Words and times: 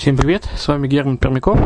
Всем 0.00 0.16
привет, 0.16 0.48
с 0.56 0.66
вами 0.66 0.88
Герман 0.88 1.18
Пермяков. 1.18 1.60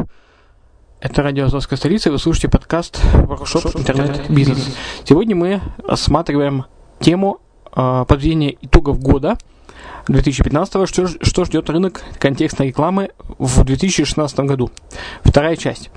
Это 0.99 1.23
радио 1.23 1.45
Азовская 1.45 1.77
столица, 1.77 2.09
и 2.09 2.13
вы 2.13 2.19
слушаете 2.19 2.49
подкаст 2.49 3.01
Workshop 3.15 3.79
Интернет-бизнес. 3.79 4.77
Сегодня 5.05 5.37
мы 5.37 5.61
рассматриваем 5.87 6.65
тему 6.99 7.39
э, 7.77 8.05
подведения 8.09 8.57
итогов 8.61 8.99
года 8.99 9.39
2015, 10.09 10.89
что, 10.89 11.07
что 11.07 11.45
ждет 11.45 11.71
рынок 11.71 12.03
контекстной 12.19 12.69
рекламы 12.69 13.11
в 13.39 13.65
2016 13.65 14.41
году. 14.41 14.71
Вторая 15.23 15.57
часть. 15.57 15.91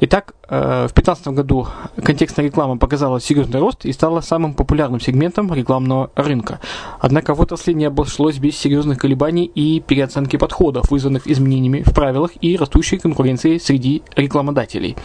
Итак, 0.00 0.34
э, 0.48 0.86
в 0.88 0.94
2015 0.94 1.28
году 1.28 1.68
контекстная 2.02 2.46
реклама 2.46 2.76
показала 2.78 3.20
серьезный 3.20 3.60
рост 3.60 3.84
и 3.84 3.92
стала 3.92 4.20
самым 4.20 4.54
популярным 4.54 5.00
сегментом 5.00 5.52
рекламного 5.52 6.10
рынка. 6.16 6.60
Однако 7.00 7.34
в 7.34 7.40
отрасли 7.40 7.72
не 7.72 7.84
обошлось 7.84 8.38
без 8.38 8.56
серьезных 8.56 8.98
колебаний 8.98 9.44
и 9.44 9.80
переоценки 9.80 10.36
подходов, 10.36 10.90
вызванных 10.90 11.26
изменениями 11.26 11.82
в 11.86 11.94
правилах 11.94 12.32
и 12.40 12.56
растущей 12.56 12.98
конкуренцией 12.98 13.60
среди 13.60 14.02
рекламодателей. 14.16 14.96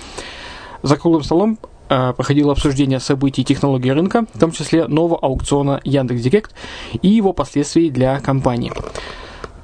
За 0.82 0.96
круглым 0.96 1.24
столом 1.24 1.60
проходило 1.90 2.52
обсуждение 2.52 3.00
событий 3.00 3.42
и 3.42 3.46
технологий 3.46 3.92
рынка, 3.92 4.26
в 4.34 4.40
том 4.40 4.52
числе 4.52 4.88
нового 4.88 5.18
аукциона 5.18 5.82
Яндекс.Директ 5.84 6.54
и 7.02 7.08
его 7.08 7.34
последствий 7.34 7.90
для 7.90 8.20
компании. 8.20 8.72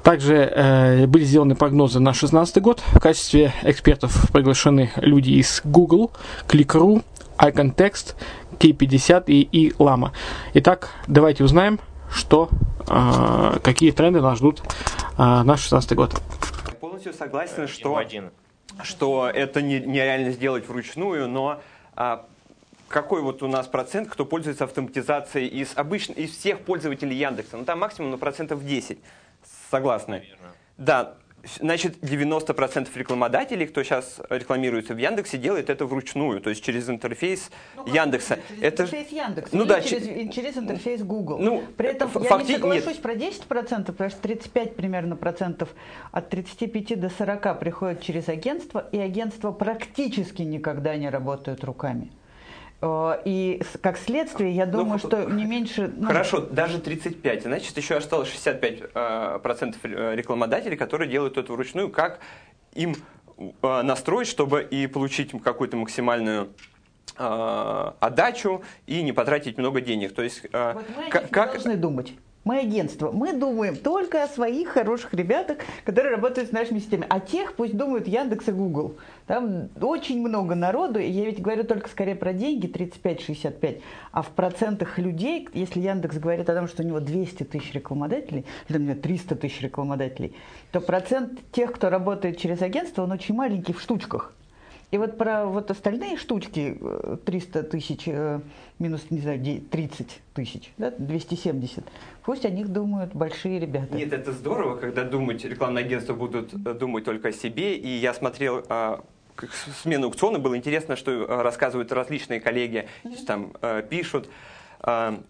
Также 0.06 0.36
э, 0.36 1.06
были 1.08 1.24
сделаны 1.24 1.56
прогнозы 1.56 1.98
на 1.98 2.12
2016 2.12 2.62
год. 2.62 2.80
В 2.92 3.00
качестве 3.00 3.52
экспертов 3.62 4.30
приглашены 4.32 4.92
люди 4.98 5.30
из 5.30 5.60
Google, 5.64 6.12
Click.ru, 6.46 7.02
iContext, 7.38 8.14
K50 8.56 9.24
и, 9.26 9.40
и 9.40 9.70
Lama. 9.72 10.12
Итак, 10.54 10.90
давайте 11.08 11.42
узнаем, 11.42 11.80
что, 12.08 12.48
э, 12.88 13.58
какие 13.64 13.90
тренды 13.90 14.20
нас 14.20 14.38
ждут 14.38 14.60
э, 14.60 14.64
на 15.18 15.42
2016 15.42 15.94
год. 15.94 16.22
Полностью 16.80 17.12
согласен, 17.12 17.66
что, 17.66 18.00
что 18.84 19.28
это 19.28 19.60
не, 19.60 19.80
нереально 19.80 20.30
сделать 20.30 20.68
вручную, 20.68 21.28
но 21.28 21.48
а, 21.48 21.60
какой 22.88 23.22
вот 23.22 23.42
у 23.42 23.48
нас 23.48 23.66
процент, 23.66 24.08
кто 24.08 24.24
пользуется 24.24 24.64
автоматизацией 24.64 25.48
из, 25.48 25.72
обычно, 25.76 26.12
из 26.12 26.36
всех 26.36 26.60
пользователей 26.60 27.16
Яндекса? 27.16 27.56
Ну, 27.56 27.64
там 27.64 27.80
максимум 27.80 28.10
на 28.12 28.18
процентов 28.18 28.64
10. 28.64 28.98
Согласны? 29.70 30.18
Наверное. 30.18 30.52
Да. 30.76 31.14
Значит, 31.60 31.98
90% 32.02 32.88
рекламодателей, 32.94 33.66
кто 33.66 33.82
сейчас 33.82 34.20
рекламируется 34.30 34.94
в 34.94 34.98
Яндексе, 34.98 35.38
делает 35.38 35.70
это 35.70 35.86
вручную, 35.86 36.40
то 36.40 36.50
есть 36.50 36.62
через 36.62 36.88
интерфейс 36.88 37.50
ну, 37.76 37.86
Яндекса. 37.86 38.38
Через 38.48 38.62
это 38.62 38.82
интерфейс 38.82 39.08
Яндекса 39.12 39.56
ну, 39.56 39.64
да, 39.64 39.80
через, 39.80 40.34
через 40.34 40.56
интерфейс 40.56 41.02
Google. 41.02 41.38
Ну, 41.38 41.62
При 41.76 41.88
этом 41.88 42.10
я 42.14 42.36
не 42.38 42.54
соглашусь 42.54 42.86
нет. 42.86 43.02
про 43.02 43.14
10%, 43.14 43.84
потому 43.86 44.10
что 44.10 44.20
35 44.20 44.76
примерно 44.76 45.16
процентов 45.16 45.68
от 46.12 46.28
35 46.30 47.00
до 47.00 47.10
40 47.10 47.58
приходят 47.58 48.02
через 48.02 48.28
агентство, 48.28 48.86
и 48.92 48.98
агентства 48.98 49.52
практически 49.52 50.42
никогда 50.42 50.96
не 50.96 51.08
работают 51.10 51.64
руками. 51.64 52.10
Э, 52.80 53.18
и 53.24 53.62
как 53.80 53.98
следствие, 53.98 54.52
я 54.52 54.66
ну, 54.66 54.72
думаю, 54.72 55.00
ну, 55.02 55.08
что 55.08 55.24
не 55.24 55.44
меньше... 55.44 55.92
Ну, 55.96 56.06
хорошо, 56.06 56.40
даже 56.40 56.78
35. 56.78 57.42
Значит, 57.42 57.76
еще 57.76 57.96
осталось 57.96 58.28
65% 58.28 58.90
э, 58.94 59.38
процентов 59.40 59.80
э, 59.84 60.14
рекламодателей, 60.14 60.76
которые 60.76 61.10
делают 61.10 61.38
это 61.38 61.52
вручную. 61.52 61.90
Как 61.90 62.20
им 62.74 62.94
настроить, 63.62 64.28
чтобы 64.28 64.62
и 64.62 64.86
получить 64.86 65.30
какую-то 65.42 65.76
максимальную 65.76 66.54
отдачу 67.18 68.62
и 68.86 69.02
не 69.02 69.12
потратить 69.12 69.58
много 69.58 69.82
денег. 69.82 70.14
То 70.14 70.22
есть, 70.22 70.42
вот 70.52 70.84
мы 70.96 71.10
как... 71.10 71.52
должны 71.52 71.76
думать. 71.76 72.14
Мы 72.46 72.60
агентство. 72.60 73.10
Мы 73.10 73.32
думаем 73.32 73.74
только 73.74 74.22
о 74.22 74.28
своих 74.28 74.68
хороших 74.68 75.12
ребятах, 75.12 75.58
которые 75.84 76.14
работают 76.14 76.48
с 76.48 76.52
нашими 76.52 76.78
системами. 76.78 77.08
А 77.10 77.18
тех 77.18 77.54
пусть 77.54 77.76
думают 77.76 78.06
Яндекс 78.06 78.46
и 78.46 78.52
Google. 78.52 78.94
Там 79.26 79.68
очень 79.80 80.20
много 80.20 80.54
народу, 80.54 81.00
и 81.00 81.10
я 81.10 81.24
ведь 81.24 81.42
говорю 81.42 81.64
только 81.64 81.88
скорее 81.88 82.14
про 82.14 82.32
деньги, 82.32 82.68
35-65, 82.68 83.80
а 84.12 84.22
в 84.22 84.28
процентах 84.28 84.96
людей, 84.98 85.48
если 85.54 85.80
Яндекс 85.80 86.18
говорит 86.18 86.48
о 86.48 86.54
том, 86.54 86.68
что 86.68 86.84
у 86.84 86.86
него 86.86 87.00
200 87.00 87.42
тысяч 87.42 87.72
рекламодателей, 87.72 88.46
или 88.68 88.78
у 88.78 88.80
него 88.80 88.94
300 88.94 89.34
тысяч 89.34 89.60
рекламодателей, 89.62 90.32
то 90.70 90.80
процент 90.80 91.40
тех, 91.50 91.72
кто 91.72 91.90
работает 91.90 92.38
через 92.38 92.62
агентство, 92.62 93.02
он 93.02 93.10
очень 93.10 93.34
маленький 93.34 93.72
в 93.72 93.80
штучках. 93.80 94.32
И 94.92 94.98
вот 94.98 95.18
про 95.18 95.46
вот 95.46 95.70
остальные 95.70 96.16
штучки, 96.16 96.78
300 97.24 97.58
э, 97.58 97.62
тысяч 97.64 98.02
э, 98.06 98.40
минус, 98.78 99.06
не 99.10 99.18
знаю, 99.18 99.40
30 99.40 100.20
тысяч, 100.32 100.72
да, 100.78 100.92
270, 100.92 101.84
пусть 102.24 102.44
о 102.44 102.50
них 102.50 102.68
думают 102.68 103.12
большие 103.12 103.58
ребята. 103.58 103.96
Нет, 103.96 104.12
это 104.12 104.30
здорово, 104.30 104.76
когда 104.76 105.02
думать, 105.02 105.44
рекламные 105.44 105.84
агентства 105.84 106.14
будут 106.14 106.54
э, 106.54 106.74
думать 106.74 107.04
только 107.04 107.28
о 107.28 107.32
себе. 107.32 107.76
И 107.76 107.88
я 107.88 108.14
смотрел 108.14 108.64
смену 109.82 110.06
аукциона, 110.06 110.38
было 110.38 110.56
интересно, 110.56 110.94
что 110.94 111.26
рассказывают 111.42 111.90
различные 111.90 112.40
коллеги, 112.40 112.88
там 113.26 113.52
пишут, 113.90 114.30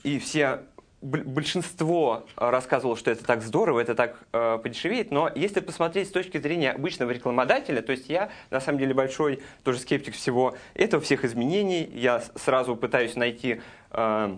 и 0.04 0.18
все 0.20 0.60
большинство 1.02 2.26
рассказывало, 2.36 2.96
что 2.96 3.10
это 3.10 3.24
так 3.24 3.42
здорово, 3.42 3.80
это 3.80 3.94
так 3.94 4.18
э, 4.32 4.58
подешевеет, 4.62 5.10
но 5.10 5.30
если 5.34 5.60
посмотреть 5.60 6.08
с 6.08 6.10
точки 6.10 6.38
зрения 6.38 6.72
обычного 6.72 7.10
рекламодателя, 7.10 7.82
то 7.82 7.92
есть 7.92 8.08
я 8.08 8.30
на 8.50 8.60
самом 8.60 8.78
деле 8.78 8.94
большой 8.94 9.42
тоже 9.62 9.78
скептик 9.78 10.14
всего 10.14 10.56
этого, 10.74 11.02
всех 11.02 11.24
изменений, 11.24 11.88
я 11.92 12.22
сразу 12.34 12.76
пытаюсь 12.76 13.14
найти 13.14 13.60
э, 13.90 14.36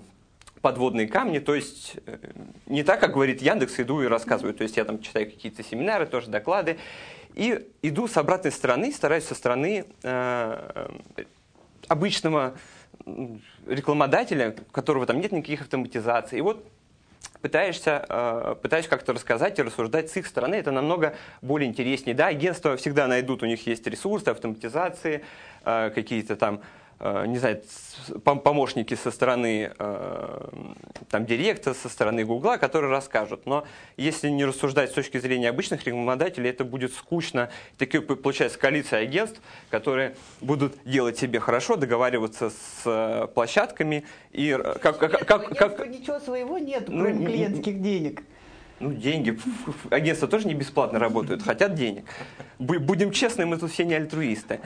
подводные 0.61 1.07
камни, 1.07 1.39
то 1.39 1.55
есть 1.55 1.97
э, 2.07 2.19
не 2.67 2.83
так, 2.83 3.01
как 3.01 3.13
говорит 3.13 3.41
Яндекс, 3.41 3.79
иду 3.79 4.03
и 4.03 4.07
рассказываю, 4.07 4.53
то 4.53 4.65
есть 4.65 4.77
я 4.77 4.85
там 4.85 5.01
читаю 5.01 5.27
какие-то 5.27 5.63
семинары, 5.63 6.07
тоже 6.07 6.29
доклады, 6.29 6.77
и 7.35 7.69
иду 7.83 8.09
с 8.09 8.17
обратной 8.17 8.51
стороны, 8.51 8.93
стараюсь 8.93 9.25
со 9.25 9.37
стороны 9.37 9.85
э, 10.03 10.89
обычного 11.87 12.55
рекламодателя, 13.67 14.55
у 14.69 14.73
которого 14.73 15.07
там 15.07 15.21
нет 15.21 15.33
никаких 15.33 15.63
автоматизаций. 15.63 16.39
И 16.39 16.41
вот 16.41 16.65
пытаешься, 17.41 18.05
э, 18.09 18.57
пытаешься 18.61 18.91
как-то 18.91 19.13
рассказать 19.13 19.59
и 19.59 19.63
рассуждать 19.63 20.11
с 20.11 20.17
их 20.17 20.27
стороны, 20.27 20.57
это 20.57 20.71
намного 20.71 21.15
более 21.43 21.69
интереснее. 21.69 22.15
Да, 22.15 22.27
агентства 22.27 22.77
всегда 22.77 23.07
найдут, 23.07 23.43
у 23.43 23.47
них 23.47 23.67
есть 23.67 23.87
ресурсы, 23.87 24.29
автоматизации, 24.29 25.25
э, 25.65 25.91
какие-то 25.95 26.37
там 26.37 26.61
не 27.01 27.39
знаю, 27.39 27.63
помощники 28.25 28.95
со 28.95 29.13
стороны 29.13 29.71
э, 29.79 30.49
там, 31.09 31.27
директа, 31.27 31.73
со 31.73 31.89
стороны 31.89 32.25
Гугла, 32.25 32.57
которые 32.57 32.91
расскажут. 32.91 33.47
Но 33.47 33.65
если 33.97 34.29
не 34.31 34.45
рассуждать 34.45 34.91
с 34.91 34.95
точки 34.95 35.19
зрения 35.19 35.49
обычных 35.49 35.87
рекламодателей, 35.87 36.51
это 36.51 36.65
будет 36.65 36.93
скучно. 36.93 37.51
Такие, 37.77 38.03
получается, 38.03 38.59
коалиция 38.59 39.03
агентств, 39.03 39.41
которые 39.71 40.17
будут 40.41 40.75
делать 40.85 41.19
себе 41.19 41.39
хорошо, 41.39 41.77
договариваться 41.77 42.51
с 42.51 42.83
э, 42.85 43.29
площадками. 43.33 44.05
И 44.33 44.59
как, 44.83 44.99
как, 44.99 45.25
как, 45.25 45.57
как... 45.57 45.89
Ничего 45.89 46.19
своего 46.19 46.59
нет, 46.59 46.89
ну, 46.89 47.05
кроме 47.05 47.27
клиентских 47.27 47.81
денег. 47.81 48.23
Ну, 48.81 48.93
деньги. 48.93 49.39
Агентства 49.91 50.29
тоже 50.29 50.49
не 50.49 50.55
бесплатно 50.55 50.99
работают, 50.99 51.43
хотят 51.43 51.75
денег. 51.75 52.05
Будем 52.59 53.13
честны, 53.13 53.47
мы 53.47 53.57
тут 53.57 53.71
все 53.71 53.85
не 53.85 53.95
альтруисты 53.95 54.61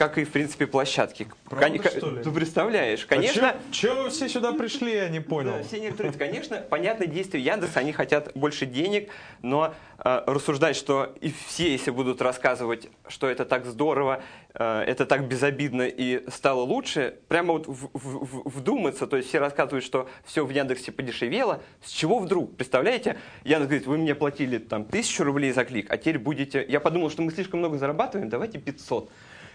как 0.00 0.16
и, 0.16 0.24
в 0.24 0.30
принципе, 0.30 0.66
площадки. 0.66 1.28
Правда, 1.50 1.78
Кон- 1.78 1.92
что 1.92 2.10
ли? 2.10 2.22
Ты 2.22 2.30
представляешь, 2.30 3.04
конечно... 3.04 3.50
А 3.50 3.56
чего 3.70 4.08
все 4.08 4.30
сюда 4.30 4.54
пришли, 4.54 4.94
я 4.94 5.10
не 5.10 5.20
понял. 5.20 5.58
Да, 5.58 5.62
все 5.62 5.78
некоторые, 5.78 6.14
конечно, 6.14 6.64
понятно, 6.70 7.04
действия 7.04 7.40
Яндекса, 7.40 7.80
они 7.80 7.92
хотят 7.92 8.32
больше 8.34 8.64
денег, 8.64 9.10
но 9.42 9.74
э, 9.98 10.22
рассуждать, 10.26 10.76
что 10.76 11.14
и 11.20 11.34
все, 11.48 11.70
если 11.70 11.90
будут 11.90 12.22
рассказывать, 12.22 12.88
что 13.08 13.28
это 13.28 13.44
так 13.44 13.66
здорово, 13.66 14.22
э, 14.54 14.84
это 14.86 15.04
так 15.04 15.28
безобидно 15.28 15.82
и 15.82 16.24
стало 16.30 16.62
лучше, 16.62 17.16
прямо 17.28 17.52
вот 17.52 17.66
в, 17.66 17.90
в, 17.92 18.48
вдуматься, 18.48 19.06
то 19.06 19.18
есть 19.18 19.28
все 19.28 19.38
рассказывают, 19.38 19.84
что 19.84 20.08
все 20.24 20.46
в 20.46 20.50
Яндексе 20.50 20.92
подешевело, 20.92 21.60
с 21.84 21.90
чего 21.90 22.20
вдруг, 22.20 22.56
представляете? 22.56 23.18
Яндекс 23.44 23.68
говорит, 23.68 23.86
вы 23.86 23.98
мне 23.98 24.14
платили 24.14 24.56
там 24.56 24.86
тысячу 24.86 25.24
рублей 25.24 25.52
за 25.52 25.66
клик, 25.66 25.92
а 25.92 25.98
теперь 25.98 26.18
будете... 26.18 26.64
Я 26.66 26.80
подумал, 26.80 27.10
что 27.10 27.20
мы 27.20 27.32
слишком 27.32 27.58
много 27.58 27.76
зарабатываем, 27.76 28.30
давайте 28.30 28.56
500. 28.56 29.10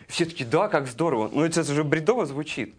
Все 0.07 0.25
таки 0.25 0.45
да, 0.45 0.67
как 0.67 0.87
здорово. 0.87 1.29
Но 1.31 1.45
это 1.45 1.63
же 1.63 1.83
бредово 1.83 2.25
звучит. 2.25 2.75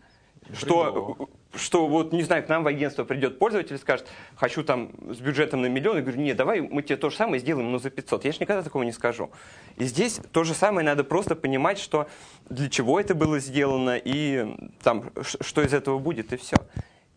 Что, 0.52 1.28
что 1.56 1.88
вот, 1.88 2.12
не 2.12 2.22
знаю, 2.22 2.44
к 2.44 2.48
нам 2.48 2.62
в 2.62 2.68
агентство 2.68 3.04
придет 3.04 3.38
пользователь 3.38 3.74
и 3.74 3.78
скажет, 3.78 4.06
хочу 4.36 4.62
там 4.62 4.92
с 5.12 5.18
бюджетом 5.18 5.62
на 5.62 5.66
миллион, 5.66 5.98
и 5.98 6.02
говорю, 6.02 6.20
не, 6.20 6.34
давай 6.34 6.60
мы 6.60 6.82
тебе 6.82 6.96
то 6.96 7.10
же 7.10 7.16
самое 7.16 7.40
сделаем, 7.40 7.72
но 7.72 7.78
за 7.78 7.90
500. 7.90 8.24
Я 8.24 8.32
же 8.32 8.38
никогда 8.40 8.62
такого 8.62 8.84
не 8.84 8.92
скажу. 8.92 9.30
И 9.76 9.84
здесь 9.84 10.20
то 10.30 10.44
же 10.44 10.54
самое, 10.54 10.86
надо 10.86 11.02
просто 11.02 11.34
понимать, 11.34 11.78
что 11.78 12.08
для 12.48 12.68
чего 12.68 13.00
это 13.00 13.16
было 13.16 13.40
сделано, 13.40 13.96
и 13.96 14.56
там, 14.82 15.10
что 15.22 15.62
из 15.62 15.74
этого 15.74 15.98
будет, 15.98 16.32
и 16.32 16.36
все. 16.36 16.56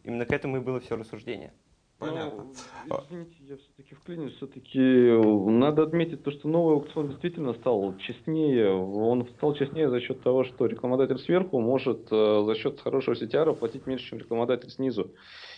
Именно 0.04 0.26
к 0.26 0.32
этому 0.32 0.58
и 0.58 0.60
было 0.60 0.80
все 0.80 0.96
рассуждение. 0.96 1.52
Понятно. 2.00 2.48
Ну, 2.88 2.96
извините, 3.06 3.36
я 3.42 3.58
все-таки 3.58 3.94
вклинюсь. 3.94 4.34
Все-таки 4.38 4.80
э, 4.80 5.22
надо 5.22 5.84
отметить 5.84 6.24
то, 6.24 6.32
что 6.32 6.48
новый 6.48 6.76
аукцион 6.76 7.10
действительно 7.10 7.54
стал 7.54 7.94
честнее. 7.98 8.72
Он 8.74 9.28
стал 9.36 9.54
честнее 9.54 9.90
за 9.90 10.00
счет 10.00 10.22
того, 10.24 10.46
что 10.46 10.66
рекламодатель 10.66 11.20
сверху 11.20 11.60
может 11.60 12.08
э, 12.10 12.44
за 12.46 12.56
счет 12.56 12.80
хорошего 12.80 13.16
CTR 13.16 13.54
платить 13.54 13.86
меньше, 13.86 14.12
чем 14.12 14.20
рекламодатель 14.20 14.70
снизу. 14.70 15.12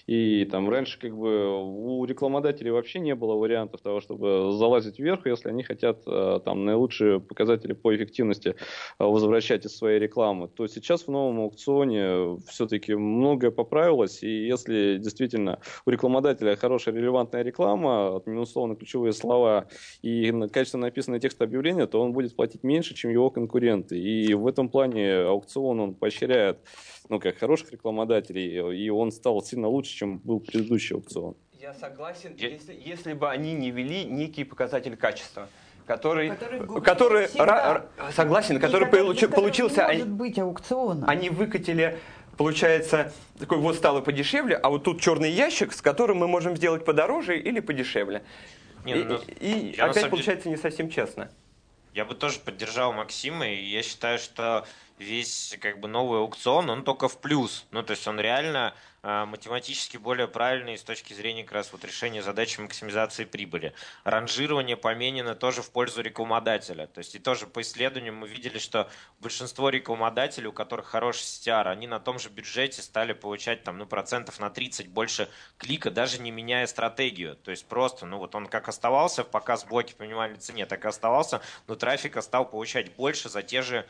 И 0.08 0.46
там 0.46 0.70
раньше 0.70 1.00
как 1.00 1.16
бы 1.16 1.62
у 1.64 2.06
рекламодателей 2.06 2.72
вообще 2.72 3.00
не 3.00 3.16
было 3.16 3.36
вариантов 3.36 3.82
того, 3.82 4.02
чтобы 4.02 4.52
залазить 4.52 5.00
вверх, 5.00 5.26
если 5.26 5.50
они 5.50 5.64
хотят 5.64 6.04
э, 6.08 6.40
там 6.44 6.66
наилучшие 6.66 7.20
показатели 7.20 7.74
по 7.74 7.96
эффективности 7.96 8.50
э, 8.50 9.04
возвращать 9.04 9.66
из 9.66 9.76
своей 9.76 10.00
рекламы. 10.00 10.48
То 10.48 10.68
сейчас 10.68 11.04
в 11.04 11.12
новом 11.12 11.40
аукционе 11.42 12.38
все-таки 12.48 12.96
многое 12.96 13.52
поправилось, 13.52 14.24
и 14.24 14.48
если 14.48 14.98
действительно 14.98 15.60
у 15.86 15.90
рекламодателя 15.92 16.56
хорошая 16.56 16.96
релевантная 16.96 17.44
реклама, 17.44 18.16
отминусованы 18.16 18.76
ключевые 18.76 19.14
слова 19.14 19.68
и 20.02 20.32
качественно 20.52 20.88
написанный 20.88 21.20
текст 21.20 21.42
объявления, 21.42 21.88
то 21.88 22.02
он 22.02 22.14
будет 22.14 22.36
платить 22.36 22.64
меньше, 22.64 22.96
чем 22.96 23.12
его 23.12 23.30
конкуренты. 23.30 24.00
И 24.00 24.34
в 24.34 24.48
этом 24.48 24.70
плане 24.70 25.22
аукцион 25.22 25.80
он 25.80 25.96
поощряет 25.96 26.60
ну, 27.12 27.20
как 27.20 27.38
хороших 27.38 27.74
рекламодателей, 27.74 28.86
и 28.86 28.90
он 28.90 29.12
стал 29.12 29.44
сильно 29.44 29.68
лучше, 29.68 29.94
чем 29.94 30.20
был 30.20 30.40
предыдущий 30.40 30.96
аукцион. 30.96 31.36
Я 31.60 31.74
согласен, 31.74 32.34
Я... 32.38 32.48
Если, 32.48 32.74
если 32.74 33.14
бы 33.14 33.30
они 33.30 33.54
не 33.54 33.70
вели 33.70 34.06
некий 34.06 34.46
показатель 34.46 34.96
качества 34.96 35.48
который, 35.86 36.30
который, 36.30 36.82
который 36.82 37.28
ра, 37.36 37.86
согласен, 38.16 38.62
который 38.62 38.88
получи, 38.88 39.28
получился. 39.28 39.82
Не 39.82 39.98
может 39.98 40.10
быть 40.10 40.40
аукциона. 40.40 41.06
Они 41.06 41.30
выкатили, 41.30 41.98
получается, 42.38 43.12
такой 43.38 43.58
вот 43.58 43.76
стало 43.76 44.00
подешевле, 44.00 44.56
а 44.56 44.70
вот 44.70 44.84
тут 44.84 45.02
черный 45.02 45.32
ящик, 45.32 45.74
с 45.74 45.82
которым 45.82 46.20
мы 46.20 46.30
можем 46.30 46.56
сделать 46.56 46.86
подороже 46.86 47.38
или 47.38 47.60
подешевле. 47.60 48.24
Не, 48.86 48.94
и, 48.94 49.04
ну, 49.04 49.20
и, 49.42 49.72
и 49.72 49.80
опять 49.80 50.10
получается 50.10 50.48
не 50.48 50.56
совсем 50.56 50.90
честно. 50.90 51.30
Я 51.94 52.06
бы 52.06 52.16
тоже 52.16 52.40
поддержал 52.40 52.94
Максима, 52.94 53.48
и 53.48 53.66
я 53.66 53.84
считаю, 53.84 54.18
что 54.18 54.66
весь 54.98 55.58
как 55.62 55.80
бы 55.80 55.88
новый 55.88 56.20
аукцион, 56.20 56.70
он 56.70 56.84
только 56.84 57.10
в 57.10 57.20
плюс. 57.20 57.66
Ну, 57.72 57.84
то 57.84 57.92
есть 57.92 58.08
он 58.08 58.20
реально 58.20 58.74
математически 59.04 59.98
более 59.98 60.28
правильный 60.28 60.78
с 60.78 60.84
точки 60.84 61.14
зрения 61.14 61.44
как 61.44 61.54
раз 61.54 61.72
вот 61.72 61.84
решения 61.84 62.22
задачи 62.22 62.60
максимизации 62.60 63.26
прибыли. 63.26 63.74
Ранжирование 64.04 64.78
поменено 64.78 65.34
тоже 65.34 65.62
в 65.62 65.72
пользу 65.72 66.02
рекламодателя. 66.02 66.88
То 66.88 67.00
есть 67.00 67.16
и 67.16 67.20
тоже 67.20 67.48
по 67.48 67.62
исследованиям 67.62 68.16
мы 68.16 68.28
видели, 68.28 68.60
что 68.60 68.90
большинство 69.20 69.70
рекламодателей, 69.70 70.48
у 70.48 70.54
которых 70.54 70.88
хороший 70.88 71.24
CTR, 71.24 71.68
они 71.68 71.88
на 71.88 72.00
том 72.00 72.20
же 72.20 72.30
бюджете 72.30 72.82
стали 72.82 73.14
получать 73.14 73.64
там, 73.64 73.78
ну, 73.78 73.88
процентов 73.88 74.40
на 74.40 74.50
30 74.50 74.90
больше 74.90 75.30
клика, 75.58 75.90
даже 75.90 76.20
не 76.20 76.30
меняя 76.30 76.68
стратегию. 76.68 77.36
То 77.36 77.52
есть 77.52 77.66
просто, 77.66 78.06
ну 78.06 78.20
вот 78.20 78.36
он 78.36 78.48
как 78.48 78.70
оставался 78.70 79.24
в 79.24 79.30
показ 79.30 79.66
блоке 79.66 79.96
по 79.96 80.04
минимальной 80.04 80.38
цене, 80.38 80.66
так 80.66 80.86
и 80.86 80.88
оставался, 80.88 81.42
но 81.68 81.76
трафика 81.76 82.22
стал 82.22 82.48
получать 82.48 82.96
больше 82.96 83.30
за 83.30 83.42
те 83.42 83.62
же 83.64 83.88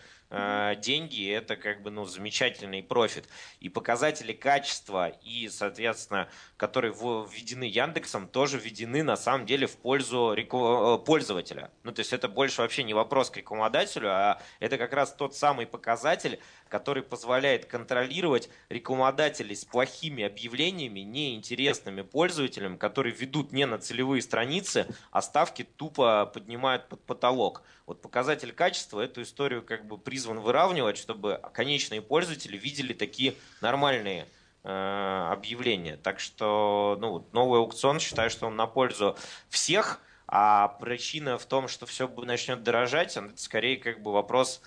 деньги, 0.82 1.30
это 1.30 1.56
как 1.56 1.82
бы 1.82 1.92
ну, 1.92 2.06
замечательный 2.06 2.82
профит. 2.82 3.28
И 3.60 3.70
показатели 3.70 4.34
качества 4.34 5.10
и, 5.10 5.50
соответственно, 5.50 6.30
которые 6.58 6.94
введены 6.94 7.64
Яндексом, 7.64 8.28
тоже 8.28 8.58
введены 8.58 9.04
на 9.04 9.18
самом 9.18 9.46
деле 9.46 9.68
в 9.68 9.78
пользу 9.78 10.36
э, 10.38 11.06
пользователя. 11.06 11.72
Ну, 11.84 11.92
то 11.92 12.00
есть 12.00 12.14
это 12.14 12.28
больше 12.28 12.62
вообще 12.62 12.84
не 12.84 12.94
вопрос 12.94 13.30
к 13.30 13.38
рекламодателю, 13.38 14.10
а 14.10 14.42
это 14.60 14.78
как 14.78 14.94
раз 14.94 15.14
тот 15.14 15.36
самый 15.36 15.66
показатель, 15.66 16.40
который 16.70 17.04
позволяет 17.04 17.66
контролировать 17.66 18.50
рекламодателей 18.70 19.56
с 19.56 19.66
плохими 19.66 20.24
объявлениями, 20.24 21.02
неинтересными 21.02 22.02
пользователям, 22.02 22.78
которые 22.78 23.14
ведут 23.14 23.52
не 23.52 23.66
на 23.66 23.78
целевые 23.78 24.22
страницы, 24.22 24.88
а 25.12 25.22
ставки 25.22 25.64
тупо 25.64 26.26
поднимают 26.34 26.88
под 26.88 27.04
потолок. 27.06 27.64
Вот 27.92 28.02
показатель 28.02 28.54
качества 28.54 29.02
эту 29.02 29.22
историю 29.22 29.64
как 29.64 29.86
бы 29.86 29.98
призван 29.98 30.40
выравнивать, 30.40 30.98
чтобы 30.98 31.42
конечные 31.54 32.02
пользователи 32.02 32.56
видели 32.56 32.94
такие 32.94 33.36
нормальные 33.60 34.28
э, 34.64 35.28
объявления. 35.30 35.98
Так 35.98 36.22
что 36.22 36.98
ну, 37.02 37.28
новый 37.34 37.60
аукцион, 37.60 38.00
считаю, 38.00 38.30
что 38.30 38.48
он 38.48 38.56
на 38.56 38.66
пользу 38.66 39.18
всех, 39.50 40.00
а 40.26 40.70
причина 40.80 41.38
в 41.38 41.46
том, 41.46 41.68
что 41.68 41.86
все 41.86 42.08
начнет 42.08 42.64
дорожать, 42.64 43.18
это 43.18 43.34
скорее 43.36 43.76
как 43.76 44.02
бы 44.02 44.14
вопрос 44.14 44.62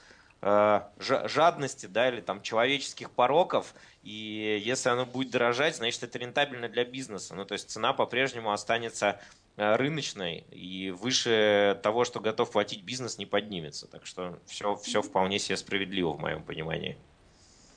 Э, 0.47 0.83
жадности, 0.99 1.87
да, 1.87 2.11
или 2.11 2.21
там 2.21 2.43
человеческих 2.43 3.11
пороков, 3.11 3.75
и 4.03 4.61
если 4.63 4.91
оно 4.91 5.07
будет 5.07 5.31
дорожать, 5.31 5.77
значит 5.77 6.03
это 6.03 6.19
рентабельно 6.19 6.69
для 6.69 6.85
бизнеса. 6.85 7.35
Ну, 7.35 7.47
то 7.47 7.55
есть 7.55 7.71
цена 7.71 7.95
по-прежнему 7.95 8.53
останется 8.53 9.19
рыночной, 9.57 10.45
и 10.51 10.91
выше 10.91 11.79
того, 11.83 12.05
что 12.05 12.21
готов 12.21 12.51
платить 12.51 12.83
бизнес, 12.83 13.19
не 13.19 13.27
поднимется. 13.27 13.87
Так 13.87 14.05
что 14.05 14.39
все, 14.47 14.77
все 14.77 15.01
вполне 15.01 15.39
себе 15.39 15.57
справедливо 15.57 16.13
в 16.13 16.21
моем 16.21 16.43
понимании. 16.43 16.97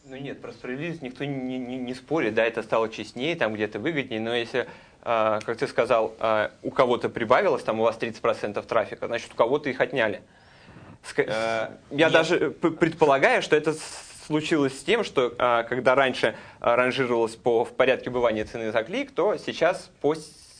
Ну 0.09 0.15
нет, 0.15 0.41
про 0.41 0.53
справедливость 0.53 1.01
никто 1.01 1.25
не, 1.25 1.57
не, 1.57 1.77
не 1.77 1.93
спорит, 1.93 2.33
да, 2.33 2.45
это 2.45 2.63
стало 2.63 2.87
честнее, 2.87 3.35
там 3.35 3.53
где-то 3.53 3.77
выгоднее, 3.77 4.21
но 4.21 4.33
если, 4.33 4.61
э, 4.61 4.65
как 5.45 5.57
ты 5.57 5.67
сказал, 5.67 6.15
э, 6.19 6.49
у 6.63 6.71
кого-то 6.71 7.09
прибавилось, 7.09 7.61
там 7.63 7.81
у 7.81 7.83
вас 7.83 7.97
30% 7.97 8.65
трафика, 8.65 9.07
значит 9.07 9.33
у 9.33 9.35
кого-то 9.35 9.69
их 9.69 9.81
отняли. 9.81 10.21
Э, 11.17 11.71
я 11.91 12.09
даже 12.09 12.51
предполагаю, 12.51 13.41
что 13.41 13.57
это 13.57 13.75
случилось 14.27 14.79
с 14.79 14.83
тем, 14.83 15.03
что 15.03 15.33
а, 15.39 15.63
когда 15.63 15.95
раньше 15.95 16.35
а, 16.59 16.75
ранжировалось 16.75 17.35
по, 17.35 17.63
в 17.63 17.73
порядке 17.73 18.09
убывания 18.09 18.43
цены 18.43 18.71
за 18.71 18.83
клик, 18.83 19.11
то 19.11 19.37
сейчас 19.37 19.89
по 20.01 20.15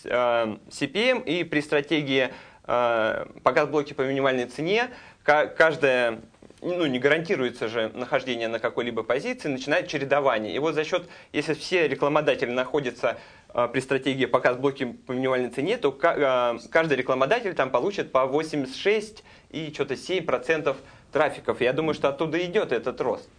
CPM 0.07 1.23
и 1.23 1.43
при 1.43 1.61
стратегии 1.61 2.29
а, 2.63 3.27
показ 3.43 3.69
блоки 3.69 3.93
по 3.93 4.01
минимальной 4.01 4.45
цене 4.45 4.89
каждая 5.23 6.21
ну, 6.61 6.85
не 6.85 6.99
гарантируется 6.99 7.67
же 7.67 7.91
нахождение 7.93 8.47
на 8.47 8.59
какой-либо 8.59 9.03
позиции, 9.03 9.47
начинает 9.47 9.87
чередование. 9.87 10.55
И 10.55 10.59
вот 10.59 10.73
за 10.73 10.83
счет, 10.83 11.07
если 11.31 11.53
все 11.53 11.87
рекламодатели 11.87 12.49
находятся 12.49 13.17
э, 13.53 13.67
при 13.71 13.79
стратегии 13.79 14.25
показ 14.25 14.57
блоки 14.57 14.85
по 14.85 15.11
минимальной 15.11 15.49
цене, 15.49 15.77
то 15.77 15.97
э, 16.01 16.57
каждый 16.71 16.97
рекламодатель 16.97 17.53
там 17.53 17.69
получит 17.69 18.11
по 18.11 18.25
86 18.25 19.23
и 19.51 19.71
что-то 19.73 19.93
7% 19.93 20.75
трафиков. 21.11 21.61
Я 21.61 21.73
думаю, 21.73 21.93
что 21.93 22.09
оттуда 22.09 22.43
идет 22.43 22.71
этот 22.71 22.99
рост. 23.01 23.29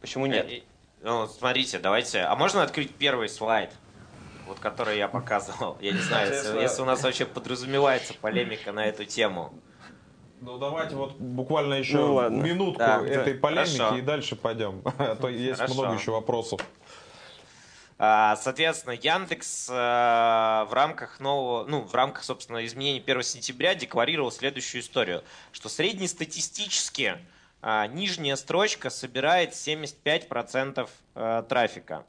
Почему 0.00 0.26
нет? 0.26 0.46
Э, 0.48 0.60
ну, 1.02 1.26
смотрите, 1.26 1.78
давайте. 1.78 2.20
А 2.20 2.36
можно 2.36 2.62
открыть 2.62 2.94
первый 2.94 3.28
слайд? 3.28 3.70
Вот 4.46 4.58
который 4.60 4.98
я 4.98 5.08
показывал. 5.08 5.76
Я 5.80 5.92
не 5.92 6.00
знаю, 6.00 6.32
если, 6.32 6.60
если 6.60 6.82
у 6.82 6.84
нас 6.84 7.02
вообще 7.02 7.26
подразумевается 7.26 8.14
полемика 8.14 8.72
на 8.72 8.86
эту 8.86 9.04
тему. 9.04 9.52
Ну 10.40 10.58
давайте 10.58 10.94
вот 10.94 11.16
буквально 11.16 11.74
еще 11.74 11.96
ну, 11.96 12.30
минутку 12.30 12.78
да, 12.78 13.02
этой 13.04 13.34
да. 13.34 13.40
полемики 13.40 13.78
Хорошо. 13.78 13.96
и 13.96 14.00
дальше 14.02 14.36
пойдем. 14.36 14.82
А 14.98 15.16
то 15.16 15.28
есть 15.28 15.56
Хорошо. 15.56 15.74
много 15.74 15.94
еще 15.94 16.10
вопросов. 16.12 16.60
А, 17.98 18.36
соответственно, 18.36 18.92
Яндекс 18.92 19.68
а, 19.70 20.66
в 20.66 20.74
рамках 20.74 21.18
нового, 21.18 21.64
ну, 21.64 21.80
в 21.80 21.94
рамках, 21.94 22.24
собственно, 22.24 22.64
изменений 22.66 23.02
1 23.04 23.22
сентября 23.22 23.74
декларировал 23.74 24.30
следующую 24.30 24.82
историю, 24.82 25.24
что 25.50 25.70
среднестатистически 25.70 27.16
а, 27.62 27.86
нижняя 27.86 28.36
строчка 28.36 28.90
собирает 28.90 29.52
75% 29.52 30.88
трафика. 31.48 32.04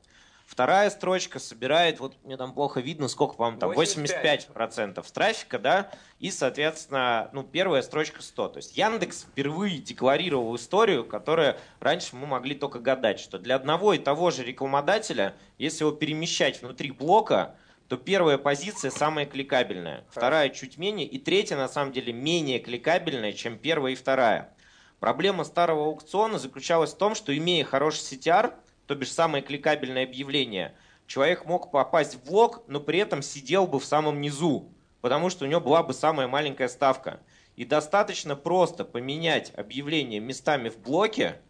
Вторая 0.47 0.89
строчка 0.89 1.39
собирает, 1.39 1.99
вот 1.99 2.15
мне 2.23 2.37
там 2.37 2.53
плохо 2.53 2.79
видно, 2.79 3.09
сколько, 3.09 3.35
по-моему, 3.35 3.59
там 3.59 3.71
85%, 3.71 4.53
85% 4.55 5.05
трафика, 5.13 5.59
да, 5.59 5.91
и, 6.19 6.31
соответственно, 6.31 7.29
ну, 7.33 7.43
первая 7.43 7.81
строчка 7.81 8.23
100. 8.23 8.47
То 8.47 8.57
есть 8.57 8.77
Яндекс 8.77 9.23
впервые 9.23 9.79
декларировал 9.79 10.55
историю, 10.55 11.03
которая 11.03 11.57
раньше 11.81 12.15
мы 12.15 12.27
могли 12.27 12.55
только 12.55 12.79
гадать, 12.79 13.19
что 13.19 13.37
для 13.39 13.57
одного 13.57 13.93
и 13.93 13.97
того 13.97 14.31
же 14.31 14.45
рекламодателя, 14.45 15.35
если 15.57 15.83
его 15.83 15.91
перемещать 15.91 16.61
внутри 16.61 16.91
блока, 16.91 17.57
то 17.89 17.97
первая 17.97 18.37
позиция 18.37 18.89
самая 18.89 19.25
кликабельная, 19.25 20.05
вторая 20.09 20.47
чуть 20.49 20.77
менее, 20.77 21.07
и 21.07 21.19
третья, 21.19 21.57
на 21.57 21.67
самом 21.67 21.91
деле, 21.91 22.13
менее 22.13 22.59
кликабельная, 22.59 23.33
чем 23.33 23.57
первая 23.57 23.93
и 23.93 23.95
вторая. 23.95 24.53
Проблема 25.01 25.43
старого 25.43 25.87
аукциона 25.87 26.39
заключалась 26.39 26.93
в 26.93 26.97
том, 26.97 27.15
что 27.15 27.37
имея 27.37 27.65
хороший 27.65 27.99
CTR, 27.99 28.53
то 28.87 28.95
бишь 28.95 29.11
самое 29.11 29.43
кликабельное 29.43 30.03
объявление, 30.03 30.73
человек 31.05 31.45
мог 31.45 31.71
попасть 31.71 32.15
в 32.15 32.25
блок, 32.25 32.63
но 32.67 32.79
при 32.79 32.99
этом 32.99 33.21
сидел 33.21 33.67
бы 33.67 33.79
в 33.79 33.85
самом 33.85 34.21
низу, 34.21 34.69
потому 35.01 35.29
что 35.29 35.45
у 35.45 35.47
него 35.47 35.61
была 35.61 35.83
бы 35.83 35.93
самая 35.93 36.27
маленькая 36.27 36.69
ставка. 36.69 37.19
И 37.55 37.65
достаточно 37.65 38.35
просто 38.35 38.85
поменять 38.85 39.51
объявление 39.55 40.19
местами 40.19 40.69
в 40.69 40.79
блоке, 40.79 41.41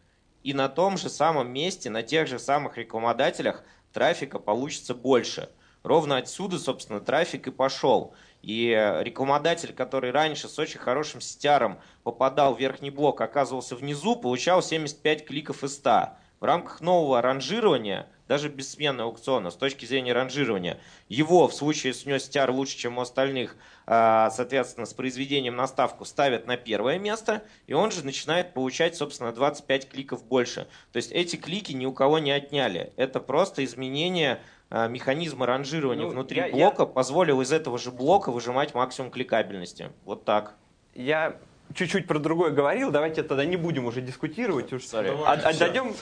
и 0.44 0.54
на 0.54 0.70
том 0.70 0.98
же 0.98 1.10
самом 1.10 1.52
месте, 1.52 1.90
на 1.90 2.02
тех 2.04 2.28
же 2.28 2.40
самых 2.40 2.78
рекламодателях 2.78 3.64
трафика 3.94 4.40
получится 4.40 4.96
больше. 4.96 5.50
Ровно 5.84 6.18
отсюда, 6.18 6.58
собственно, 6.58 7.02
трафик 7.02 7.48
и 7.48 7.52
пошел. 7.52 8.14
И 8.42 8.70
рекламодатель, 9.02 9.74
который 9.74 10.12
раньше 10.12 10.48
с 10.48 10.58
очень 10.58 10.80
хорошим 10.80 11.20
CTR 11.20 11.78
попадал 12.04 12.56
в 12.56 12.60
верхний 12.60 12.90
блок, 12.90 13.22
оказывался 13.22 13.76
внизу, 13.76 14.16
получал 14.16 14.62
75 14.62 15.26
кликов 15.26 15.64
из 15.64 15.76
100. 15.76 16.10
В 16.40 16.46
рамках 16.46 16.82
нового 16.82 17.22
ранжирования, 17.22 18.08
даже 18.28 18.50
без 18.50 18.72
смены 18.72 19.02
аукциона, 19.02 19.50
с 19.50 19.56
точки 19.56 19.86
зрения 19.86 20.14
ранжирования, 20.14 20.80
его 21.10 21.48
в 21.48 21.54
случае, 21.54 21.94
него 22.06 22.20
стяр 22.20 22.52
лучше, 22.52 22.78
чем 22.78 23.00
у 23.00 23.02
остальных, 23.02 23.56
а, 23.88 24.30
соответственно, 24.30 24.86
с 24.86 24.94
произведением 24.94 25.56
на 25.56 25.66
ставку 25.66 26.06
ставят 26.06 26.46
на 26.46 26.56
первое 26.56 27.00
место, 27.00 27.44
и 27.66 27.74
он 27.74 27.92
же 27.92 28.06
начинает 28.06 28.54
получать, 28.54 28.96
собственно, 28.96 29.32
25 29.32 29.90
кликов 29.90 30.24
больше. 30.24 30.68
То 30.92 30.98
есть 30.98 31.12
эти 31.12 31.38
клики 31.38 31.72
ни 31.74 31.88
у 31.88 31.94
кого 31.94 32.20
не 32.20 32.32
отняли. 32.32 32.94
Это 32.98 33.20
просто 33.20 33.66
изменение 33.66 34.40
а, 34.70 34.88
механизма 34.88 35.48
ранжирования 35.48 36.04
ну, 36.04 36.12
внутри 36.12 36.38
я, 36.38 36.50
блока 36.50 36.84
я... 36.84 36.88
позволил 36.88 37.42
из 37.42 37.52
этого 37.52 37.80
же 37.80 37.90
блока 37.92 38.32
выжимать 38.32 38.76
максимум 38.76 39.10
кликабельности. 39.10 39.92
Вот 40.06 40.24
так. 40.24 40.56
Я 40.94 41.38
чуть-чуть 41.74 42.08
про 42.08 42.20
другое 42.20 42.52
говорил, 42.52 42.92
давайте 42.92 43.24
тогда 43.24 43.46
не 43.46 43.58
будем 43.58 43.86
уже 43.86 44.02
дискутировать. 44.02 44.72
Уж 44.74 44.84
отдадим 44.94 45.94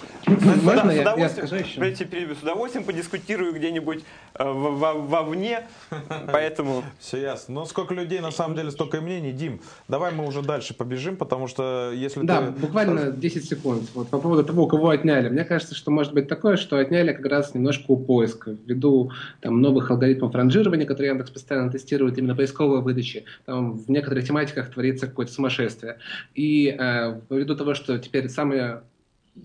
Можно 0.64 0.92
с, 0.92 0.96
я, 0.96 1.16
я 1.18 1.30
скажу 1.30 1.56
еще? 1.56 1.96
С 2.36 2.42
удовольствием 2.42 2.86
подискутирую 2.86 3.54
где-нибудь 3.54 4.04
э, 4.36 4.44
вовне, 4.44 5.68
поэтому... 6.32 6.84
Все 7.00 7.18
ясно. 7.18 7.56
Но 7.56 7.66
сколько 7.66 7.94
людей 7.94 8.20
на 8.20 8.32
самом 8.32 8.56
деле, 8.56 8.72
столько 8.72 8.98
и 8.98 9.00
мнений. 9.00 9.32
Дим, 9.32 9.60
давай 9.88 10.12
мы 10.12 10.26
уже 10.26 10.42
дальше 10.42 10.74
побежим, 10.74 11.18
потому 11.18 11.48
что 11.48 11.92
если 11.94 12.22
Да, 12.22 12.42
ты... 12.42 12.52
буквально 12.52 13.12
10 13.12 13.46
секунд. 13.46 13.84
Вот 13.94 14.10
по 14.10 14.20
поводу 14.20 14.44
того, 14.44 14.68
кого 14.68 14.90
отняли. 14.90 15.30
Мне 15.30 15.44
кажется, 15.44 15.76
что 15.76 15.92
может 15.92 16.14
быть 16.14 16.28
такое, 16.28 16.58
что 16.58 16.78
отняли 16.78 17.14
как 17.14 17.26
раз 17.26 17.54
немножко 17.54 17.86
у 17.88 17.98
поиска, 17.98 18.56
ввиду 18.66 19.12
там, 19.42 19.62
новых 19.62 19.92
алгоритмов 19.92 20.34
ранжирования, 20.34 20.86
которые 20.86 21.12
Яндекс 21.12 21.32
постоянно 21.32 21.72
тестирует, 21.72 22.18
именно 22.18 22.36
поисковой 22.36 22.82
выдачи. 22.82 23.26
Там 23.46 23.78
в 23.78 23.90
некоторых 23.90 24.26
тематиках 24.26 24.72
творится 24.72 25.08
какой-то 25.08 25.32
сумасшедший 25.32 25.55
сумасшествие. 25.56 25.98
И 26.34 26.76
э, 26.78 27.22
ввиду 27.30 27.56
того, 27.56 27.74
что 27.74 27.98
теперь 27.98 28.30
самые 28.30 28.84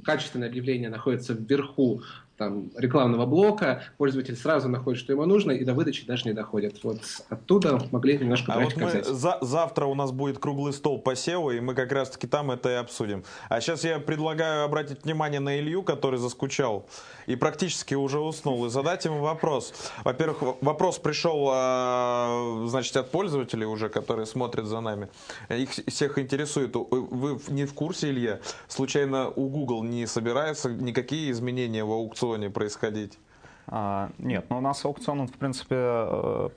качественное 0.04 0.48
объявление 0.48 0.88
находится 0.88 1.34
вверху 1.34 2.02
там, 2.40 2.70
рекламного 2.74 3.26
блока, 3.26 3.82
пользователь 3.98 4.34
сразу 4.34 4.66
находит, 4.66 4.98
что 4.98 5.12
ему 5.12 5.26
нужно, 5.26 5.52
и 5.52 5.62
до 5.62 5.74
выдачи 5.74 6.06
даже 6.06 6.24
не 6.24 6.32
доходит. 6.32 6.82
Вот 6.82 7.02
оттуда 7.28 7.78
могли 7.90 8.16
немножко 8.16 8.54
а 8.54 8.60
вот 8.60 8.74
мы 8.76 9.04
за 9.04 9.36
завтра 9.42 9.84
у 9.84 9.94
нас 9.94 10.10
будет 10.10 10.38
круглый 10.38 10.72
стол 10.72 10.98
по 10.98 11.12
SEO, 11.12 11.54
и 11.54 11.60
мы 11.60 11.74
как 11.74 11.92
раз-таки 11.92 12.26
там 12.26 12.50
это 12.50 12.70
и 12.70 12.74
обсудим. 12.74 13.24
А 13.50 13.60
сейчас 13.60 13.84
я 13.84 13.98
предлагаю 13.98 14.64
обратить 14.64 15.04
внимание 15.04 15.38
на 15.38 15.60
Илью, 15.60 15.82
который 15.82 16.18
заскучал 16.18 16.86
и 17.26 17.36
практически 17.36 17.94
уже 17.94 18.18
уснул, 18.18 18.64
и 18.64 18.70
задать 18.70 19.04
ему 19.04 19.20
вопрос. 19.20 19.74
Во-первых, 20.04 20.56
вопрос 20.62 20.98
пришел, 20.98 21.48
а, 21.52 22.64
значит, 22.68 22.96
от 22.96 23.10
пользователей 23.10 23.66
уже, 23.66 23.90
которые 23.90 24.24
смотрят 24.24 24.64
за 24.64 24.80
нами. 24.80 25.08
Их 25.50 25.70
всех 25.72 26.18
интересует. 26.18 26.74
Вы 26.74 27.38
не 27.48 27.66
в 27.66 27.74
курсе, 27.74 28.08
Илья? 28.08 28.40
Случайно 28.66 29.28
у 29.28 29.48
Google 29.50 29.84
не 29.84 30.06
собираются 30.06 30.70
никакие 30.70 31.30
изменения 31.30 31.84
в 31.84 31.92
аукционе 31.92 32.29
аукционе 32.30 32.50
происходить? 32.50 33.18
А, 33.66 34.10
нет, 34.18 34.46
но 34.48 34.56
ну, 34.56 34.58
у 34.58 34.62
нас 34.62 34.84
аукцион, 34.84 35.20
он, 35.20 35.28
в 35.28 35.36
принципе, 35.36 35.76
э, 35.76 36.48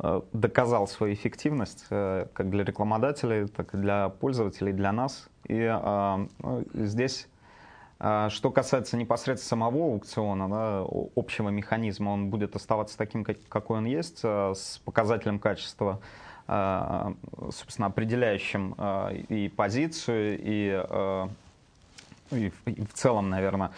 э, 0.00 0.20
доказал 0.32 0.86
свою 0.86 1.14
эффективность 1.14 1.86
э, 1.90 2.26
как 2.32 2.50
для 2.50 2.64
рекламодателей, 2.64 3.48
так 3.48 3.74
и 3.74 3.76
для 3.76 4.08
пользователей, 4.08 4.72
для 4.72 4.92
нас. 4.92 5.28
И 5.46 5.58
ну, 5.58 6.64
здесь, 6.72 7.28
что 7.98 8.50
касается 8.50 8.96
непосредственно 8.96 9.66
самого 9.66 9.92
аукциона, 9.92 10.48
да, 10.48 10.86
общего 11.16 11.50
механизма, 11.50 12.10
он 12.10 12.30
будет 12.30 12.56
оставаться 12.56 12.96
таким, 12.96 13.24
какой 13.24 13.78
он 13.78 13.84
есть, 13.84 14.24
с 14.24 14.80
показателем 14.86 15.38
качества, 15.38 16.00
собственно, 16.46 17.88
определяющим 17.88 18.74
и 19.28 19.52
позицию, 19.54 20.38
и 20.40 21.28
и 22.32 22.50
в 22.50 22.92
целом, 22.94 23.30
наверное, 23.30 23.70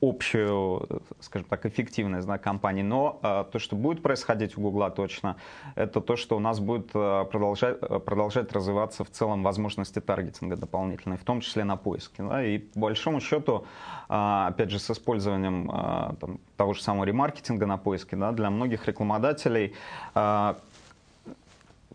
общую, 0.00 1.02
скажем 1.20 1.46
так, 1.48 1.66
эффективность 1.66 2.26
да, 2.26 2.38
компании. 2.38 2.82
Но 2.82 3.18
а, 3.22 3.44
то, 3.44 3.58
что 3.58 3.76
будет 3.76 4.02
происходить 4.02 4.56
у 4.56 4.62
Гугла 4.62 4.90
точно, 4.90 5.36
это 5.74 6.00
то, 6.00 6.16
что 6.16 6.36
у 6.36 6.40
нас 6.40 6.58
будет 6.58 6.90
а, 6.94 7.24
продолжать, 7.24 7.80
продолжать 7.80 8.52
развиваться 8.52 9.04
в 9.04 9.10
целом 9.10 9.42
возможности 9.42 10.00
таргетинга 10.00 10.56
дополнительной, 10.56 11.16
в 11.18 11.24
том 11.24 11.40
числе 11.40 11.64
на 11.64 11.76
поиске. 11.76 12.22
Да, 12.22 12.42
и 12.42 12.58
по 12.58 12.80
большому 12.80 13.20
счету, 13.20 13.66
а, 14.08 14.48
опять 14.48 14.70
же, 14.70 14.78
с 14.78 14.90
использованием 14.90 15.70
там, 16.20 16.40
того 16.56 16.72
же 16.72 16.82
самого 16.82 17.04
ремаркетинга 17.04 17.66
на 17.66 17.76
поиске, 17.76 18.16
да, 18.16 18.32
для 18.32 18.50
многих 18.50 18.86
рекламодателей 18.86 19.74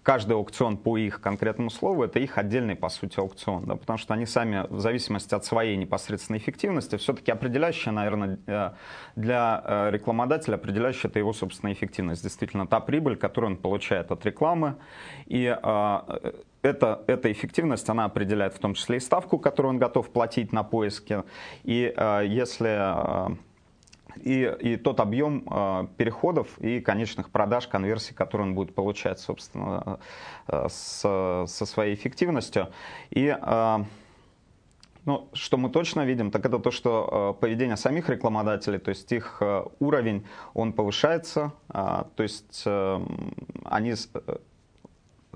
каждый 0.06 0.34
аукцион 0.34 0.78
по 0.78 0.98
их 0.98 1.20
конкретному 1.20 1.72
слову 1.72 2.04
это 2.04 2.20
их 2.20 2.38
отдельный, 2.38 2.76
по 2.76 2.90
сути, 2.90 3.20
аукцион, 3.20 3.66
да, 3.66 3.76
потому 3.76 3.98
что 3.98 4.14
они 4.14 4.28
сами, 4.28 4.68
в 4.70 4.80
зависимости 4.80 5.34
от 5.34 5.44
своей 5.46 5.76
непосредственной 5.78 6.38
эффективности, 6.38 6.96
все-таки 6.98 7.32
определяющая, 7.32 7.92
наверное, 7.92 8.38
э, 8.46 8.72
для 9.16 9.64
э, 9.66 9.90
рекламодателя, 9.92 10.56
определяющая 10.56 11.10
это 11.10 11.18
его 11.18 11.34
собственная 11.34 11.74
эффективность. 11.74 12.22
Действительно, 12.22 12.68
та 12.68 12.80
прибыль, 12.82 13.18
которую 13.18 13.54
он 13.54 13.58
получает 13.58 14.12
от 14.12 14.24
рекламы, 14.28 14.76
и 15.26 15.46
э, 15.46 16.00
это, 16.62 17.04
эта 17.08 17.32
эффективность, 17.32 17.90
она 17.90 18.06
определяет 18.06 18.54
в 18.54 18.60
том 18.60 18.76
числе 18.76 18.98
и 18.98 19.00
ставку, 19.00 19.40
которую 19.40 19.72
он 19.72 19.80
готов 19.80 20.12
платить 20.12 20.54
на 20.54 20.62
поиске. 20.64 21.24
И 21.64 21.94
если 22.28 23.38
и, 24.22 24.56
и 24.60 24.78
тот 24.78 25.00
объем 25.00 25.48
э, 25.50 25.88
переходов 25.98 26.58
и 26.60 26.80
конечных 26.80 27.30
продаж, 27.30 27.68
конверсий, 27.68 28.14
которые 28.14 28.48
он 28.48 28.56
будет 28.56 28.76
получать, 28.76 29.20
собственно, 29.20 30.00
э, 30.48 30.68
с, 30.70 31.46
со 31.48 31.66
своей 31.66 31.96
эффективностью. 31.96 32.70
И 33.10 33.36
э, 33.40 33.84
ну, 35.06 35.30
что 35.34 35.58
мы 35.58 35.70
точно 35.70 36.06
видим, 36.06 36.32
так 36.32 36.46
это 36.46 36.60
то, 36.60 36.72
что 36.72 37.36
э, 37.38 37.40
поведение 37.40 37.78
самих 37.78 38.10
рекламодателей, 38.10 38.80
то 38.80 38.90
есть 38.90 39.12
их 39.12 39.38
э, 39.40 39.64
уровень, 39.80 40.26
он 40.54 40.74
повышается, 40.74 41.54
э, 41.70 42.04
то 42.16 42.24
есть 42.24 42.64
э, 42.66 43.00
они 43.66 43.94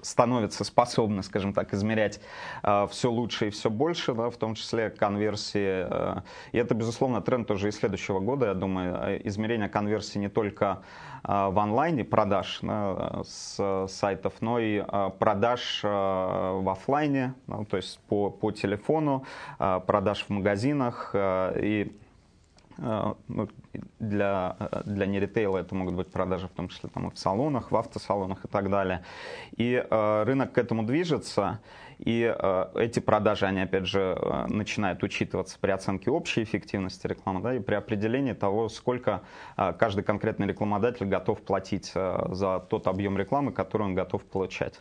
становятся 0.03 0.63
способны, 0.63 1.23
скажем 1.23 1.53
так, 1.53 1.73
измерять 1.73 2.19
э, 2.63 2.87
все 2.89 3.11
лучше 3.11 3.47
и 3.47 3.49
все 3.49 3.69
больше, 3.69 4.13
да, 4.13 4.29
в 4.29 4.37
том 4.37 4.55
числе 4.55 4.89
конверсии. 4.89 5.87
Э, 5.89 6.21
и 6.51 6.57
это, 6.57 6.75
безусловно, 6.75 7.21
тренд 7.21 7.47
тоже 7.47 7.69
и 7.69 7.71
следующего 7.71 8.19
года, 8.19 8.47
я 8.47 8.53
думаю, 8.53 8.95
э, 8.95 9.21
измерение 9.25 9.69
конверсии 9.69 10.19
не 10.19 10.29
только 10.29 10.81
э, 11.23 11.49
в 11.49 11.59
онлайне 11.59 12.03
продаж 12.03 12.59
да, 12.61 13.21
с 13.23 13.87
сайтов, 13.87 14.33
но 14.41 14.59
и 14.59 14.83
э, 14.85 15.09
продаж 15.19 15.81
э, 15.83 15.87
в 15.87 16.69
офлайне, 16.69 17.33
ну, 17.47 17.65
то 17.65 17.77
есть 17.77 17.99
по, 18.07 18.29
по 18.29 18.51
телефону, 18.51 19.25
э, 19.59 19.79
продаж 19.85 20.25
в 20.25 20.29
магазинах 20.29 21.11
э, 21.13 21.59
и 21.61 21.91
для, 23.99 24.55
для 24.85 25.05
неритейла 25.05 25.57
это 25.57 25.75
могут 25.75 25.95
быть 25.95 26.11
продажи 26.11 26.47
в 26.47 26.51
том 26.51 26.69
числе 26.69 26.89
там, 26.89 27.07
и 27.07 27.11
в 27.11 27.17
салонах, 27.17 27.71
в 27.71 27.75
автосалонах 27.75 28.45
и 28.45 28.47
так 28.47 28.69
далее. 28.69 29.03
И 29.57 29.73
э, 29.73 30.23
рынок 30.23 30.53
к 30.53 30.57
этому 30.57 30.83
движется, 30.83 31.59
и 31.99 32.33
э, 32.33 32.65
эти 32.75 32.99
продажи, 32.99 33.45
они 33.45 33.61
опять 33.61 33.85
же 33.85 34.17
э, 34.17 34.45
начинают 34.47 35.03
учитываться 35.03 35.57
при 35.59 35.71
оценке 35.71 36.09
общей 36.09 36.43
эффективности 36.43 37.07
рекламы, 37.07 37.41
да, 37.41 37.53
и 37.55 37.59
при 37.59 37.75
определении 37.75 38.33
того, 38.33 38.69
сколько 38.69 39.21
э, 39.57 39.73
каждый 39.73 40.03
конкретный 40.03 40.47
рекламодатель 40.47 41.05
готов 41.05 41.41
платить 41.41 41.91
э, 41.95 42.27
за 42.31 42.59
тот 42.69 42.87
объем 42.87 43.17
рекламы, 43.17 43.51
который 43.51 43.83
он 43.83 43.95
готов 43.95 44.23
получать. 44.23 44.79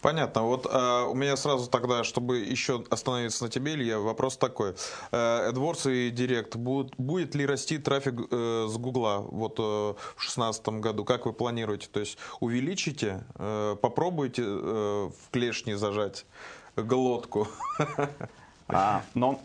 Понятно. 0.00 0.42
Вот 0.42 0.66
э, 0.70 1.02
у 1.08 1.14
меня 1.14 1.36
сразу 1.36 1.68
тогда, 1.68 2.04
чтобы 2.04 2.38
еще 2.38 2.84
остановиться 2.88 3.44
на 3.44 3.50
тебе, 3.50 3.74
Илья, 3.74 3.98
вопрос 3.98 4.36
такой. 4.36 4.74
Э, 5.10 5.50
AdWords 5.50 5.92
и 5.92 6.10
Direct, 6.12 6.56
будут, 6.56 6.94
будет 6.98 7.34
ли 7.34 7.44
расти 7.44 7.78
трафик 7.78 8.14
э, 8.30 8.66
с 8.68 8.76
Гугла 8.76 9.18
вот, 9.18 9.58
э, 9.58 9.62
в 9.62 10.20
2016 10.20 10.68
году? 10.68 11.04
Как 11.04 11.26
вы 11.26 11.32
планируете? 11.32 11.88
То 11.90 12.00
есть 12.00 12.16
увеличите, 12.38 13.24
э, 13.34 13.76
попробуйте 13.80 14.42
э, 14.44 15.10
в 15.10 15.30
клешни 15.32 15.74
зажать 15.74 16.26
глотку? 16.76 17.48
А, 18.70 19.02
но 19.14 19.40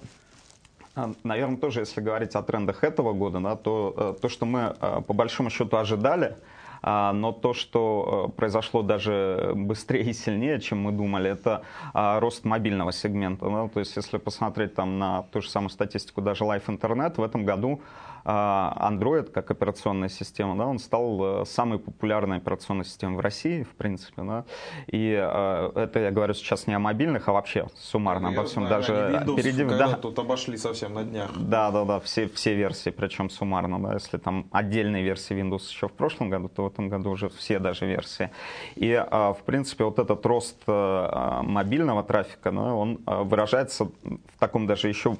Наверное, 1.23 1.57
тоже, 1.57 1.79
если 1.79 2.01
говорить 2.01 2.35
о 2.35 2.43
трендах 2.43 2.83
этого 2.83 3.13
года, 3.13 3.39
да, 3.39 3.55
то 3.55 3.93
э, 3.97 4.21
то, 4.21 4.29
что 4.29 4.45
мы 4.45 4.75
э, 4.79 5.01
по 5.07 5.13
большому 5.13 5.49
счету 5.49 5.77
ожидали, 5.77 6.35
но 6.83 7.31
то, 7.31 7.53
что 7.53 8.27
э, 8.29 8.35
произошло 8.35 8.81
даже 8.81 9.53
быстрее 9.55 10.09
и 10.09 10.13
сильнее, 10.13 10.59
чем 10.59 10.79
мы 10.81 10.91
думали, 10.91 11.31
это 11.31 11.61
а, 11.93 12.19
рост 12.19 12.43
мобильного 12.43 12.91
сегмента. 12.91 13.69
То 13.73 13.79
есть, 13.79 13.95
если 13.95 14.17
посмотреть 14.17 14.75
там 14.75 14.99
на 14.99 15.23
ту 15.31 15.41
же 15.41 15.49
самую 15.49 15.69
статистику 15.69 16.21
даже 16.21 16.43
Life 16.43 16.65
Internet, 16.67 17.15
в 17.17 17.23
этом 17.23 17.45
году 17.45 17.79
а, 17.79 18.12
Android 18.25 19.31
как 19.31 19.51
операционная 19.51 20.09
система, 20.09 20.57
да, 20.57 20.65
он 20.65 20.79
стал 20.79 21.41
э, 21.41 21.45
самой 21.45 21.79
популярной 21.79 22.37
операционной 22.37 22.85
системой 22.85 23.17
в 23.17 23.19
России, 23.19 23.63
в 23.63 23.75
принципе, 23.75 24.21
да, 24.21 24.45
и 24.87 25.11
э, 25.11 25.71
это 25.75 25.99
я 25.99 26.11
говорю 26.11 26.33
сейчас 26.33 26.67
не 26.67 26.73
о 26.73 26.79
мобильных, 26.79 27.27
а 27.27 27.33
вообще 27.33 27.67
суммарно 27.75 28.29
ну, 28.31 28.39
обо 28.39 28.47
всем, 28.47 28.65
знаю, 28.65 28.81
даже 28.81 28.93
Windows, 28.93 29.35
перейдем, 29.35 29.67
да. 29.67 29.93
тут 29.95 30.17
обошли 30.19 30.57
совсем 30.57 30.93
на 30.93 31.03
днях. 31.03 31.31
Да, 31.35 31.71
да, 31.71 31.83
да, 31.83 31.99
все, 31.99 32.29
все 32.29 32.55
версии, 32.55 32.91
причем 32.91 33.29
суммарно, 33.29 33.81
да, 33.81 33.93
если 33.93 34.17
там 34.17 34.45
отдельные 34.51 35.03
версии 35.03 35.35
Windows 35.35 35.69
еще 35.69 35.89
в 35.89 35.93
прошлом 35.93 36.29
году, 36.29 36.47
то 36.47 36.63
в 36.63 36.67
этом 36.67 36.87
году 36.87 37.11
уже 37.11 37.27
все 37.29 37.59
даже 37.59 37.85
версии. 37.85 38.31
И, 38.75 38.89
э, 38.89 39.33
в 39.33 39.43
принципе, 39.45 39.83
вот 39.83 39.99
этот 39.99 40.25
рост 40.25 40.57
мобильного 40.65 42.03
трафика, 42.03 42.51
ну, 42.51 42.79
он 42.79 42.99
выражается 43.05 43.85
в 43.85 44.39
таком 44.39 44.65
даже 44.67 44.87
еще 44.87 45.17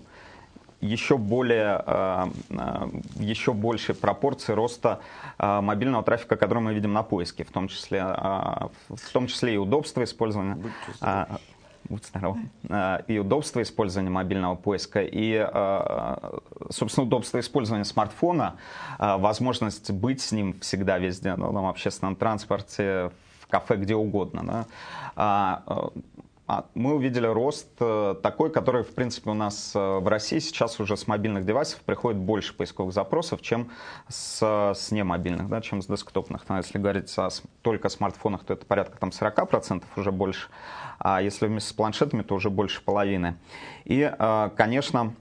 еще 0.84 1.18
более, 1.18 1.82
э, 1.86 2.26
э, 2.50 2.88
еще 3.20 3.54
большей 3.54 3.96
пропорции 3.96 4.54
роста 4.54 5.00
э, 5.40 5.62
мобильного 5.62 6.04
трафика, 6.04 6.36
который 6.36 6.60
мы 6.60 6.74
видим 6.74 6.94
на 6.94 7.04
поиске, 7.04 7.44
в 7.44 7.52
том 7.52 7.68
числе, 7.68 8.04
в 8.04 9.12
том 9.12 9.28
числе 9.28 9.56
и 9.56 9.58
удобство 9.58 10.04
использования. 10.04 10.58
Будь 11.90 12.06
здоров. 12.06 12.38
И 13.08 13.20
удобство 13.20 13.62
использования 13.62 14.10
мобильного 14.10 14.56
поиска, 14.56 15.02
и, 15.04 15.46
собственно, 16.70 17.06
удобство 17.06 17.42
использования 17.42 17.84
смартфона, 17.84 18.56
возможность 18.98 19.92
быть 19.92 20.22
с 20.22 20.32
ним 20.32 20.58
всегда 20.62 20.98
везде, 20.98 21.36
ну, 21.36 21.52
в 21.52 21.68
общественном 21.68 22.16
транспорте, 22.16 23.12
в 23.42 23.48
кафе, 23.48 23.76
где 23.76 23.96
угодно. 23.96 24.66
Да? 25.16 25.92
А, 26.46 26.66
мы 26.76 26.94
увидели 26.96 27.26
рост 27.26 27.70
э, 27.80 28.16
такой, 28.22 28.52
который, 28.52 28.84
в 28.84 28.94
принципе, 28.94 29.30
у 29.30 29.34
нас 29.34 29.72
э, 29.76 29.80
в 29.80 30.06
России 30.10 30.40
сейчас 30.40 30.78
уже 30.82 30.98
с 30.98 31.08
мобильных 31.08 31.46
девайсов 31.46 31.80
приходит 31.82 32.20
больше 32.20 32.54
поисковых 32.54 32.94
запросов, 32.94 33.42
чем 33.42 33.72
с, 34.10 34.42
с 34.76 34.92
немобильных, 34.92 35.48
да, 35.48 35.62
чем 35.62 35.82
с 35.82 35.86
десктопных. 35.86 36.44
Но 36.50 36.58
если 36.58 36.80
говорить 36.80 37.18
о 37.18 37.30
только 37.62 37.88
смартфонах, 37.88 38.44
то 38.44 38.54
это 38.54 38.66
порядка 38.66 38.98
там, 38.98 39.10
40% 39.10 39.84
уже 39.96 40.12
больше. 40.12 40.50
А 41.00 41.22
если 41.22 41.48
вместе 41.48 41.70
с 41.70 41.74
планшетами, 41.74 42.24
то 42.24 42.36
уже 42.36 42.50
больше 42.50 42.82
половины. 42.82 43.38
И, 43.86 44.02
э, 44.02 44.50
конечно, 44.58 45.16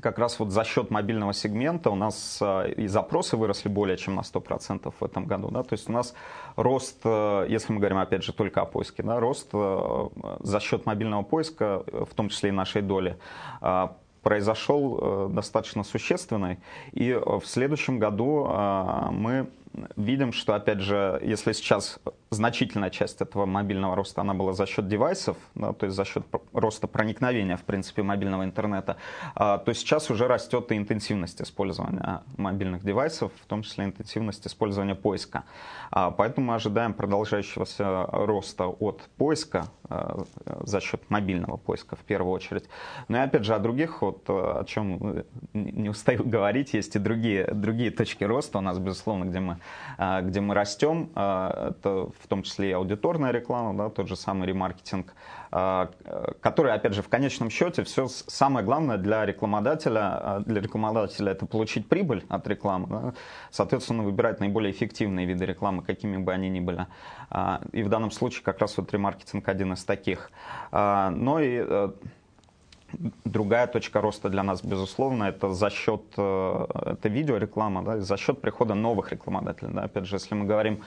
как 0.00 0.18
раз 0.18 0.38
вот 0.38 0.50
за 0.50 0.64
счет 0.64 0.90
мобильного 0.90 1.32
сегмента 1.32 1.90
у 1.90 1.94
нас 1.94 2.38
э, 2.40 2.72
и 2.76 2.86
запросы 2.86 3.36
выросли 3.36 3.68
более 3.68 3.96
чем 3.96 4.14
на 4.14 4.20
100% 4.20 4.92
в 4.98 5.04
этом 5.04 5.26
году. 5.26 5.48
Да? 5.50 5.62
То 5.62 5.74
есть 5.74 5.88
у 5.88 5.92
нас 5.92 6.14
рост, 6.56 7.00
э, 7.04 7.46
если 7.48 7.72
мы 7.72 7.78
говорим 7.78 7.98
опять 7.98 8.24
же 8.24 8.32
только 8.32 8.62
о 8.62 8.64
поиске, 8.64 9.02
да, 9.02 9.20
рост 9.20 9.50
э, 9.52 10.08
за 10.40 10.60
счет 10.60 10.86
мобильного 10.86 11.22
поиска, 11.22 11.84
в 11.86 12.14
том 12.14 12.28
числе 12.28 12.48
и 12.50 12.52
нашей 12.52 12.82
доли, 12.82 13.18
произошел 14.22 15.28
достаточно 15.30 15.82
существенный. 15.82 16.58
И 16.92 17.12
в 17.12 17.42
следующем 17.44 17.98
году 17.98 18.46
мы 19.10 19.48
видим, 19.96 20.32
что, 20.32 20.54
опять 20.54 20.80
же, 20.80 21.20
если 21.22 21.52
сейчас 21.52 21.98
значительная 22.30 22.90
часть 22.90 23.20
этого 23.20 23.46
мобильного 23.46 23.94
роста, 23.94 24.20
она 24.20 24.34
была 24.34 24.52
за 24.52 24.66
счет 24.66 24.88
девайсов, 24.88 25.36
да, 25.54 25.72
то 25.72 25.86
есть 25.86 25.96
за 25.96 26.04
счет 26.04 26.24
роста 26.52 26.86
проникновения, 26.86 27.56
в 27.56 27.62
принципе, 27.62 28.02
мобильного 28.02 28.44
интернета, 28.44 28.96
а, 29.34 29.58
то 29.58 29.72
сейчас 29.74 30.10
уже 30.10 30.26
растет 30.28 30.72
и 30.72 30.76
интенсивность 30.76 31.40
использования 31.42 32.22
мобильных 32.36 32.84
девайсов, 32.84 33.32
в 33.42 33.46
том 33.46 33.62
числе 33.62 33.84
интенсивность 33.84 34.46
использования 34.46 34.94
поиска. 34.94 35.44
А, 35.90 36.10
поэтому 36.10 36.48
мы 36.48 36.54
ожидаем 36.54 36.94
продолжающегося 36.94 38.06
роста 38.10 38.66
от 38.66 39.02
поиска 39.16 39.66
а, 39.88 40.24
за 40.62 40.80
счет 40.80 41.02
мобильного 41.10 41.58
поиска 41.58 41.96
в 41.96 42.00
первую 42.00 42.32
очередь. 42.32 42.64
Но 43.08 43.18
и 43.18 43.20
опять 43.20 43.44
же 43.44 43.54
о 43.54 43.58
других, 43.58 44.00
вот, 44.00 44.24
о 44.28 44.64
чем 44.64 45.24
не 45.52 45.90
устаю 45.90 46.24
говорить, 46.24 46.72
есть 46.72 46.96
и 46.96 46.98
другие, 46.98 47.46
другие 47.52 47.90
точки 47.90 48.24
роста 48.24 48.58
у 48.58 48.62
нас, 48.62 48.78
безусловно, 48.78 49.24
где 49.24 49.40
мы 49.40 49.58
где 49.98 50.40
мы 50.40 50.54
растем, 50.54 51.10
а, 51.14 51.70
это 51.70 52.10
в 52.20 52.28
том 52.28 52.42
числе 52.42 52.70
и 52.70 52.72
аудиторная 52.72 53.30
реклама, 53.30 53.76
да, 53.76 53.90
тот 53.90 54.08
же 54.08 54.16
самый 54.16 54.48
ремаркетинг, 54.48 55.14
а, 55.50 55.90
который, 56.40 56.72
опять 56.72 56.94
же, 56.94 57.02
в 57.02 57.08
конечном 57.08 57.50
счете 57.50 57.84
все 57.84 58.08
самое 58.08 58.64
главное 58.64 58.96
для 58.96 59.26
рекламодателя, 59.26 60.42
для 60.46 60.60
рекламодателя 60.60 61.32
это 61.32 61.46
получить 61.46 61.88
прибыль 61.88 62.24
от 62.28 62.46
рекламы, 62.46 62.86
да, 62.88 63.14
соответственно, 63.50 64.02
выбирать 64.02 64.40
наиболее 64.40 64.72
эффективные 64.72 65.26
виды 65.26 65.44
рекламы, 65.44 65.82
какими 65.82 66.16
бы 66.16 66.32
они 66.32 66.48
ни 66.48 66.60
были. 66.60 66.86
И 67.72 67.82
в 67.82 67.88
данном 67.88 68.10
случае 68.10 68.42
как 68.42 68.58
раз 68.58 68.76
вот 68.76 68.92
ремаркетинг 68.92 69.48
один 69.48 69.72
из 69.72 69.84
таких. 69.84 70.30
Но 70.70 71.40
и 71.40 71.64
э, 71.66 71.90
Другая 73.24 73.66
точка 73.66 74.00
роста 74.00 74.28
для 74.28 74.42
нас, 74.42 74.62
безусловно, 74.64 75.24
это 75.24 75.52
за 75.52 75.70
счет 75.70 76.02
э, 76.16 76.66
это 76.86 77.08
видеореклама, 77.08 77.82
да, 77.82 78.00
за 78.00 78.16
счет 78.16 78.40
прихода 78.40 78.74
новых 78.74 79.12
рекламодателей. 79.12 79.72
Да. 79.72 79.84
Опять 79.84 80.06
же, 80.06 80.16
если 80.16 80.34
мы 80.34 80.44
говорим 80.44 80.82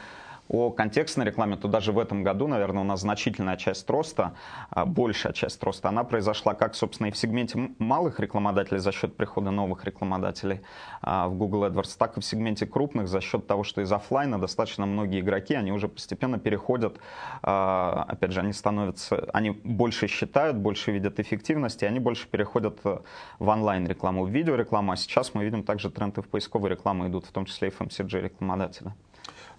о 0.48 0.70
контекстной 0.72 1.26
рекламе, 1.26 1.58
то 1.58 1.68
даже 1.68 1.92
в 1.92 2.00
этом 2.00 2.24
году, 2.24 2.48
наверное, 2.48 2.82
у 2.82 2.86
нас 2.86 3.02
значительная 3.02 3.58
часть 3.58 3.90
роста, 3.90 4.34
а, 4.70 4.86
большая 4.86 5.34
часть 5.34 5.62
роста, 5.64 5.90
она 5.90 6.04
произошла 6.04 6.54
как, 6.54 6.76
собственно, 6.76 7.08
и 7.08 7.12
в 7.12 7.18
сегменте 7.18 7.72
малых 7.80 8.20
рекламодателей 8.20 8.80
за 8.80 8.92
счет 8.92 9.16
прихода 9.16 9.52
новых 9.52 9.86
рекламодателей 9.86 10.62
а, 11.02 11.28
в 11.28 11.36
Google 11.36 11.66
AdWords, 11.66 11.98
так 11.98 12.18
и 12.18 12.22
в 12.22 12.26
сегменте 12.26 12.66
крупных 12.66 13.08
за 13.08 13.22
счет 13.22 13.48
того, 13.48 13.64
что 13.64 13.82
из 13.82 13.92
офлайна 13.92 14.40
достаточно 14.40 14.86
многие 14.86 15.22
игроки, 15.22 15.56
они 15.56 15.72
уже 15.72 15.88
постепенно 15.88 16.38
переходят, 16.38 16.98
а, 17.42 18.06
опять 18.08 18.32
же, 18.32 18.40
они 18.42 18.54
становятся, 18.54 19.28
они 19.34 19.52
больше 19.52 20.08
считают, 20.08 20.58
больше 20.58 20.92
видят 20.92 21.20
эффективности, 21.20 21.86
они 21.86 22.00
больше 22.00 22.28
переходят 22.28 22.80
э, 22.84 23.00
в 23.40 23.48
онлайн-рекламу, 23.48 24.26
в 24.26 24.30
видеорекламу, 24.30 24.92
а 24.92 24.96
сейчас 24.96 25.34
мы 25.34 25.44
видим 25.44 25.64
также 25.64 25.90
тренды 25.90 26.22
в 26.22 26.28
поисковой 26.28 26.70
рекламу 26.70 27.08
идут, 27.08 27.26
в 27.26 27.32
том 27.32 27.46
числе 27.46 27.70
и 27.70 27.72
FMCG 27.72 28.22
рекламодатели. 28.22 28.94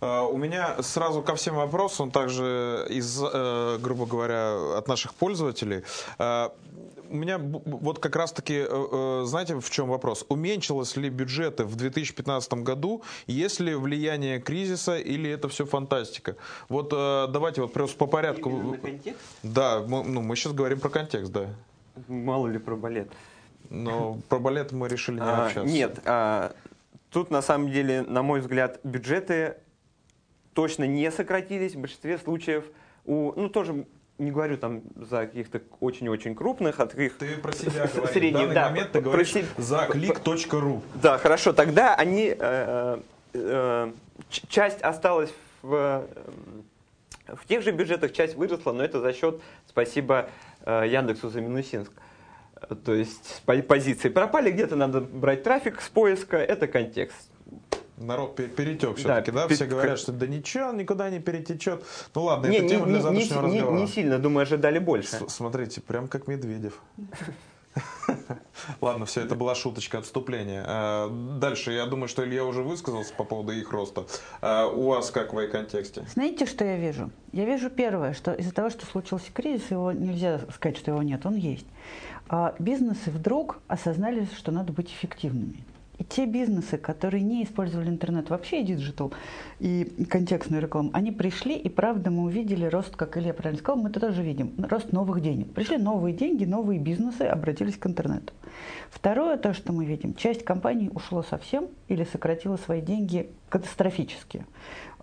Э, 0.01 0.23
у 0.23 0.37
меня 0.37 0.83
сразу 0.83 1.23
ко 1.23 1.35
всем 1.35 1.57
вопросам, 1.57 2.11
также 2.11 2.87
из, 2.91 3.21
э, 3.23 3.79
грубо 3.81 4.07
говоря, 4.07 4.77
от 4.79 4.89
наших 4.89 5.15
пользователей. 5.15 5.83
Э, 6.19 6.51
у 7.09 7.15
меня 7.15 7.39
вот 7.39 8.01
как 8.01 8.17
раз-таки, 8.17 8.65
знаете, 9.25 9.61
в 9.61 9.71
чем 9.71 9.89
вопрос? 9.89 10.27
Уменьшилось 10.29 10.97
ли 10.97 11.09
бюджеты 11.09 11.63
в 11.63 11.77
2015 11.77 12.65
году? 12.65 13.03
Есть 13.29 13.61
ли 13.61 13.77
влияние 13.77 14.41
кризиса 14.41 14.99
или 14.99 15.31
это 15.31 15.49
все 15.49 15.67
фантастика? 15.67 16.35
Вот 16.69 16.89
давайте 16.91 17.63
вот 17.63 17.73
просто 17.73 17.97
по 17.97 18.07
порядку. 18.07 18.77
Да, 19.45 19.85
мы, 19.87 20.03
ну, 20.03 20.21
мы 20.21 20.35
сейчас 20.35 20.53
говорим 20.53 20.81
про 20.81 20.89
контекст, 20.89 21.31
да. 21.31 21.47
Мало 22.09 22.49
ли 22.49 22.59
про 22.59 22.75
балет. 22.75 23.09
Но 23.71 24.19
про 24.29 24.41
балет 24.41 24.73
мы 24.73 24.89
решили 24.89 25.21
не 25.21 25.23
А, 25.23 25.47
общаться. 25.47 25.73
нет, 25.73 26.01
а, 26.07 26.55
тут 27.11 27.31
на 27.31 27.41
самом 27.41 27.71
деле, 27.71 28.03
на 28.03 28.23
мой 28.23 28.41
взгляд, 28.41 28.81
бюджеты 28.83 29.57
точно 30.57 30.85
не 30.85 31.11
сократились. 31.13 31.75
В 31.75 31.81
большинстве 31.81 32.17
случаев 32.19 32.65
у, 33.05 33.33
ну 33.37 33.49
тоже 33.51 33.85
не 34.19 34.31
говорю 34.33 34.57
там 34.57 34.81
за 34.97 35.27
каких-то 35.27 35.61
очень-очень 35.81 36.35
крупных, 36.35 36.81
а 36.81 36.87
таких 36.87 37.19
Ты 37.19 37.37
про 37.37 37.53
себя 37.53 37.87
говоришь. 37.95 38.11
средних, 38.13 38.41
В 38.41 38.43
данный 38.49 38.55
да, 38.55 38.69
момент 38.71 38.93
ты 38.93 39.01
говоришь 39.03 39.33
се- 39.33 39.45
за 39.59 39.87
клик.ру. 39.91 40.83
Да, 40.95 41.19
хорошо, 41.19 41.53
тогда 41.53 41.95
они, 41.95 42.35
э, 42.37 42.99
э, 43.35 43.93
ч- 44.31 44.43
часть 44.49 44.81
осталась 44.81 45.31
в, 45.61 46.07
э, 47.29 47.35
в 47.37 47.47
тех 47.47 47.63
же 47.63 47.73
бюджетах, 47.73 48.13
часть 48.15 48.37
выросла, 48.37 48.73
но 48.73 48.83
это 48.83 49.01
за 49.01 49.13
счет, 49.13 49.41
спасибо 49.69 50.31
э, 50.65 50.85
Яндексу 50.89 51.29
за 51.29 51.43
Минусинск. 51.43 51.93
Э, 52.63 52.75
То 52.75 52.95
есть 52.95 53.43
по- 53.45 53.61
позиции 53.63 54.09
пропали, 54.09 54.51
где-то 54.51 54.77
надо 54.77 55.03
брать 55.03 55.43
трафик 55.43 55.83
с 55.83 55.91
поиска, 55.91 56.39
это 56.39 56.67
контекст. 56.67 57.29
Народ 57.99 58.37
пе- 58.37 58.49
перетек 58.49 58.97
все-таки, 58.97 59.31
да? 59.31 59.49
пе- 59.49 59.55
Все 59.55 59.65
говорят, 59.67 59.99
что 59.99 60.13
да 60.13 60.27
ничего, 60.27 60.71
никуда 60.73 61.09
не 61.11 61.19
перетечет. 61.19 61.83
Ну 62.15 62.25
ладно, 62.25 62.47
Не, 62.49 62.57
это 62.59 62.65
не, 62.65 62.71
тема 62.71 62.85
для 62.87 62.93
не- 62.93 62.99
не 62.99 63.03
завтрашнего 63.25 63.47
не- 63.47 63.57
разговора. 63.59 63.79
не 63.81 63.87
сильно, 63.87 64.19
думаю, 64.19 64.43
ожидали 64.43 64.79
больше. 64.79 65.09
С- 65.17 65.29
Смотрите, 65.35 65.81
прям 65.81 66.07
как 66.09 66.29
Медведев. 66.29 66.81
Ладно, 68.81 69.05
все, 69.05 69.21
это 69.23 69.35
была 69.35 69.55
шуточка, 69.55 69.99
отступление. 69.99 70.65
Э, 70.67 71.09
Дальше, 71.39 71.73
я 71.73 71.87
думаю, 71.87 72.09
что 72.09 72.25
Илья 72.25 72.45
уже 72.45 72.63
высказался 72.63 73.13
по 73.15 73.25
поводу 73.25 73.53
их 73.53 73.71
роста. 73.71 74.07
Э, 74.41 74.65
У 74.67 74.87
вас 74.89 75.11
как 75.11 75.33
в 75.35 75.47
контексте? 75.49 76.07
Знаете, 76.15 76.47
что 76.47 76.65
я 76.65 76.77
вижу? 76.79 77.11
Я 77.33 77.45
вижу 77.45 77.69
первое, 77.69 78.15
что 78.15 78.33
из-за 78.33 78.53
того, 78.53 78.71
что 78.71 78.87
случился 78.87 79.31
кризис, 79.33 79.71
его 79.71 79.93
нельзя 79.93 80.41
сказать, 80.55 80.79
что 80.79 80.91
его 80.93 81.03
нет, 81.03 81.27
он 81.27 81.35
есть. 81.35 81.67
А 82.29 82.55
бизнесы 82.59 83.11
вдруг 83.11 83.59
осознали, 83.69 84.27
что 84.37 84.53
надо 84.53 84.73
быть 84.73 84.91
эффективными. 84.91 85.63
И 85.99 86.05
те 86.05 86.27
бизнесы, 86.27 86.77
которые 86.77 87.23
не 87.23 87.45
использовали 87.45 87.89
интернет 87.89 88.29
вообще 88.31 88.61
и 88.61 88.65
digital, 88.65 89.13
и 89.61 89.85
контекстную 90.09 90.63
рекламу, 90.63 90.91
они 90.93 91.11
пришли, 91.11 91.57
и 91.57 91.69
правда 91.69 92.11
мы 92.11 92.25
увидели 92.25 92.67
рост, 92.67 92.97
как 92.97 93.17
Илья 93.17 93.33
правильно 93.33 93.59
сказал, 93.59 93.81
мы 93.81 93.89
это 93.89 94.01
тоже 94.01 94.23
видим, 94.23 94.53
рост 94.59 94.93
новых 94.93 95.23
денег. 95.23 95.53
Пришли 95.53 95.79
новые 95.79 96.15
деньги, 96.15 96.45
новые 96.45 96.79
бизнесы 96.79 97.23
обратились 97.23 97.77
к 97.77 97.87
интернету. 97.87 98.33
Второе, 98.91 99.37
то, 99.37 99.55
что 99.55 99.73
мы 99.73 99.87
видим, 99.87 100.15
часть 100.15 100.45
компаний 100.45 100.91
ушло 100.95 101.23
совсем 101.23 101.69
или 101.89 102.05
сократила 102.05 102.57
свои 102.57 102.81
деньги 102.81 103.31
катастрофически. 103.49 104.45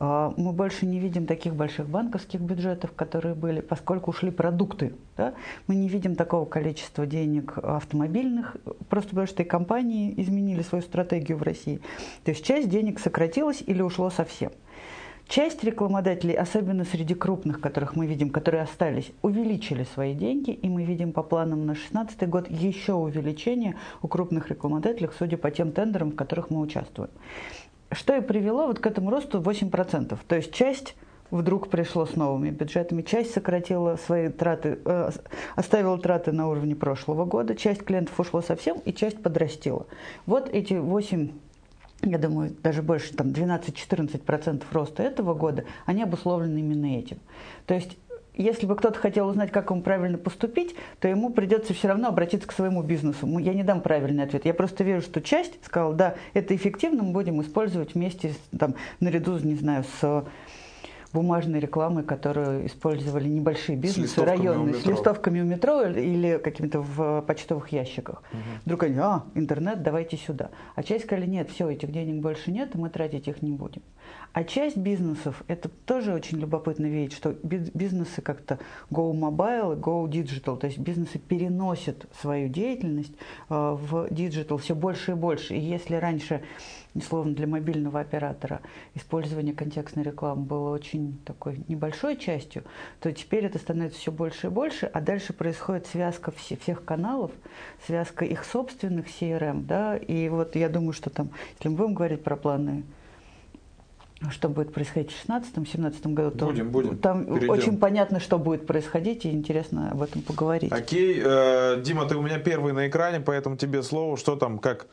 А, 0.05 0.33
Мы 0.35 0.51
больше 0.51 0.85
не 0.85 0.99
видим 0.99 1.25
таких 1.25 1.55
больших 1.55 1.87
банковских 1.87 2.41
бюджетов, 2.41 2.91
которые 2.93 3.35
были, 3.35 3.61
поскольку 3.61 4.11
ушли 4.11 4.31
продукты. 4.31 4.95
Да? 5.15 5.33
Мы 5.67 5.75
не 5.75 5.87
видим 5.87 6.15
такого 6.15 6.43
количества 6.43 7.05
денег 7.05 7.57
автомобильных, 7.57 8.57
просто 8.89 9.11
потому 9.11 9.27
что 9.27 9.43
и 9.43 9.45
компании 9.45 10.13
изменили 10.17 10.61
свою 10.61 10.81
стратегию 10.81 11.37
в 11.37 11.43
России. 11.43 11.79
То 12.25 12.31
есть 12.31 12.43
часть 12.43 12.67
денег 12.67 12.99
сократилась 12.99 13.63
или 13.65 13.81
ушло 13.81 14.09
совсем. 14.09 14.51
Часть 15.29 15.63
рекламодателей, 15.63 16.35
особенно 16.35 16.83
среди 16.83 17.13
крупных, 17.13 17.61
которых 17.61 17.95
мы 17.95 18.05
видим, 18.05 18.29
которые 18.29 18.63
остались, 18.63 19.09
увеличили 19.21 19.85
свои 19.85 20.13
деньги, 20.13 20.51
и 20.51 20.67
мы 20.67 20.83
видим 20.83 21.13
по 21.13 21.23
планам 21.23 21.61
на 21.65 21.73
2016 21.73 22.29
год 22.29 22.51
еще 22.51 22.93
увеличение 22.93 23.77
у 24.01 24.09
крупных 24.09 24.49
рекламодателей, 24.49 25.09
судя 25.17 25.37
по 25.37 25.49
тем 25.49 25.71
тендерам, 25.71 26.11
в 26.11 26.15
которых 26.15 26.49
мы 26.49 26.59
участвуем. 26.59 27.09
Что 27.93 28.15
и 28.15 28.21
привело 28.21 28.67
вот 28.67 28.79
к 28.79 28.87
этому 28.87 29.09
росту 29.09 29.41
8%. 29.41 30.17
То 30.27 30.35
есть 30.35 30.53
часть 30.53 30.95
вдруг 31.31 31.69
пришло 31.69 32.05
с 32.05 32.15
новыми 32.15 32.49
бюджетами, 32.51 33.01
часть 33.01 33.33
сократила 33.33 33.95
свои 33.95 34.29
траты, 34.29 34.79
э, 34.85 35.09
оставила 35.55 35.97
траты 35.97 36.31
на 36.31 36.47
уровне 36.47 36.75
прошлого 36.75 37.25
года, 37.25 37.55
часть 37.55 37.83
клиентов 37.83 38.19
ушло 38.19 38.41
совсем, 38.41 38.77
и 38.85 38.93
часть 38.93 39.21
подрастила. 39.21 39.87
Вот 40.25 40.49
эти 40.49 40.75
8 40.75 41.31
я 42.05 42.17
думаю, 42.17 42.53
даже 42.61 42.81
больше, 42.81 43.13
там 43.13 43.27
12-14% 43.27 44.63
роста 44.71 45.03
этого 45.03 45.33
года, 45.33 45.63
они 45.85 46.03
обусловлены 46.03 46.59
именно 46.59 46.97
этим. 46.97 47.17
То 47.65 47.73
есть 47.73 47.97
если 48.35 48.65
бы 48.65 48.75
кто-то 48.75 48.99
хотел 48.99 49.27
узнать, 49.27 49.51
как 49.51 49.69
ему 49.69 49.81
правильно 49.81 50.17
поступить, 50.17 50.75
то 50.99 51.07
ему 51.07 51.29
придется 51.29 51.73
все 51.73 51.89
равно 51.89 52.07
обратиться 52.07 52.47
к 52.47 52.51
своему 52.51 52.81
бизнесу. 52.81 53.27
Я 53.39 53.53
не 53.53 53.63
дам 53.63 53.81
правильный 53.81 54.23
ответ. 54.23 54.45
Я 54.45 54.53
просто 54.53 54.83
верю, 54.83 55.01
что 55.01 55.21
часть 55.21 55.63
сказала, 55.63 55.93
да, 55.93 56.15
это 56.33 56.55
эффективно, 56.55 57.03
мы 57.03 57.11
будем 57.11 57.41
использовать 57.41 57.93
вместе, 57.93 58.33
там, 58.57 58.75
наряду, 58.99 59.37
не 59.37 59.55
знаю, 59.55 59.83
с 59.99 60.25
бумажной 61.13 61.59
рекламой, 61.59 62.03
которую 62.03 62.65
использовали 62.65 63.29
небольшие 63.29 63.77
бизнесы, 63.77 64.23
районные, 64.25 64.73
с 64.73 64.85
листовками 64.85 65.41
у 65.41 65.45
метро 65.45 65.83
или 65.83 66.39
какими-то 66.43 66.81
в 66.81 67.21
почтовых 67.21 67.69
ящиках. 67.69 68.23
Вдруг 68.65 68.83
они, 68.83 68.97
а, 68.97 69.23
интернет, 69.35 69.83
давайте 69.83 70.17
сюда. 70.17 70.49
А 70.75 70.83
часть 70.83 71.05
сказали, 71.05 71.27
нет, 71.27 71.49
все, 71.51 71.69
этих 71.69 71.91
денег 71.91 72.21
больше 72.21 72.51
нет, 72.51 72.75
и 72.75 72.77
мы 72.77 72.89
тратить 72.89 73.27
их 73.27 73.41
не 73.41 73.51
будем. 73.51 73.81
А 74.33 74.43
часть 74.43 74.77
бизнесов, 74.77 75.43
это 75.47 75.69
тоже 75.69 76.11
очень 76.13 76.39
любопытно 76.39 76.87
видеть, 76.87 77.13
что 77.13 77.33
би- 77.43 77.69
бизнесы 77.73 78.21
как-то 78.21 78.57
go 78.89 79.13
mobile, 79.13 79.79
go 79.79 80.05
digital, 80.09 80.57
то 80.57 80.65
есть 80.65 80.79
бизнесы 80.79 81.19
переносят 81.19 82.07
свою 82.19 82.49
деятельность 82.49 83.13
э, 83.49 83.53
в 83.53 84.07
digital 84.07 84.57
все 84.57 84.73
больше 84.73 85.11
и 85.11 85.13
больше. 85.13 85.53
И 85.53 85.59
если 85.59 85.95
раньше, 85.95 86.41
условно, 86.95 87.33
для 87.33 87.47
мобильного 87.47 87.99
оператора 87.99 88.61
использование 88.95 89.53
контекстной 89.53 90.03
рекламы 90.03 90.43
было 90.43 90.69
очень 90.69 91.19
такой 91.25 91.63
небольшой 91.67 92.17
частью, 92.17 92.63
то 92.99 93.11
теперь 93.11 93.45
это 93.45 93.57
становится 93.57 93.99
все 93.99 94.11
больше 94.11 94.47
и 94.47 94.49
больше, 94.49 94.85
а 94.85 95.01
дальше 95.01 95.33
происходит 95.33 95.87
связка 95.87 96.31
все- 96.31 96.57
всех 96.57 96.85
каналов, 96.85 97.31
связка 97.85 98.25
их 98.25 98.43
собственных 98.45 99.07
CRM, 99.07 99.63
да, 99.65 99.97
и 99.97 100.29
вот 100.29 100.55
я 100.55 100.69
думаю, 100.69 100.93
что 100.93 101.09
там, 101.09 101.29
если 101.57 101.69
мы 101.69 101.75
будем 101.77 101.93
говорить 101.95 102.23
про 102.23 102.35
планы 102.35 102.83
что 104.31 104.47
будет 104.47 104.73
происходить 104.73 105.11
в 105.11 105.29
2016-2017 105.29 106.13
году, 106.13 106.37
то 106.37 106.45
Будем, 106.45 106.69
будем. 106.71 106.97
там 106.97 107.25
Перейдем. 107.25 107.49
очень 107.49 107.77
понятно, 107.77 108.21
что 108.21 108.39
будет 108.39 108.65
происходить, 108.65 109.25
и 109.25 109.31
интересно 109.31 109.91
об 109.91 110.01
этом 110.01 110.21
поговорить. 110.21 110.71
Окей, 110.71 111.21
э, 111.21 111.81
Дима, 111.83 112.05
ты 112.07 112.15
у 112.15 112.21
меня 112.21 112.39
первый 112.39 112.71
на 112.71 112.87
экране, 112.87 113.19
поэтому 113.19 113.57
тебе 113.57 113.83
слово. 113.83 114.15
Что 114.15 114.37
там, 114.37 114.59
как 114.59 114.87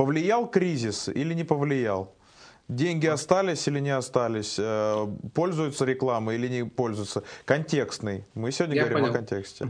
повлиял 0.00 0.50
кризис 0.50 1.08
или 1.08 1.34
не 1.34 1.44
повлиял? 1.44 2.14
Деньги 2.70 3.06
остались 3.08 3.66
или 3.66 3.80
не 3.80 3.90
остались? 3.90 4.54
Э, 4.56 5.04
Пользуются 5.34 5.84
рекламой 5.84 6.36
или 6.36 6.46
не 6.46 6.64
пользуются? 6.64 7.24
Контекстный. 7.44 8.24
Мы 8.34 8.52
сегодня 8.52 8.76
Я 8.76 8.82
говорим 8.82 8.98
о 8.98 9.00
понял. 9.08 9.14
контексте. 9.14 9.66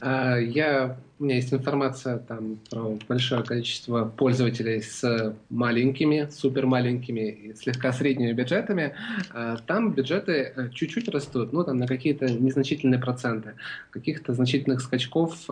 А, 0.00 0.36
Я, 0.38 0.96
у 1.18 1.24
меня 1.24 1.34
есть 1.36 1.52
информация 1.52 2.16
там 2.16 2.58
про 2.70 2.96
большое 3.06 3.44
количество 3.44 4.06
пользователей 4.06 4.80
с 4.80 5.36
маленькими, 5.50 6.26
супер 6.30 6.64
маленькими 6.64 7.28
и 7.28 7.54
слегка 7.54 7.92
средними 7.92 8.32
бюджетами. 8.32 8.94
А, 9.34 9.58
Там 9.66 9.92
бюджеты 9.92 10.54
э, 10.56 10.70
чуть-чуть 10.70 11.06
растут, 11.10 11.52
ну 11.52 11.64
там 11.64 11.76
на 11.76 11.86
какие-то 11.86 12.24
незначительные 12.32 12.98
проценты. 12.98 13.56
Каких-то 13.90 14.32
значительных 14.32 14.80
скачков 14.80 15.50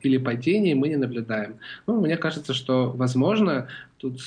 или 0.00 0.16
падений 0.16 0.72
мы 0.72 0.88
не 0.88 0.96
наблюдаем. 0.96 1.58
Ну, 1.86 2.00
мне 2.00 2.16
кажется, 2.16 2.54
что, 2.54 2.90
возможно, 2.90 3.68
тут 3.98 4.20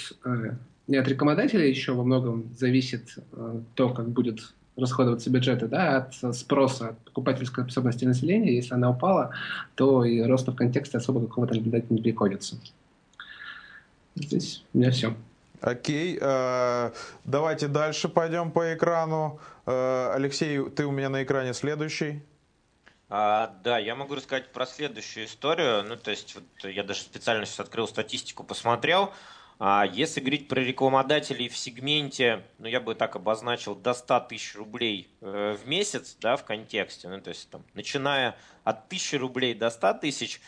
не 0.88 0.97
от 0.97 1.08
рекламодателя 1.08 1.65
еще 1.65 1.93
во 1.93 2.04
многом 2.04 2.56
зависит 2.56 3.17
э, 3.34 3.62
то, 3.76 3.89
как 3.89 4.10
будет 4.10 4.54
расходоваться 4.78 5.30
бюджеты, 5.30 5.67
да, 5.67 5.97
от 5.97 6.36
спроса, 6.36 6.89
от 6.89 7.00
покупательской 7.00 7.63
способности 7.63 8.06
населения. 8.06 8.56
Если 8.56 8.73
она 8.73 8.91
упала, 8.91 9.34
то 9.76 10.06
и 10.06 10.21
роста 10.21 10.52
в 10.52 10.56
контексте 10.56 10.97
особо 10.97 11.21
какого-то 11.21 11.56
наблюдать 11.56 11.89
не 11.89 12.02
приходится. 12.02 12.58
Здесь 14.15 14.63
у 14.73 14.78
меня 14.78 14.91
все. 14.91 15.15
Окей, 15.60 16.17
э, 16.21 16.91
давайте 17.26 17.67
дальше 17.67 18.08
пойдем 18.08 18.52
по 18.52 18.73
экрану. 18.73 19.39
Э, 19.65 20.12
Алексей, 20.13 20.69
ты 20.69 20.86
у 20.86 20.91
меня 20.91 21.10
на 21.10 21.23
экране 21.23 21.54
следующий. 21.54 22.21
А, 23.10 23.56
да, 23.63 23.78
я 23.78 23.95
могу 23.95 24.15
рассказать 24.15 24.52
про 24.52 24.65
следующую 24.65 25.26
историю. 25.26 25.84
Ну, 25.84 25.95
то 25.95 26.12
есть, 26.12 26.36
вот 26.36 26.69
я 26.69 26.84
даже 26.84 27.02
специально 27.02 27.45
сейчас 27.45 27.62
открыл 27.62 27.88
статистику, 27.88 28.43
посмотрел. 28.43 29.13
А, 29.60 29.86
если 29.91 30.20
говорить 30.20 30.48
про 30.48 30.62
рекламодателей 30.62 31.50
в 31.50 31.58
сегменте, 31.58 32.43
ну, 32.60 32.67
я 32.67 32.80
бы 32.80 32.93
так 32.93 33.15
обозначил, 33.15 33.74
до 33.74 33.93
100 33.93 34.20
тысяч 34.22 34.56
рублей 34.56 35.10
э, 35.22 35.58
в 35.60 35.67
месяц, 35.67 36.15
да, 36.22 36.36
в 36.36 36.46
контексте, 36.46 37.10
ну, 37.10 37.20
то 37.20 37.30
есть, 37.30 37.50
там, 37.50 37.63
начиная 37.74 38.38
от 38.63 38.86
1000 38.86 39.17
рублей 39.17 39.56
до 39.56 39.72
100 39.72 39.93
тысяч, 39.96 40.41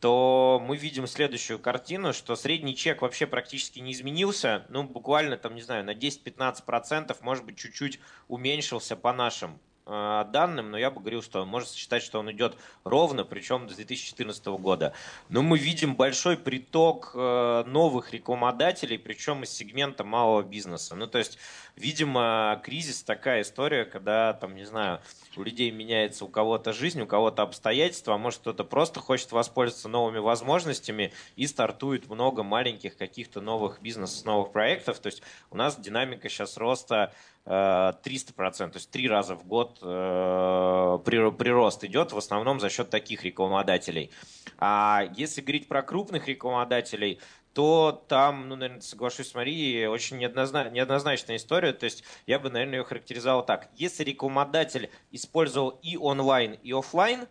то 0.00 0.60
мы 0.66 0.76
видим 0.76 1.06
следующую 1.06 1.60
картину, 1.60 2.12
что 2.12 2.34
средний 2.34 2.74
чек 2.74 3.02
вообще 3.02 3.26
практически 3.26 3.78
не 3.78 3.92
изменился, 3.92 4.66
ну, 4.68 4.82
буквально, 4.82 5.36
там, 5.36 5.54
не 5.54 5.62
знаю, 5.62 5.84
на 5.84 5.94
10-15%, 5.94 7.16
может 7.20 7.44
быть, 7.44 7.56
чуть-чуть 7.56 8.00
уменьшился 8.26 8.96
по 8.96 9.12
нашим 9.12 9.60
данным, 9.86 10.72
но 10.72 10.78
я 10.78 10.90
бы 10.90 11.00
говорил, 11.00 11.22
что 11.22 11.44
можно 11.44 11.72
считать, 11.72 12.02
что 12.02 12.18
он 12.18 12.30
идет 12.32 12.56
ровно, 12.84 13.24
причем 13.24 13.68
с 13.68 13.74
2014 13.76 14.46
года. 14.46 14.92
Но 15.28 15.42
мы 15.42 15.58
видим 15.58 15.94
большой 15.94 16.36
приток 16.36 17.12
э, 17.14 17.64
новых 17.66 18.12
рекламодателей, 18.12 18.98
причем 18.98 19.44
из 19.44 19.50
сегмента 19.50 20.02
малого 20.02 20.42
бизнеса. 20.42 20.96
Ну, 20.96 21.06
то 21.06 21.18
есть, 21.18 21.38
видимо, 21.76 22.60
кризис 22.64 23.02
такая 23.02 23.42
история, 23.42 23.84
когда, 23.84 24.32
там, 24.32 24.54
не 24.54 24.64
знаю, 24.64 25.00
у 25.36 25.42
людей 25.42 25.70
меняется 25.70 26.24
у 26.24 26.28
кого-то 26.28 26.72
жизнь, 26.72 27.00
у 27.00 27.06
кого-то 27.06 27.42
обстоятельства, 27.42 28.14
а 28.14 28.18
может 28.18 28.40
кто-то 28.40 28.64
просто 28.64 29.00
хочет 29.00 29.32
воспользоваться 29.32 29.88
новыми 29.88 30.18
возможностями 30.18 31.12
и 31.36 31.46
стартует 31.46 32.08
много 32.08 32.42
маленьких 32.42 32.96
каких-то 32.96 33.40
новых 33.40 33.80
бизнесов, 33.82 34.24
новых 34.24 34.52
проектов. 34.52 34.98
То 34.98 35.08
есть 35.08 35.22
у 35.50 35.56
нас 35.56 35.78
динамика 35.78 36.28
сейчас 36.28 36.56
роста 36.56 37.12
300%, 37.44 37.46
э, 37.46 38.70
то 38.70 38.70
есть 38.74 38.90
три 38.90 39.08
раза 39.08 39.36
в 39.36 39.46
год 39.46 39.78
э, 39.82 40.98
прирост 41.04 41.84
идет, 41.84 42.12
в 42.12 42.18
основном 42.18 42.58
за 42.58 42.70
счет 42.70 42.90
таких 42.90 43.22
рекламодателей. 43.22 44.10
А 44.58 45.04
если 45.14 45.42
говорить 45.42 45.68
про 45.68 45.82
крупных 45.82 46.26
рекламодателей, 46.26 47.20
то 47.56 48.04
там, 48.06 48.50
ну, 48.50 48.56
наверное, 48.56 48.82
соглашусь 48.82 49.30
с 49.30 49.34
Марией, 49.34 49.86
очень 49.86 50.18
неоднозна... 50.18 50.68
неоднозначная 50.68 51.36
история. 51.36 51.72
То 51.72 51.84
есть 51.84 52.04
я 52.26 52.38
бы, 52.38 52.50
наверное, 52.50 52.80
ее 52.80 52.84
характеризовал 52.84 53.46
так. 53.46 53.70
Если 53.76 54.04
рекламодатель 54.04 54.90
использовал 55.10 55.70
и 55.82 55.96
онлайн, 55.96 56.58
и 56.62 56.72
офлайн, 56.72 57.26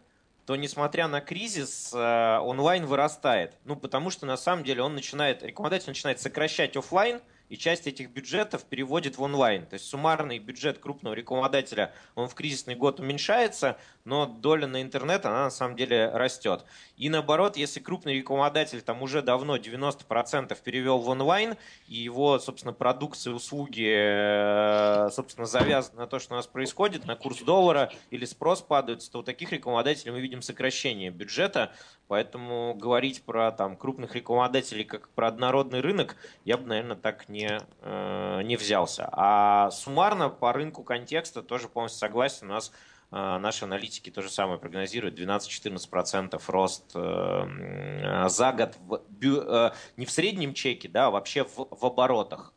то, 0.48 0.56
несмотря 0.56 1.08
на 1.08 1.22
кризис, 1.22 1.94
э, 1.94 2.40
онлайн 2.40 2.88
вырастает. 2.88 3.54
Ну, 3.66 3.76
потому 3.76 4.10
что, 4.10 4.26
на 4.26 4.36
самом 4.36 4.64
деле, 4.64 4.82
он 4.82 4.96
начинает, 4.96 5.44
рекламодатель 5.44 5.90
начинает 5.90 6.20
сокращать 6.20 6.76
офлайн, 6.76 7.22
и 7.50 7.58
часть 7.58 7.88
этих 7.88 8.10
бюджетов 8.10 8.64
переводит 8.64 9.18
в 9.18 9.22
онлайн. 9.22 9.66
То 9.66 9.76
есть 9.76 9.86
суммарный 9.88 10.40
бюджет 10.40 10.80
крупного 10.80 11.14
рекламодателя, 11.14 11.94
он 12.16 12.28
в 12.28 12.36
кризисный 12.36 12.76
год 12.76 13.00
уменьшается, 13.00 13.78
но 14.04 14.26
доля 14.26 14.68
на 14.68 14.82
интернет, 14.82 15.26
она 15.26 15.46
на 15.46 15.50
самом 15.50 15.76
деле 15.76 16.10
растет. 16.10 16.66
И 16.98 17.10
наоборот, 17.10 17.58
если 17.58 17.80
крупный 17.80 18.16
рекламодатель 18.16 18.82
там 18.82 19.02
уже 19.02 19.22
давно 19.22 19.58
90% 19.58 20.58
перевел 20.64 21.00
в 21.00 21.10
онлайн, 21.10 21.56
и 21.88 21.96
его, 21.96 22.40
собственно, 22.40 22.74
продукции, 22.74 23.32
услуги, 23.32 23.94
э, 23.96 25.10
собственно, 25.12 25.46
завязаны 25.46 26.02
на 26.02 26.08
то, 26.08 26.20
что 26.20 26.34
у 26.34 26.38
нас 26.38 26.48
происходит, 26.48 27.06
на 27.06 27.16
курс 27.16 27.42
доллара 27.42 27.92
или 28.12 28.26
спрос 28.26 28.62
падает, 28.62 29.10
то 29.12 29.20
у 29.20 29.24
таких 29.24 29.52
рекламодателей 29.52 30.12
мы 30.12 30.22
видим 30.22 30.42
сокращение 30.42 31.10
бюджета, 31.12 31.74
поэтому 32.08 32.74
говорить 32.76 33.24
про 33.24 33.52
там 33.52 33.76
крупных 33.76 34.16
рекламодателей 34.16 34.84
как 34.84 35.10
про 35.10 35.28
однородный 35.28 35.82
рынок, 35.82 36.16
я 36.44 36.58
бы, 36.58 36.68
наверное, 36.68 36.96
так 36.96 37.30
не, 37.30 37.60
э, 37.82 38.42
не 38.44 38.56
взялся. 38.56 39.10
А 39.12 39.72
суммарно 39.72 40.30
по 40.30 40.54
рынку 40.54 40.84
контекста 40.84 41.42
тоже 41.42 41.70
полностью 41.70 42.00
согласен, 42.00 42.50
у 42.50 42.54
нас 42.54 42.72
а, 43.12 43.40
наши 43.40 43.66
аналитики 43.66 44.10
то 44.10 44.22
же 44.22 44.30
самое 44.30 44.60
прогнозируют. 44.60 45.18
12-14% 45.18 46.42
рост 46.48 46.92
э, 46.96 48.26
за 48.28 48.52
год 48.52 48.76
в, 48.88 49.02
э, 49.22 49.72
не 49.96 50.06
в 50.06 50.12
среднем 50.12 50.54
чеке, 50.54 50.90
да, 50.90 51.08
а 51.08 51.12
вообще 51.12 51.46
в, 51.46 51.68
в 51.72 51.86
оборотах. 51.86 52.52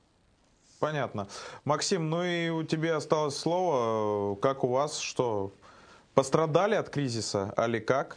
Понятно. 0.81 1.29
Максим, 1.65 2.09
ну 2.11 2.25
и 2.25 2.49
у 2.49 2.63
тебя 2.63 2.97
осталось 2.97 3.37
слово. 3.37 4.37
Как 4.37 4.65
у 4.65 4.69
вас? 4.69 4.99
Что, 4.99 5.53
пострадали 6.15 6.75
от 6.75 6.89
кризиса, 6.89 7.53
али 7.57 7.79
как? 7.79 8.17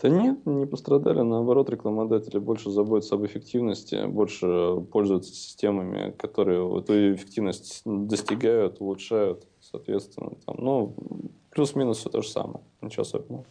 Да 0.00 0.08
нет, 0.08 0.46
не 0.46 0.66
пострадали. 0.66 1.20
Наоборот, 1.20 1.70
рекламодатели 1.70 2.38
больше 2.38 2.70
заботятся 2.70 3.16
об 3.16 3.26
эффективности, 3.26 4.06
больше 4.06 4.80
пользуются 4.92 5.32
системами, 5.32 6.12
которые 6.12 6.78
эту 6.78 7.14
эффективность 7.14 7.82
достигают, 7.84 8.80
улучшают 8.80 9.46
соответственно. 9.60 10.32
Там, 10.46 10.56
ну, 10.58 10.96
плюс-минус 11.50 11.98
все 11.98 12.10
то 12.10 12.22
же 12.22 12.28
самое, 12.28 12.60
ничего 12.80 13.02
особенного. 13.02 13.44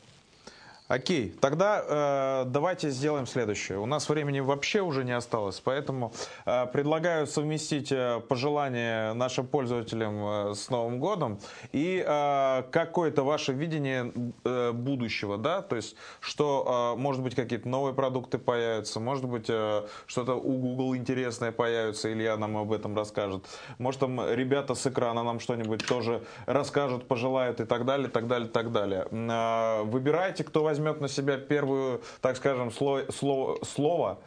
Окей, 0.91 1.33
тогда 1.39 1.81
э, 1.87 2.43
давайте 2.47 2.89
сделаем 2.89 3.25
следующее. 3.25 3.79
У 3.79 3.85
нас 3.85 4.09
времени 4.09 4.41
вообще 4.41 4.81
уже 4.81 5.05
не 5.05 5.13
осталось, 5.13 5.61
поэтому 5.61 6.11
э, 6.45 6.65
предлагаю 6.65 7.27
совместить 7.27 7.93
э, 7.93 8.19
пожелания 8.27 9.13
нашим 9.13 9.47
пользователям 9.47 10.49
э, 10.49 10.53
с 10.53 10.69
Новым 10.69 10.99
годом 10.99 11.39
и 11.71 12.03
э, 12.05 12.63
какое-то 12.71 13.23
ваше 13.23 13.53
видение 13.53 14.11
э, 14.43 14.73
будущего, 14.73 15.37
да, 15.37 15.61
то 15.61 15.77
есть 15.77 15.95
что, 16.19 16.93
э, 16.97 16.99
может 16.99 17.23
быть, 17.23 17.35
какие-то 17.35 17.69
новые 17.69 17.93
продукты 17.93 18.37
появятся, 18.37 18.99
может 18.99 19.23
быть, 19.23 19.45
э, 19.47 19.83
что-то 20.07 20.33
у 20.35 20.57
Google 20.57 20.97
интересное 20.97 21.53
появится, 21.53 22.11
Илья 22.11 22.35
нам 22.35 22.57
об 22.57 22.73
этом 22.73 22.97
расскажет, 22.97 23.45
может, 23.77 24.01
там 24.01 24.19
ребята 24.29 24.75
с 24.75 24.85
экрана 24.85 25.23
нам 25.23 25.39
что-нибудь 25.39 25.87
тоже 25.87 26.21
расскажут, 26.47 27.07
пожелают 27.07 27.61
и 27.61 27.65
так 27.65 27.85
далее, 27.85 28.09
так 28.09 28.27
далее, 28.27 28.49
так 28.49 28.73
далее. 28.73 29.07
Э, 29.09 29.83
выбирайте, 29.83 30.43
кто 30.43 30.63
возьмет 30.63 30.80
возьмет 30.81 31.01
на 31.01 31.07
себя 31.07 31.37
первую, 31.37 32.01
так 32.21 32.37
скажем, 32.37 32.71
слой, 32.71 33.05
слово, 33.11 33.63
слово, 33.63 34.19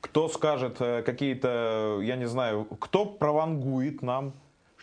кто 0.00 0.28
скажет 0.28 0.76
э, 0.80 1.02
какие-то, 1.02 2.00
я 2.02 2.16
не 2.16 2.28
знаю, 2.28 2.66
кто 2.78 3.06
провангует 3.06 4.02
нам, 4.02 4.32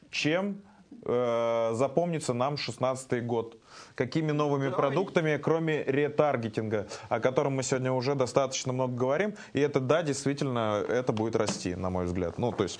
чем 0.09 0.61
э, 1.03 1.71
запомнится 1.73 2.33
нам 2.33 2.57
16 2.57 3.25
год. 3.25 3.57
Какими 3.93 4.31
новыми 4.31 4.69
Давай. 4.69 4.77
продуктами, 4.77 5.37
кроме 5.37 5.83
ретаргетинга, 5.83 6.87
о 7.09 7.19
котором 7.19 7.53
мы 7.53 7.63
сегодня 7.63 7.91
уже 7.91 8.15
достаточно 8.15 8.73
много 8.73 8.95
говорим. 8.95 9.35
И 9.53 9.59
это, 9.59 9.79
да, 9.79 10.01
действительно, 10.01 10.83
это 10.87 11.13
будет 11.13 11.35
расти, 11.35 11.75
на 11.75 11.89
мой 11.89 12.05
взгляд. 12.05 12.37
Ну, 12.37 12.51
то 12.51 12.63
есть... 12.63 12.79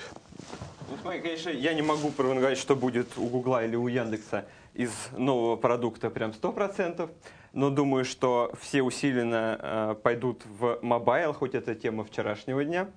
Ну, 0.90 0.98
смотри, 1.02 1.22
конечно, 1.22 1.50
я 1.50 1.74
не 1.74 1.82
могу 1.82 2.12
провангать, 2.12 2.58
что 2.58 2.76
будет 2.76 3.18
у 3.18 3.28
Гугла 3.28 3.66
или 3.66 3.76
у 3.76 3.88
Яндекса 3.88 4.46
из 4.74 4.92
нового 5.18 5.56
продукта 5.56 6.10
прям 6.10 6.32
100% 6.32 7.10
но 7.56 7.70
думаю, 7.70 8.04
что 8.04 8.52
все 8.60 8.84
усиленно 8.84 9.58
э, 9.62 9.96
пойдут 10.04 10.44
в 10.46 10.78
mobile, 10.82 11.34
хоть 11.34 11.56
это 11.56 11.74
тема 11.74 12.04
вчерашнего 12.04 12.66
дня. 12.66 12.90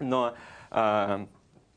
Но 0.00 0.34
э, 0.70 1.26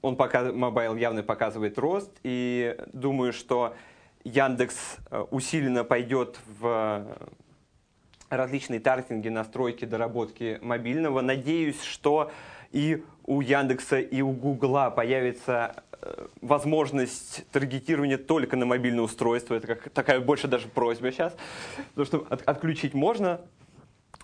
он 0.02 0.16
пока, 0.16 0.54
mobile 0.54 0.96
явно 0.96 1.24
показывает 1.24 1.78
рост, 1.78 2.12
и 2.24 2.78
думаю, 2.94 3.34
что 3.34 3.76
Яндекс 4.24 4.98
э, 5.12 5.26
усиленно 5.30 5.84
пойдет 5.84 6.40
в 6.58 7.06
различные 8.30 8.80
таргетинги, 8.80 9.28
настройки, 9.28 9.84
доработки 9.84 10.58
мобильного. 10.62 11.20
Надеюсь, 11.20 11.84
что 11.84 12.32
и 12.76 13.04
у 13.26 13.42
Яндекса, 13.42 14.00
и 14.00 14.22
у 14.22 14.32
Гугла 14.32 14.92
появится 14.92 15.84
Э, 16.06 16.28
возможность 16.42 17.46
таргетирования 17.52 18.20
только 18.20 18.56
на 18.56 18.66
мобильное 18.68 19.04
устройство. 19.04 19.56
Это 19.56 19.68
как 19.68 19.90
такая 19.90 20.20
больше 20.20 20.48
даже 20.48 20.68
просьба 20.68 21.12
сейчас. 21.12 21.36
Потому 21.96 22.06
что 22.06 22.28
от, 22.30 22.44
отключить 22.44 22.94
можно, 22.94 23.42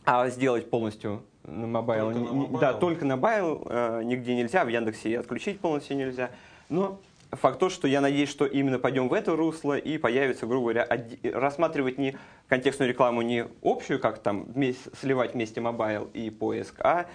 а 0.05 0.29
сделать 0.29 0.69
полностью 0.69 1.23
на 1.43 1.65
mobile. 1.65 2.11
Только 2.11 2.33
на 2.33 2.59
Да, 2.59 2.73
только 2.73 3.05
на 3.05 3.15
mobile 3.15 3.63
э, 3.65 4.01
нигде 4.03 4.35
нельзя. 4.35 4.63
В 4.63 4.67
Яндексе 4.67 5.09
и 5.09 5.15
отключить 5.15 5.59
полностью 5.59 5.97
нельзя. 5.97 6.29
Но 6.69 6.99
факт 7.31 7.59
то, 7.59 7.69
что 7.69 7.87
я 7.87 7.99
надеюсь, 7.99 8.29
что 8.29 8.45
именно 8.45 8.77
пойдем 8.77 9.09
в 9.09 9.13
это 9.13 9.35
русло 9.35 9.75
и 9.75 9.97
появится, 9.97 10.45
грубо 10.45 10.73
говоря, 10.73 10.87
рассматривать 11.33 11.97
не 11.97 12.15
контекстную 12.47 12.89
рекламу 12.89 13.21
не 13.21 13.45
общую, 13.63 13.99
как 13.99 14.19
там 14.19 14.43
вместе, 14.43 14.89
сливать 14.99 15.33
вместе 15.33 15.61
mobile 15.61 16.09
и 16.13 16.29
поиск, 16.29 16.75
а 16.79 17.07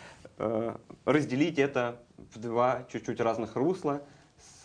разделить 1.04 1.58
это 1.58 2.00
в 2.34 2.38
два 2.38 2.84
чуть-чуть 2.90 3.20
разных 3.20 3.56
русла– 3.56 4.02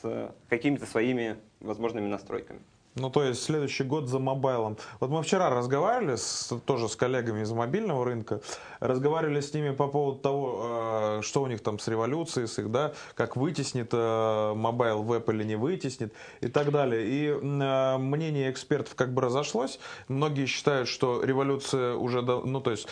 с 0.02 0.34
какими-то 0.50 0.86
своими 0.86 1.38
возможными 1.60 2.08
настройками. 2.08 2.60
Ну, 2.96 3.10
то 3.10 3.24
есть 3.24 3.42
следующий 3.42 3.86
год 3.86 4.10
за 4.10 4.20
mobile 4.20 4.59
ом. 4.59 4.78
Вот 5.00 5.10
мы 5.10 5.24
вчера 5.24 5.50
разговаривали 5.50 6.18
с, 6.18 6.54
тоже 6.66 6.90
с 6.90 6.96
коллегами 6.98 7.42
из 7.42 7.52
мобильного 7.52 8.04
рынка, 8.04 8.42
разговаривали 8.82 9.40
с 9.40 9.54
ними 9.54 9.72
по 9.72 9.88
поводу 9.88 10.20
того, 10.20 11.20
э, 11.20 11.22
что 11.22 11.44
у 11.44 11.48
них 11.48 11.62
там 11.62 11.80
с 11.80 11.88
революцией, 11.88 12.48
с 12.48 12.60
их, 12.60 12.70
да, 12.72 12.94
как 13.14 13.38
вытеснит 13.38 13.90
э, 13.94 14.54
mobile 14.56 15.04
веб 15.04 15.30
или 15.30 15.44
не 15.44 15.56
вытеснит 15.56 16.14
и 16.42 16.48
так 16.48 16.72
далее. 16.72 17.08
И 17.08 17.28
э, 17.28 17.98
мнение 17.98 18.52
экспертов 18.52 18.96
как 18.96 19.14
бы 19.14 19.22
разошлось. 19.22 19.80
Многие 20.08 20.48
считают, 20.48 20.90
что 20.90 21.24
революция 21.24 21.96
уже, 21.96 22.22
ну, 22.22 22.60
то 22.60 22.72
есть 22.72 22.88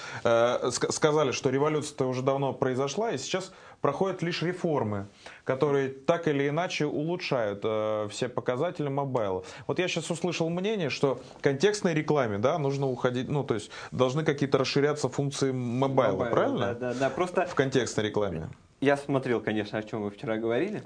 сказали, 0.72 1.32
что 1.32 1.50
революция-то 1.50 2.06
уже 2.06 2.22
давно 2.22 2.54
произошла, 2.54 3.12
и 3.12 3.18
сейчас 3.18 3.52
проходят 3.82 4.22
лишь 4.22 4.42
реформы, 4.42 5.08
которые 5.44 5.90
так 5.90 6.28
или 6.28 6.50
иначе 6.50 6.86
улучшают 6.86 7.62
э, 7.64 8.08
все 8.12 8.30
показатели 8.30 8.88
mobile 8.88 9.30
а. 9.30 9.44
Вот 9.68 9.80
я 9.80 9.88
сейчас 9.88 10.10
услышал 10.12 10.50
мнение, 10.50 10.90
что 10.90 11.22
контекстной 11.42 11.94
рекламе, 11.94 12.38
да, 12.38 12.58
нужно 12.58 12.88
уходить, 12.88 13.30
ну, 13.30 13.44
то 13.44 13.54
есть 13.54 13.72
должны 13.92 14.24
какие-то 14.24 14.58
расширяться 14.58 15.10
функции 15.10 15.52
mobile 15.80 16.12
а, 16.12 16.16
mobile 16.16 16.30
а 16.30 16.32
правильно? 16.32 16.74
Да, 16.74 16.74
да, 16.74 16.94
да, 16.94 17.10
просто... 17.10 17.46
В 17.46 17.56
контекстной 17.56 18.08
рекламе. 18.08 18.50
Я 18.82 18.98
смотрел, 18.98 19.42
конечно, 19.42 19.80
о 19.80 19.84
чем 19.84 20.04
вы 20.04 20.12
вчера 20.12 20.38
говорили. 20.38 20.84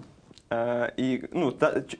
Э, 0.49 0.89
и 0.97 1.27
ну, 1.31 1.55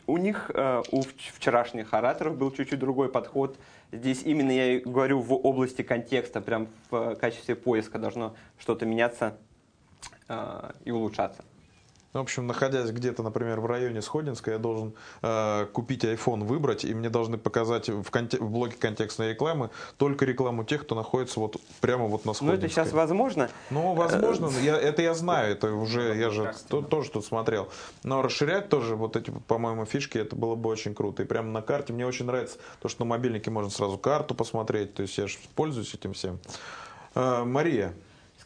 у 0.08 0.18
них, 0.18 0.52
э, 0.54 0.84
у 0.92 1.02
вчерашних 1.02 1.94
ораторов 1.94 2.38
был 2.38 2.52
чуть-чуть 2.52 2.80
другой 2.80 3.10
подход. 3.10 3.58
Здесь 3.92 4.24
именно 4.24 4.52
я 4.52 4.80
говорю 4.80 5.20
в 5.20 5.34
области 5.34 5.82
контекста, 5.82 6.42
прям 6.42 6.68
в 6.90 7.16
качестве 7.16 7.56
поиска 7.56 8.00
должно 8.00 8.36
что-то 8.58 8.86
меняться 8.86 9.38
Э, 10.28 10.72
и 10.86 10.92
улучшаться. 10.92 11.44
В 12.14 12.20
общем, 12.20 12.46
находясь 12.46 12.92
где-то, 12.92 13.24
например, 13.24 13.60
в 13.60 13.66
районе 13.66 14.04
Сходненска, 14.04 14.52
я 14.52 14.60
должен 14.60 14.94
э, 15.24 15.66
купить 15.74 16.06
iPhone, 16.06 16.44
выбрать, 16.44 16.86
и 16.86 16.94
мне 16.94 17.10
должны 17.10 17.40
показать 17.40 17.90
в, 17.90 18.10
конте- 18.12 18.40
в 18.40 18.52
блоке 18.52 18.76
контекстной 18.78 19.32
рекламы 19.32 19.72
только 19.98 20.24
рекламу 20.26 20.64
тех, 20.64 20.84
кто 20.84 20.94
находится 20.94 21.40
вот 21.40 21.60
прямо 21.82 22.06
вот 22.06 22.26
на 22.26 22.34
Сходненской. 22.34 22.60
Ну, 22.60 22.66
это 22.66 22.74
сейчас 22.74 22.92
возможно? 22.94 23.50
Ну, 23.72 23.96
возможно, 23.96 24.52
я, 24.62 24.78
это 24.78 25.02
я 25.02 25.16
знаю, 25.16 25.54
это 25.54 25.74
уже, 25.74 26.16
я 26.16 26.30
же 26.30 26.54
то, 26.70 26.84
тоже 26.84 27.10
тут 27.10 27.26
смотрел. 27.26 27.70
Но 28.04 28.22
расширять 28.22 28.70
тоже 28.70 28.96
вот 28.96 29.16
эти, 29.16 29.32
по-моему, 29.48 29.86
фишки, 29.86 30.20
это 30.20 30.36
было 30.36 30.54
бы 30.54 30.70
очень 30.70 30.94
круто. 30.94 31.24
И 31.24 31.26
прямо 31.26 31.50
на 31.50 31.64
карте 31.64 31.94
мне 31.94 32.06
очень 32.06 32.26
нравится 32.26 32.60
то, 32.80 32.90
что 32.90 33.04
на 33.04 33.10
мобильнике 33.10 33.50
можно 33.50 33.72
сразу 33.72 33.98
карту 33.98 34.36
посмотреть, 34.36 34.94
то 34.94 35.02
есть 35.02 35.18
я 35.18 35.26
же 35.26 35.38
пользуюсь 35.56 35.94
этим 35.96 36.14
всем. 36.14 36.38
Э, 37.16 37.44
Мария, 37.44 37.94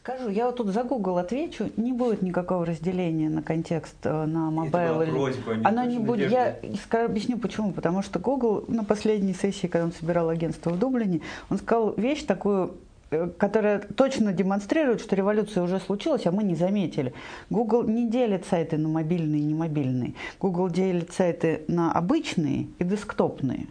Скажу, 0.08 0.30
я 0.30 0.46
вот 0.46 0.56
тут 0.56 0.68
за 0.68 0.84
Google 0.84 1.18
отвечу, 1.18 1.70
не 1.76 1.92
будет 1.92 2.22
никакого 2.22 2.66
разделения 2.66 3.28
на 3.28 3.42
контекст 3.42 3.98
э, 4.04 4.26
на 4.26 4.50
mobile. 4.50 5.02
просьба, 5.06 5.56
не 5.56 5.66
Оно 5.66 5.84
не 5.84 6.00
будет. 6.00 6.32
надежда. 6.32 6.60
Я 6.64 6.76
ска- 6.90 7.04
объясню 7.04 7.38
почему. 7.38 7.74
Потому 7.74 8.02
что 8.02 8.18
Google 8.18 8.64
на 8.70 8.86
последней 8.86 9.34
сессии, 9.34 9.68
когда 9.68 9.88
он 9.88 9.92
собирал 9.92 10.30
агентства 10.30 10.70
в 10.70 10.80
Дублине, 10.80 11.20
он 11.50 11.58
сказал 11.58 11.94
вещь 11.98 12.24
такую 12.24 12.76
э, 13.12 13.28
которая 13.38 13.80
точно 13.80 14.32
демонстрирует, 14.32 15.02
что 15.02 15.14
революция 15.14 15.62
уже 15.62 15.78
случилась, 15.82 16.26
а 16.26 16.32
мы 16.32 16.44
не 16.44 16.56
заметили. 16.56 17.12
Google 17.50 17.84
не 17.84 18.10
делит 18.10 18.46
сайты 18.46 18.78
на 18.78 18.88
мобильные 18.88 19.42
и 19.42 19.44
немобильные. 19.44 20.14
Google 20.40 20.70
делит 20.70 21.12
сайты 21.12 21.64
на 21.68 21.92
обычные 21.92 22.68
и 22.80 22.86
десктопные. 22.86 23.68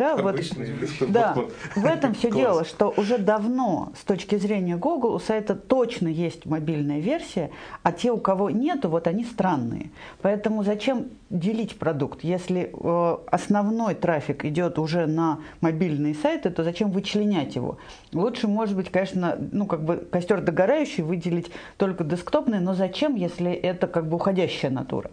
Да, 0.00 0.16
вот, 0.16 0.40
да, 1.08 1.36
в 1.76 1.84
этом 1.84 2.14
все 2.18 2.30
дело, 2.30 2.64
что 2.64 2.88
уже 2.96 3.18
давно 3.18 3.92
с 4.00 4.02
точки 4.02 4.36
зрения 4.36 4.76
Google 4.76 5.14
у 5.14 5.18
сайта 5.18 5.54
точно 5.54 6.08
есть 6.08 6.46
мобильная 6.46 7.00
версия, 7.00 7.50
а 7.82 7.92
те, 7.92 8.10
у 8.10 8.16
кого 8.16 8.48
нету, 8.48 8.88
вот 8.88 9.06
они 9.06 9.24
странные. 9.24 9.90
Поэтому 10.22 10.64
зачем 10.64 11.08
делить 11.28 11.78
продукт? 11.78 12.24
Если 12.24 12.72
э, 12.72 13.16
основной 13.30 13.94
трафик 13.94 14.46
идет 14.46 14.78
уже 14.78 15.06
на 15.06 15.40
мобильные 15.60 16.14
сайты, 16.14 16.48
то 16.48 16.64
зачем 16.64 16.90
вычленять 16.90 17.54
его? 17.54 17.76
Лучше, 18.14 18.48
может 18.48 18.74
быть, 18.74 18.90
конечно, 18.90 19.36
ну 19.52 19.66
как 19.66 19.84
бы 19.84 19.96
костер 19.96 20.40
догорающий 20.40 21.02
выделить 21.02 21.50
только 21.76 22.04
десктопный, 22.04 22.58
но 22.60 22.74
зачем, 22.74 23.16
если 23.16 23.52
это 23.52 23.86
как 23.86 24.08
бы 24.08 24.16
уходящая 24.16 24.70
натура? 24.70 25.10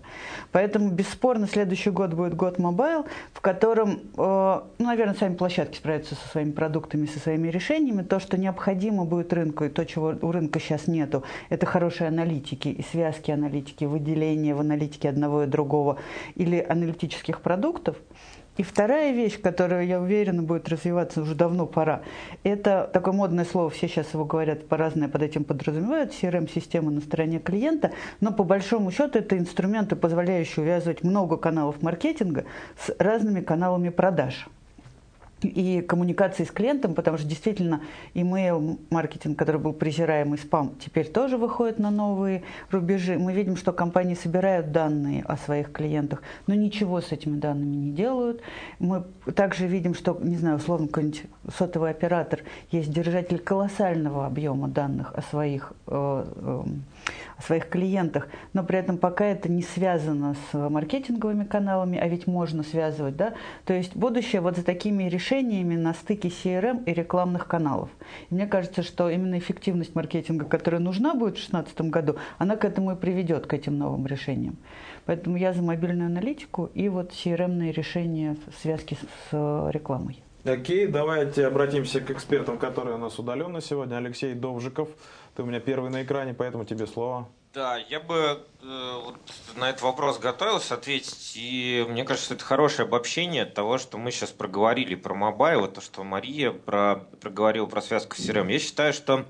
Поэтому 0.54 0.90
бесспорно 0.92 1.46
следующий 1.46 1.90
год 1.90 2.14
будет 2.14 2.36
год 2.36 2.58
mobile, 2.58 3.06
в 3.34 3.42
котором 3.42 4.00
э, 4.18 4.62
ну, 4.80 4.86
наверное, 4.86 5.16
сами 5.16 5.36
площадки 5.36 5.78
справятся 5.78 6.16
со 6.16 6.28
своими 6.28 6.52
продуктами, 6.52 7.08
со 7.08 7.20
своими 7.20 7.48
решениями. 7.48 8.04
То, 8.04 8.20
что 8.20 8.38
необходимо 8.38 9.06
будет 9.06 9.34
рынку, 9.34 9.64
и 9.64 9.70
то, 9.70 9.86
чего 9.86 10.14
у 10.22 10.32
рынка 10.32 10.60
сейчас 10.60 10.88
нету, 10.88 11.24
это 11.50 11.66
хорошие 11.66 12.08
аналитики 12.10 12.68
и 12.68 12.84
связки 12.84 13.32
аналитики, 13.32 13.86
выделение 13.86 14.54
в 14.54 14.60
аналитике 14.60 15.10
одного 15.10 15.44
и 15.44 15.48
другого 15.48 15.98
или 16.36 16.64
аналитических 16.68 17.42
продуктов. 17.42 17.98
И 18.58 18.64
вторая 18.64 19.14
вещь, 19.14 19.40
которая, 19.40 19.84
я 19.84 20.02
уверена, 20.02 20.42
будет 20.42 20.68
развиваться 20.68 21.22
уже 21.22 21.36
давно 21.36 21.68
пора, 21.68 22.02
это 22.44 22.90
такое 22.92 23.14
модное 23.14 23.46
слово, 23.46 23.70
все 23.70 23.88
сейчас 23.88 24.14
его 24.16 24.26
говорят 24.26 24.68
по-разному, 24.68 25.12
под 25.12 25.22
этим 25.22 25.44
подразумевают, 25.44 26.12
CRM-система 26.12 26.90
на 26.90 27.02
стороне 27.02 27.38
клиента, 27.38 27.92
но 28.20 28.34
по 28.34 28.44
большому 28.44 28.90
счету 28.92 29.20
это 29.20 29.38
инструменты, 29.38 29.96
позволяющие 29.96 30.64
увязывать 30.64 31.04
много 31.04 31.38
каналов 31.38 31.84
маркетинга 31.84 32.46
с 32.80 32.96
разными 32.98 33.42
каналами 33.42 33.90
продаж 33.90 34.48
и 35.42 35.82
коммуникации 35.82 36.44
с 36.44 36.52
клиентом, 36.52 36.96
потому 36.96 37.18
что 37.18 37.28
действительно 37.28 37.82
email 38.14 38.80
маркетинг, 38.90 39.38
который 39.38 39.62
был 39.62 39.74
презираемый 39.74 40.40
спам, 40.40 40.76
теперь 40.84 41.08
тоже 41.08 41.38
выходит 41.38 41.80
на 41.80 41.92
новые 41.92 42.44
рубежи. 42.72 43.18
Мы 43.18 43.34
видим, 43.34 43.56
что 43.56 43.72
компании 43.72 44.16
собирают 44.16 44.72
данные 44.72 45.24
о 45.24 45.38
своих 45.38 45.72
клиентах, 45.72 46.24
но 46.48 46.56
ничего 46.56 47.02
с 47.02 47.12
этими 47.12 47.38
данными 47.38 47.76
не 47.76 47.92
делают. 47.92 48.42
Мы 48.80 49.04
также 49.36 49.68
видим, 49.68 49.94
что, 49.94 50.18
не 50.22 50.38
знаю, 50.38 50.58
условно, 50.58 50.88
какой-нибудь 50.88 51.24
сотовый 51.56 51.92
оператор 51.92 52.42
есть 52.72 52.92
держатель 52.92 53.40
колоссального 53.40 54.26
объема 54.26 54.68
данных 54.68 55.14
о 55.14 55.22
своих, 55.22 55.74
э, 55.88 56.26
э, 56.36 56.64
о 57.38 57.42
своих 57.42 57.70
клиентах, 57.70 58.28
но 58.54 58.64
при 58.64 58.80
этом 58.80 58.98
пока 58.98 59.26
это 59.26 59.52
не 59.52 59.62
связано 59.62 60.36
с 60.36 60.70
маркетинговыми 60.70 61.44
каналами, 61.44 61.98
а 61.98 62.08
ведь 62.08 62.28
можно 62.28 62.64
связывать, 62.64 63.16
да, 63.16 63.34
то 63.66 63.74
есть 63.74 63.96
будущее 63.96 64.42
вот 64.42 64.56
за 64.56 64.64
такими 64.64 65.04
решениями 65.06 65.76
на 65.76 65.94
стыке 65.94 66.30
CRM 66.30 66.84
и 66.86 66.94
рекламных 66.94 67.48
каналов. 67.48 67.90
И 68.30 68.36
мне 68.36 68.48
кажется, 68.48 68.84
что 68.84 69.10
именно 69.10 69.38
эффективность 69.38 69.96
маркетинга, 69.96 70.46
которая 70.46 70.82
нужна 70.82 71.14
будет 71.14 71.38
в 71.38 71.50
2016 71.50 71.82
году, 71.82 72.16
она 72.38 72.56
к 72.56 72.66
этому 72.66 72.92
и 72.92 72.96
приведет, 72.96 73.48
к 73.48 73.54
этим 73.54 73.78
новым 73.78 74.08
решениям. 74.08 74.58
Поэтому 75.06 75.38
я 75.38 75.54
за 75.54 75.62
мобильную 75.62 76.08
аналитику 76.08 76.70
и 76.74 76.90
вот 76.90 77.12
CRM-ные 77.12 77.72
решения 77.72 78.38
в 78.48 78.62
связке 78.62 78.96
с, 78.96 79.32
с 79.32 79.70
рекламой. 79.72 80.22
Окей, 80.48 80.88
давайте 80.88 81.46
обратимся 81.46 82.00
к 82.00 82.10
экспертам, 82.10 82.58
которые 82.58 82.96
у 82.96 82.98
нас 82.98 83.20
удаленно 83.20 83.60
сегодня. 83.60 83.98
Алексей 83.98 84.34
Довжиков, 84.34 84.88
ты 85.38 85.44
у 85.44 85.46
меня 85.46 85.60
первый 85.60 85.92
на 85.92 86.02
экране, 86.02 86.34
поэтому 86.34 86.66
тебе 86.66 86.88
слово. 86.88 87.30
Да, 87.54 87.78
я 87.78 88.00
бы 88.00 88.44
э, 88.64 89.02
вот 89.06 89.20
на 89.56 89.70
этот 89.70 89.84
вопрос 89.84 90.18
готовился 90.18 90.74
ответить, 90.74 91.34
и 91.36 91.86
мне 91.88 92.04
кажется, 92.06 92.34
это 92.34 92.44
хорошее 92.44 92.88
обобщение 92.88 93.46
того, 93.46 93.78
что 93.78 94.00
мы 94.00 94.10
сейчас 94.12 94.32
проговорили 94.32 94.96
про 94.96 95.14
mobile, 95.14 95.68
то, 95.68 95.80
что 95.80 96.04
Мария 96.04 96.52
про, 96.52 97.06
проговорила 97.22 97.68
про 97.68 97.84
связку 97.84 98.16
с 98.16 98.28
CRM. 98.28 98.52
Я 98.52 98.58
считаю, 98.58 98.94
что 98.94 99.26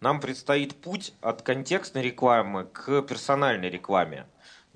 нам 0.00 0.20
предстоит 0.20 0.74
путь 0.74 1.14
от 1.22 1.40
контекстной 1.40 2.02
рекламы 2.02 2.64
к 2.64 3.00
персональной 3.00 3.70
рекламе. 3.70 4.26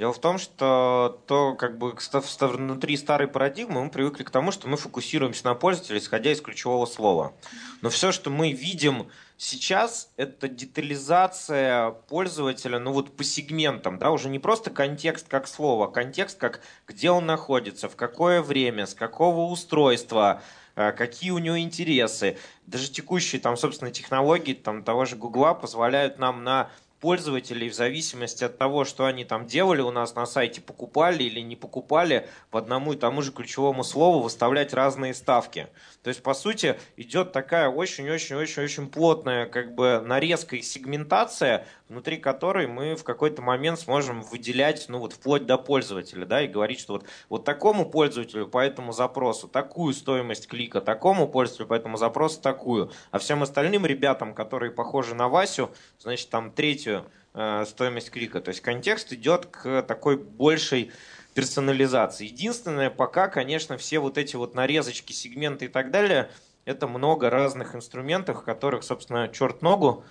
Дело 0.01 0.15
в 0.15 0.19
том, 0.19 0.39
что 0.39 1.21
то, 1.27 1.55
как 1.55 1.77
бы 1.77 1.95
внутри 2.41 2.97
старой 2.97 3.29
парадигмы 3.29 3.85
мы 3.85 3.91
привыкли 3.91 4.23
к 4.23 4.31
тому, 4.31 4.51
что 4.51 4.67
мы 4.67 4.79
фокусируемся 4.79 5.45
на 5.45 5.55
пользователе, 5.55 5.99
исходя 5.99 6.33
из 6.33 6.41
ключевого 6.41 6.87
слова. 6.87 7.35
Но 7.83 7.91
все, 7.91 8.11
что 8.11 8.31
мы 8.31 8.53
видим 8.53 9.11
сейчас, 9.37 10.11
это 10.17 10.49
детализация 10.49 11.91
пользователя, 11.91 12.79
ну 12.79 12.93
вот 12.93 13.15
по 13.15 13.25
сегментам, 13.25 13.99
да, 13.99 14.11
уже 14.11 14.31
не 14.31 14.39
просто 14.39 14.71
контекст 14.71 15.29
как 15.29 15.47
слово, 15.47 15.85
а 15.85 15.91
контекст 15.91 16.39
как 16.39 16.63
где 16.89 17.11
он 17.11 17.27
находится, 17.27 17.91
в 17.91 17.95
какое 17.95 18.41
время, 18.41 18.87
с 18.87 18.95
какого 18.95 19.51
устройства, 19.51 20.41
какие 20.77 21.31
у 21.33 21.39
него 21.39 21.59
интересы. 21.59 22.39
Даже 22.65 22.91
текущие 22.91 23.39
там, 23.39 23.59
собственно, 23.59 23.91
технологии 23.91 24.55
там, 24.55 24.83
того 24.83 25.05
же 25.05 25.17
Гугла 25.17 25.53
позволяют 25.53 26.19
нам 26.19 26.43
на 26.43 26.71
пользователей 27.01 27.71
в 27.71 27.75
зависимости 27.75 28.45
от 28.45 28.59
того, 28.59 28.85
что 28.85 29.07
они 29.07 29.25
там 29.25 29.47
делали 29.47 29.81
у 29.81 29.91
нас 29.91 30.15
на 30.15 30.27
сайте, 30.27 30.61
покупали 30.61 31.25
или 31.25 31.41
не 31.41 31.57
покупали, 31.57 32.29
по 32.51 32.59
одному 32.59 32.93
и 32.93 32.97
тому 32.97 33.23
же 33.23 33.33
ключевому 33.33 33.83
слову 33.83 34.21
выставлять 34.21 34.75
разные 34.75 35.15
ставки. 35.15 35.69
То 36.03 36.09
есть, 36.09 36.23
по 36.23 36.35
сути, 36.35 36.79
идет 36.97 37.33
такая 37.33 37.69
очень-очень-очень-очень 37.69 38.89
плотная 38.89 39.47
как 39.47 39.75
бы 39.75 40.03
нарезка 40.05 40.57
и 40.57 40.63
сегментация, 40.63 41.67
внутри 41.91 42.19
которой 42.19 42.69
мы 42.69 42.95
в 42.95 43.03
какой-то 43.03 43.43
момент 43.43 43.81
сможем 43.81 44.23
выделять, 44.23 44.87
ну 44.89 45.01
вот 45.01 45.13
вплоть 45.13 45.45
до 45.45 45.59
пользователя, 45.59 46.25
да, 46.25 46.41
и 46.41 46.47
говорить, 46.47 46.79
что 46.79 46.95
вот, 46.95 47.05
вот 47.29 47.45
такому 47.45 47.85
пользователю 47.85 48.47
по 48.47 48.59
этому 48.65 48.93
запросу 48.93 49.49
такую 49.49 49.93
стоимость 49.93 50.47
клика, 50.47 50.81
такому 50.81 51.27
пользователю 51.29 51.67
по 51.67 51.75
этому 51.75 51.97
запросу 51.97 52.41
такую, 52.41 52.93
а 53.11 53.19
всем 53.19 53.43
остальным 53.43 53.85
ребятам, 53.85 54.35
которые 54.35 54.71
похожи 54.71 55.17
на 55.17 55.29
Васю, 55.29 55.73
значит, 55.99 56.31
там 56.31 56.53
третью 56.53 57.07
э, 57.35 57.65
стоимость 57.67 58.13
клика. 58.13 58.41
То 58.41 58.51
есть 58.51 58.61
контекст 58.61 59.13
идет 59.13 59.47
к 59.47 59.83
такой 59.83 60.17
большей 60.17 60.93
персонализации. 61.35 62.27
Единственное, 62.27 62.91
пока, 62.91 63.27
конечно, 63.27 63.77
все 63.77 63.99
вот 63.99 64.17
эти 64.17 64.37
вот 64.37 64.55
нарезочки, 64.55 65.13
сегменты 65.13 65.65
и 65.65 65.69
так 65.69 65.91
далее, 65.91 66.31
это 66.65 66.87
много 66.87 67.31
разных 67.31 67.75
инструментов, 67.75 68.45
которых, 68.45 68.85
собственно, 68.85 69.29
черт 69.29 69.63
ногу 69.63 70.05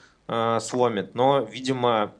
сломит, 0.59 1.15
но, 1.15 1.39
видимо, 1.39 2.13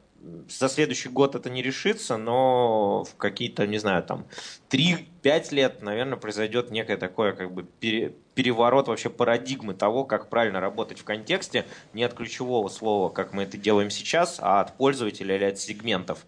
за 0.48 0.68
следующий 0.68 1.08
год 1.08 1.34
это 1.34 1.48
не 1.48 1.62
решится, 1.62 2.16
но 2.18 3.04
в 3.04 3.16
какие-то, 3.16 3.66
не 3.66 3.78
знаю, 3.78 4.02
там 4.02 4.26
3-5 4.68 5.54
лет, 5.54 5.82
наверное, 5.82 6.18
произойдет 6.18 6.70
некое 6.70 6.96
такое 6.96 7.32
как 7.32 7.52
бы 7.52 7.62
пере, 7.62 8.14
переворот 8.34 8.88
вообще 8.88 9.08
парадигмы 9.08 9.74
того, 9.74 10.04
как 10.04 10.28
правильно 10.28 10.60
работать 10.60 10.98
в 10.98 11.04
контексте, 11.04 11.64
не 11.94 12.02
от 12.02 12.14
ключевого 12.14 12.68
слова, 12.68 13.08
как 13.10 13.32
мы 13.32 13.44
это 13.44 13.56
делаем 13.56 13.90
сейчас, 13.90 14.38
а 14.42 14.60
от 14.60 14.76
пользователя 14.76 15.36
или 15.36 15.44
от 15.44 15.58
сегментов 15.58 16.26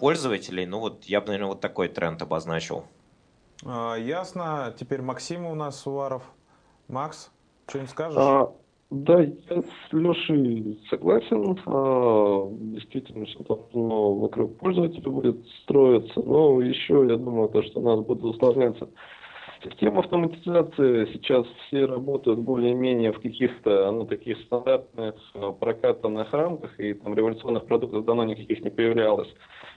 пользователей. 0.00 0.66
Ну 0.66 0.80
вот 0.80 1.04
я 1.04 1.20
бы, 1.20 1.28
наверное, 1.28 1.48
вот 1.48 1.60
такой 1.60 1.88
тренд 1.88 2.22
обозначил. 2.22 2.86
А, 3.64 3.94
ясно. 3.96 4.74
Теперь 4.78 5.02
Максим 5.02 5.46
у 5.46 5.54
нас, 5.54 5.86
Уваров. 5.86 6.22
Макс, 6.88 7.30
что-нибудь 7.68 7.90
скажешь? 7.90 8.48
А, 8.90 8.94
да, 8.94 9.20
я 9.22 9.62
с 9.62 9.92
Лешей 9.92 10.80
согласен. 10.90 11.58
А, 11.66 12.48
действительно, 12.50 13.26
что 13.26 13.44
должно 13.44 14.14
вокруг 14.14 14.58
пользователя 14.58 15.10
будет 15.10 15.46
строиться. 15.62 16.20
Но 16.20 16.60
еще, 16.60 17.06
я 17.08 17.16
думаю, 17.16 17.48
то, 17.48 17.62
что 17.62 17.80
у 17.80 17.84
нас 17.84 18.04
будет 18.04 18.24
усложняться 18.24 18.88
Система 19.62 20.00
автоматизации 20.00 21.06
сейчас 21.12 21.46
все 21.66 21.86
работают 21.86 22.40
более-менее 22.40 23.12
в 23.12 23.20
каких-то 23.20 23.90
ну, 23.90 24.06
таких 24.06 24.38
стандартных 24.42 25.14
прокатанных 25.58 26.32
рамках, 26.32 26.78
и 26.78 26.94
там 26.94 27.14
революционных 27.14 27.66
продуктов 27.66 28.04
давно 28.04 28.24
никаких 28.24 28.60
не 28.60 28.70
появлялось. 28.70 29.28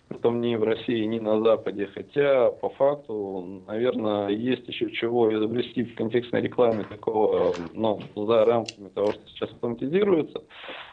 Притом 0.10 0.42
ни 0.42 0.56
в 0.56 0.64
России, 0.64 1.06
ни 1.06 1.20
на 1.20 1.42
Западе. 1.42 1.88
Хотя, 1.94 2.50
по 2.50 2.70
факту, 2.70 3.62
наверное, 3.68 4.30
есть 4.30 4.68
еще 4.68 4.92
чего 4.92 5.34
изобрести 5.34 5.84
в 5.84 5.96
контекстной 5.96 6.42
рекламе 6.42 6.84
такого, 6.84 7.54
ну, 7.74 8.00
за 8.16 8.44
рамками 8.44 8.90
того, 8.90 9.12
что 9.12 9.22
сейчас 9.28 9.52
автоматизируется. 9.52 10.44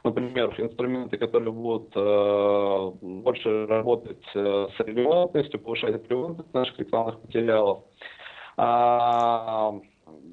Например, 0.04 0.54
инструменты, 0.58 1.16
которые 1.16 1.52
будут 1.52 1.90
э, 1.96 2.90
больше 3.00 3.66
работать 3.66 4.22
э, 4.34 4.68
с 4.76 4.80
релевантностью, 4.80 5.60
повышать 5.60 6.04
релевантность 6.08 6.54
наших 6.54 6.78
рекламных 6.78 7.16
материалов. 7.24 7.84
А, 8.58 9.74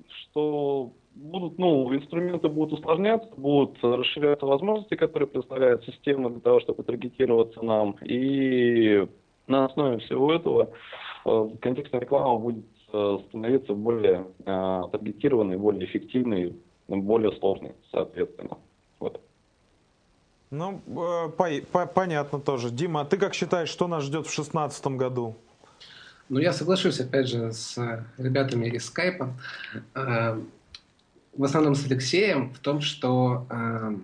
что 0.08 0.92
будут, 1.16 1.58
ну, 1.58 1.94
инструменты 1.96 2.50
будут 2.50 2.80
усложняться, 2.80 3.30
будут 3.38 3.78
расширяться 3.84 4.46
возможности, 4.46 4.96
которые 4.96 5.28
предоставляет 5.28 5.84
система 5.84 6.30
для 6.30 6.40
того, 6.40 6.60
чтобы 6.60 6.84
таргетироваться 6.84 7.62
нам. 7.62 7.96
И 8.04 9.08
на 9.48 9.66
основе 9.66 10.00
всего 10.00 10.34
этого 10.34 10.70
э, 11.26 11.50
контекстная 11.62 12.02
реклама 12.02 12.40
будет 12.40 12.66
э, 12.92 13.20
становиться 13.28 13.74
более 13.74 14.28
э, 14.46 14.82
таргетированной, 14.92 15.58
более 15.58 15.86
эффективной, 15.86 16.56
более 16.88 17.32
сложной, 17.38 17.74
соответственно. 17.92 18.58
Вот. 19.00 19.22
Ну, 20.50 20.80
по 21.38 21.50
по 21.72 21.86
понятно 21.86 22.40
тоже. 22.40 22.70
Дима, 22.70 23.02
а 23.02 23.06
ты 23.06 23.18
как 23.18 23.34
считаешь, 23.34 23.70
что 23.70 23.88
нас 23.88 24.04
ждет 24.04 24.28
в 24.28 24.36
2016 24.36 24.88
году? 24.88 25.36
Ну, 26.30 26.40
я 26.40 26.54
соглашусь, 26.54 27.00
опять 27.00 27.28
же, 27.28 27.52
с 27.52 27.78
ребятами 28.18 28.68
из 28.68 28.86
скайпа 28.86 29.34
в 31.36 31.44
основном 31.44 31.76
с 31.76 31.86
Алексеем 31.86 32.54
в 32.54 32.60
том, 32.60 32.82
что 32.82 33.46
э, 33.50 33.96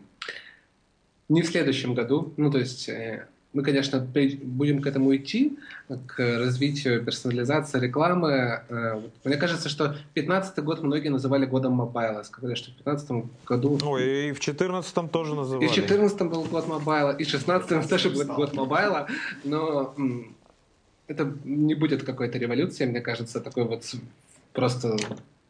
не 1.29 1.41
в 1.41 1.47
следующем 1.47 1.93
году, 1.93 2.33
ну 2.37 2.51
то 2.51 2.57
есть 2.57 2.89
э, 2.89 3.27
мы, 3.51 3.63
конечно, 3.63 3.99
будем 3.99 4.81
к 4.81 4.87
этому 4.87 5.15
идти, 5.15 5.57
к 6.05 6.19
развитию 6.19 7.03
персонализации 7.03 7.79
рекламы. 7.79 8.61
Э, 8.69 9.01
мне 9.23 9.37
кажется, 9.37 9.69
что 9.69 9.87
2015 9.87 10.59
год 10.63 10.83
многие 10.83 11.09
называли 11.09 11.45
годом 11.45 11.73
mobile 11.73 12.09
а. 12.09 12.21
Сказали, 12.23 12.53
что 12.53 12.71
в 12.71 12.83
2015 12.83 13.31
году... 13.45 13.79
Ой, 13.83 14.29
и 14.29 14.31
в 14.31 14.39
2014 14.39 15.11
тоже 15.11 15.33
называли. 15.33 15.65
И 15.65 15.67
в 15.67 15.73
2014 15.73 16.21
был 16.23 16.43
год 16.43 16.67
mobile 16.67 17.00
а, 17.00 17.11
и 17.11 17.23
в 17.23 17.29
2016 17.29 17.89
тоже 17.89 18.09
был 18.11 18.35
год 18.35 18.53
mobile 18.53 18.94
а, 18.94 19.07
но 19.43 19.95
это 21.07 21.33
не 21.43 21.73
будет 21.73 22.03
какой-то 22.03 22.37
революцией, 22.37 22.89
мне 22.89 23.01
кажется, 23.01 23.39
такой 23.39 23.63
вот 23.63 23.83
просто 24.53 24.95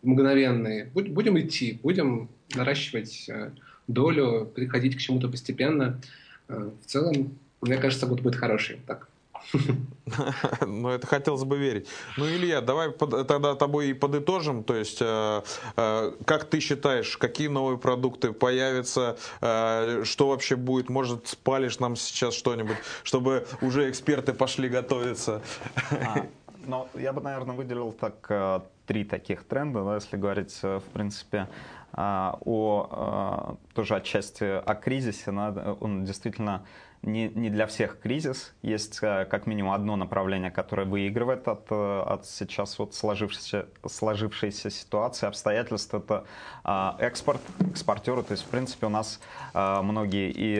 мгновенные. 0.01 0.85
Будем 0.93 1.39
идти, 1.39 1.79
будем 1.83 2.29
наращивать 2.55 3.25
э, 3.29 3.51
долю, 3.87 4.45
приходить 4.53 4.95
к 4.97 4.99
чему-то 4.99 5.27
постепенно. 5.27 5.99
Э, 6.47 6.69
в 6.81 6.85
целом, 6.85 7.37
мне 7.61 7.77
кажется, 7.77 8.05
год 8.05 8.21
будет 8.21 8.35
хороший. 8.35 8.79
Так. 8.87 9.07
Ну, 10.65 10.89
это 10.89 11.05
хотелось 11.05 11.43
бы 11.43 11.59
верить. 11.59 11.87
Ну, 12.17 12.25
Илья, 12.25 12.61
давай 12.61 12.91
тогда 12.91 13.53
тобой 13.53 13.89
и 13.89 13.93
подытожим. 13.93 14.63
То 14.63 14.75
есть, 14.75 14.97
э, 15.01 15.41
как 16.25 16.45
ты 16.45 16.59
считаешь, 16.59 17.15
какие 17.15 17.47
новые 17.47 17.77
продукты 17.77 18.33
появятся, 18.33 19.17
что 19.39 20.29
вообще 20.29 20.55
будет? 20.55 20.89
Может, 20.89 21.27
спалишь 21.27 21.77
нам 21.77 21.95
сейчас 21.95 22.33
что-нибудь, 22.33 22.77
чтобы 23.03 23.45
уже 23.61 23.87
эксперты 23.91 24.33
пошли 24.33 24.67
готовиться? 24.67 25.43
А, 25.91 26.25
ну, 26.65 26.87
я 26.95 27.13
бы, 27.13 27.21
наверное, 27.21 27.55
выделил 27.55 27.91
так 27.91 28.31
три 28.89 29.03
таких 29.03 29.43
тренда, 29.43 29.83
да, 29.83 29.95
если 29.95 30.17
говорить, 30.17 30.59
э, 30.63 30.79
в 30.79 30.83
принципе, 30.93 31.47
а, 31.93 32.39
о 32.41 33.57
э, 33.69 33.73
тоже 33.75 33.97
отчасти 33.97 34.43
о 34.43 34.73
кризисе, 34.73 35.31
да, 35.31 35.75
он 35.79 36.05
действительно 36.05 36.65
не, 37.01 37.29
не 37.29 37.49
для 37.49 37.65
всех 37.67 37.99
кризис. 37.99 38.53
Есть 38.61 38.99
э, 39.01 39.25
как 39.25 39.47
минимум 39.47 39.71
одно 39.71 39.95
направление, 39.95 40.51
которое 40.51 40.85
выигрывает 40.85 41.47
от, 41.47 41.67
э, 41.69 42.03
от 42.05 42.25
сейчас 42.25 42.77
вот 42.77 42.93
сложившейся, 42.93 43.67
сложившейся 43.87 44.69
ситуации, 44.69 45.27
обстоятельств. 45.27 45.93
Это 45.93 46.25
э, 46.65 46.91
экспорт, 46.99 47.41
экспортеры. 47.71 48.23
То 48.23 48.33
есть, 48.33 48.43
в 48.43 48.47
принципе, 48.47 48.87
у 48.87 48.89
нас 48.89 49.19
многие 49.53 50.31
и, 50.31 50.59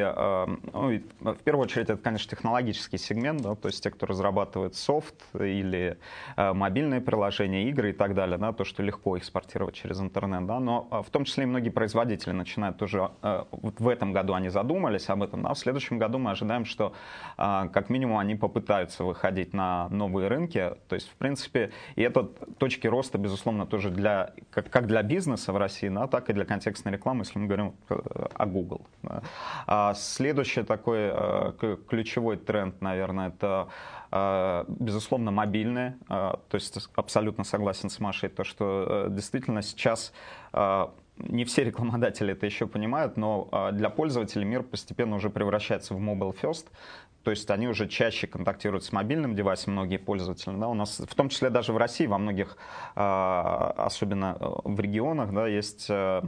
ну, 0.74 0.92
и 0.92 1.00
в 1.20 1.38
первую 1.44 1.64
очередь, 1.64 1.90
это, 1.90 1.98
конечно, 2.02 2.30
технологический 2.30 2.98
сегмент, 2.98 3.42
да, 3.42 3.56
то 3.56 3.68
есть 3.68 3.84
те, 3.84 3.92
кто 3.92 4.06
разрабатывает 4.06 4.76
софт 4.76 5.16
или 5.34 5.98
мобильные 6.38 7.02
приложения, 7.02 7.70
игры 7.70 7.92
и 7.92 7.94
так 7.94 8.16
далее, 8.16 8.38
да, 8.38 8.52
то, 8.52 8.66
что 8.66 8.82
легко 8.82 9.18
экспортировать 9.18 9.76
через 9.76 10.00
интернет, 10.00 10.46
да, 10.46 10.60
но 10.60 10.88
в 11.06 11.10
том 11.12 11.26
числе 11.26 11.44
и 11.44 11.48
многие 11.48 11.70
производители 11.70 12.32
начинают 12.32 12.78
тоже, 12.78 13.12
вот 13.22 13.80
в 13.80 13.88
этом 13.88 14.12
году 14.12 14.34
они 14.34 14.50
задумались 14.50 15.10
об 15.10 15.24
этом, 15.24 15.44
да, 15.44 15.54
в 15.54 15.60
следующем 15.60 16.00
году 16.00 16.18
мы 16.18 16.29
ожидаем, 16.32 16.66
что 16.66 16.94
а, 17.38 17.68
как 17.68 17.90
минимум 17.90 18.18
они 18.18 18.36
попытаются 18.36 19.04
выходить 19.04 19.54
на 19.54 19.90
новые 19.90 20.28
рынки. 20.28 20.74
То 20.88 20.96
есть, 20.96 21.10
в 21.10 21.16
принципе, 21.16 21.72
и 21.96 22.02
это 22.02 22.24
точки 22.24 22.88
роста, 22.88 23.18
безусловно, 23.18 23.66
тоже 23.66 23.90
для, 23.90 24.34
как, 24.52 24.70
как 24.70 24.88
для 24.88 25.04
бизнеса 25.04 25.54
в 25.54 25.58
России, 25.58 25.90
да, 25.90 26.08
так 26.08 26.30
и 26.30 26.34
для 26.34 26.46
контекстной 26.46 26.94
рекламы, 26.94 27.22
если 27.22 27.40
мы 27.40 27.48
говорим 27.48 27.74
о 27.90 28.46
Google. 28.46 28.86
А 29.68 29.94
следующий 29.94 30.64
такой 30.64 31.12
э, 31.12 31.78
ключевой 31.88 32.38
тренд, 32.38 32.82
наверное, 32.82 33.30
это 33.30 33.70
э, 34.12 34.66
безусловно, 34.68 35.32
мобильные. 35.32 35.98
Э, 36.10 36.34
то 36.50 36.56
есть 36.56 36.90
абсолютно 36.96 37.44
согласен 37.44 37.90
с 37.90 38.00
Машей, 38.00 38.30
то, 38.30 38.44
что 38.44 39.08
действительно 39.10 39.62
сейчас 39.62 40.14
не 41.20 41.46
все 41.46 41.64
рекламодатели 41.64 42.34
это 42.34 42.46
еще 42.46 42.68
понимают, 42.68 43.18
но 43.18 43.50
а, 43.52 43.72
для 43.72 43.90
пользователей 43.90 44.46
мир 44.46 44.64
постепенно 44.64 45.16
уже 45.16 45.30
превращается 45.30 45.94
в 45.94 46.00
mobile 46.00 46.36
first, 46.40 46.68
то 47.24 47.32
есть 47.32 47.50
они 47.52 47.68
уже 47.68 47.88
чаще 47.88 48.28
контактируют 48.28 48.84
с 48.84 48.92
мобильным 48.92 49.36
девайсом, 49.36 49.74
многие 49.74 49.98
пользователи. 49.98 50.56
Да, 50.56 50.68
у 50.68 50.74
нас, 50.74 51.00
в 51.00 51.16
том 51.16 51.30
числе 51.30 51.50
даже 51.50 51.74
в 51.74 51.78
России, 51.78 52.08
во 52.08 52.18
многих, 52.18 52.58
а, 52.96 53.74
особенно 53.78 54.38
э, 54.40 54.46
в 54.64 54.80
регионах, 54.80 55.34
да, 55.34 55.48
есть 55.48 55.88
э, 55.90 56.22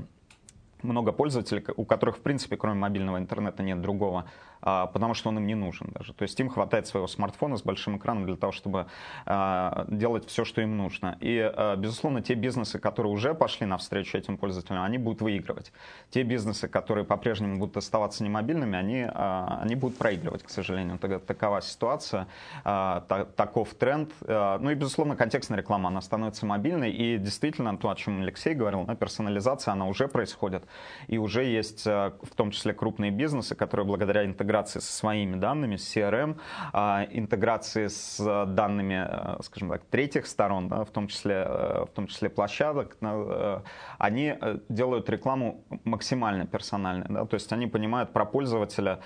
много 0.83 1.11
пользователей, 1.11 1.63
у 1.75 1.85
которых, 1.85 2.17
в 2.17 2.21
принципе, 2.21 2.57
кроме 2.57 2.79
мобильного 2.79 3.17
интернета 3.17 3.63
нет 3.63 3.81
другого 3.81 4.25
потому 4.61 5.13
что 5.13 5.29
он 5.29 5.37
им 5.37 5.47
не 5.47 5.55
нужен 5.55 5.89
даже. 5.91 6.13
То 6.13 6.23
есть 6.23 6.39
им 6.39 6.49
хватает 6.49 6.87
своего 6.87 7.07
смартфона 7.07 7.57
с 7.57 7.63
большим 7.63 7.97
экраном 7.97 8.25
для 8.25 8.35
того, 8.35 8.51
чтобы 8.51 8.85
а, 9.25 9.85
делать 9.89 10.27
все, 10.27 10.45
что 10.45 10.61
им 10.61 10.77
нужно. 10.77 11.17
И, 11.19 11.39
а, 11.39 11.75
безусловно, 11.75 12.21
те 12.21 12.35
бизнесы, 12.35 12.79
которые 12.79 13.11
уже 13.11 13.33
пошли 13.33 13.65
навстречу 13.65 14.17
этим 14.17 14.37
пользователям, 14.37 14.83
они 14.83 14.97
будут 14.97 15.21
выигрывать. 15.21 15.73
Те 16.11 16.23
бизнесы, 16.23 16.67
которые 16.67 17.05
по-прежнему 17.05 17.57
будут 17.57 17.77
оставаться 17.77 18.23
немобильными, 18.23 18.77
они, 18.77 19.07
они 19.13 19.75
будут 19.75 19.97
проигрывать, 19.97 20.43
к 20.43 20.49
сожалению. 20.49 20.99
Такова 20.99 21.61
ситуация, 21.61 22.27
таков 22.63 23.73
тренд. 23.73 24.11
Ну 24.27 24.69
и, 24.69 24.75
безусловно, 24.75 25.15
контекстная 25.15 25.59
реклама, 25.59 25.89
она 25.89 26.01
становится 26.01 26.45
мобильной. 26.45 26.91
И 26.91 27.17
действительно, 27.17 27.77
то, 27.77 27.89
о 27.89 27.95
чем 27.95 28.21
Алексей 28.21 28.53
говорил, 28.53 28.85
персонализация, 28.99 29.71
она 29.71 29.87
уже 29.87 30.07
происходит. 30.07 30.63
И 31.07 31.17
уже 31.17 31.43
есть, 31.43 31.85
в 31.85 32.35
том 32.35 32.51
числе, 32.51 32.73
крупные 32.73 33.11
бизнесы, 33.11 33.55
которые 33.55 33.85
благодаря 33.85 34.25
интеграции 34.25 34.50
интеграции 34.51 34.79
со 34.79 34.91
своими 34.91 35.35
данными, 35.37 35.77
с 35.77 35.95
CRM, 35.95 36.37
а, 36.73 37.07
интеграции 37.09 37.87
с 37.87 38.45
данными, 38.45 39.07
э, 39.07 39.41
скажем 39.43 39.69
так, 39.69 39.81
третьих 39.89 40.27
сторон, 40.27 40.67
да, 40.67 40.83
в, 40.83 40.89
том 40.89 41.07
числе, 41.07 41.45
э, 41.47 41.85
в 41.85 41.91
том 41.93 42.07
числе 42.07 42.29
площадок, 42.29 42.97
э, 43.01 43.61
они 43.97 44.35
делают 44.69 45.09
рекламу 45.09 45.63
максимально 45.85 46.45
персональной. 46.45 47.05
Да, 47.09 47.25
то 47.25 47.35
есть 47.35 47.53
они 47.53 47.67
понимают 47.67 48.13
про 48.13 48.25
пользователя 48.25 48.99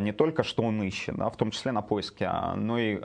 не 0.00 0.12
только, 0.12 0.42
что 0.42 0.62
он 0.62 0.82
ищет, 0.82 1.16
да, 1.16 1.28
в 1.28 1.36
том 1.36 1.50
числе 1.50 1.72
на 1.72 1.82
поиске, 1.82 2.26
а, 2.26 2.54
но 2.54 2.78
и 2.78 3.00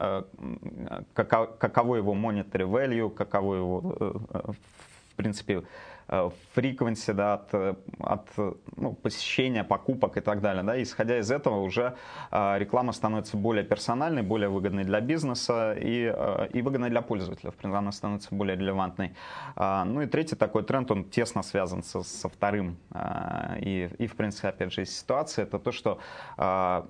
каково 1.13 1.95
его 1.95 2.13
monetary 2.13 2.67
value, 2.67 3.09
каково 3.09 3.55
его, 3.55 3.79
в 3.79 5.15
принципе, 5.15 5.63
frequency, 6.09 7.13
да, 7.13 7.33
от, 7.35 7.53
от 7.99 8.27
ну, 8.75 8.93
посещения, 8.93 9.63
покупок 9.63 10.17
и 10.17 10.21
так 10.21 10.41
далее. 10.41 10.63
Да. 10.63 10.81
Исходя 10.81 11.19
из 11.19 11.31
этого 11.31 11.61
уже 11.61 11.95
реклама 12.31 12.93
становится 12.93 13.37
более 13.37 13.63
персональной, 13.63 14.23
более 14.23 14.49
выгодной 14.49 14.83
для 14.83 15.01
бизнеса 15.01 15.73
и, 15.73 16.13
и 16.53 16.61
выгодной 16.61 16.89
для 16.89 17.01
пользователя. 17.01 17.51
В 17.51 17.55
принципе, 17.55 17.77
она 17.77 17.91
становится 17.91 18.29
более 18.33 18.57
релевантной. 18.57 19.13
А, 19.55 19.85
ну 19.85 20.01
и 20.01 20.07
третий 20.07 20.35
такой 20.35 20.63
тренд, 20.63 20.89
он 20.91 21.03
тесно 21.05 21.43
связан 21.43 21.83
со, 21.83 22.01
со 22.01 22.29
вторым. 22.29 22.77
И, 23.59 23.89
и, 23.97 24.07
в 24.07 24.15
принципе, 24.15 24.47
опять 24.49 24.73
же, 24.73 24.85
ситуация, 24.85 25.43
это 25.43 25.59
то, 25.59 25.71
что 25.71 25.99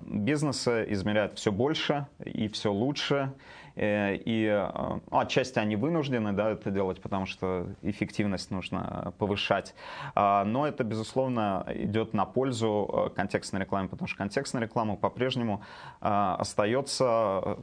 бизнесы 0.02 0.86
измеряют 0.88 1.34
все 1.34 1.52
больше 1.52 2.06
и 2.24 2.48
все 2.48 2.72
лучше. 2.72 3.32
Э, 3.76 4.14
и 4.16 4.46
э, 4.46 5.00
ну, 5.10 5.18
отчасти 5.18 5.58
они 5.58 5.76
вынуждены 5.76 6.32
да, 6.32 6.50
это 6.50 6.70
делать, 6.70 7.00
потому 7.00 7.26
что 7.26 7.66
эффективность 7.82 8.50
нужно 8.50 9.12
повышать. 9.18 9.74
А, 10.14 10.44
но 10.44 10.66
это, 10.66 10.84
безусловно, 10.84 11.66
идет 11.74 12.14
на 12.14 12.24
пользу 12.24 12.88
э, 12.92 13.16
контекстной 13.16 13.62
рекламе, 13.62 13.88
потому 13.88 14.08
что 14.08 14.18
контекстная 14.18 14.62
реклама 14.62 14.96
по-прежнему 14.96 15.62
остается 16.00 17.58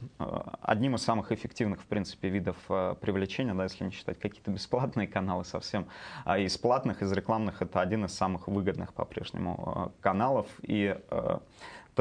одним 0.62 0.94
из 0.94 1.02
самых 1.02 1.32
эффективных, 1.32 1.80
в 1.80 1.86
принципе, 1.86 2.28
видов 2.28 2.56
привлечения, 3.00 3.54
да, 3.54 3.64
если 3.64 3.84
не 3.84 3.90
считать 3.90 4.18
какие-то 4.18 4.50
бесплатные 4.50 5.06
каналы 5.08 5.44
совсем. 5.44 5.86
А 6.24 6.38
из 6.38 6.56
платных, 6.56 7.02
из 7.02 7.12
рекламных 7.12 7.62
это 7.62 7.80
один 7.80 8.04
из 8.04 8.14
самых 8.14 8.48
выгодных 8.48 8.92
по-прежнему 8.94 9.92
каналов. 10.00 10.46
И 10.62 10.96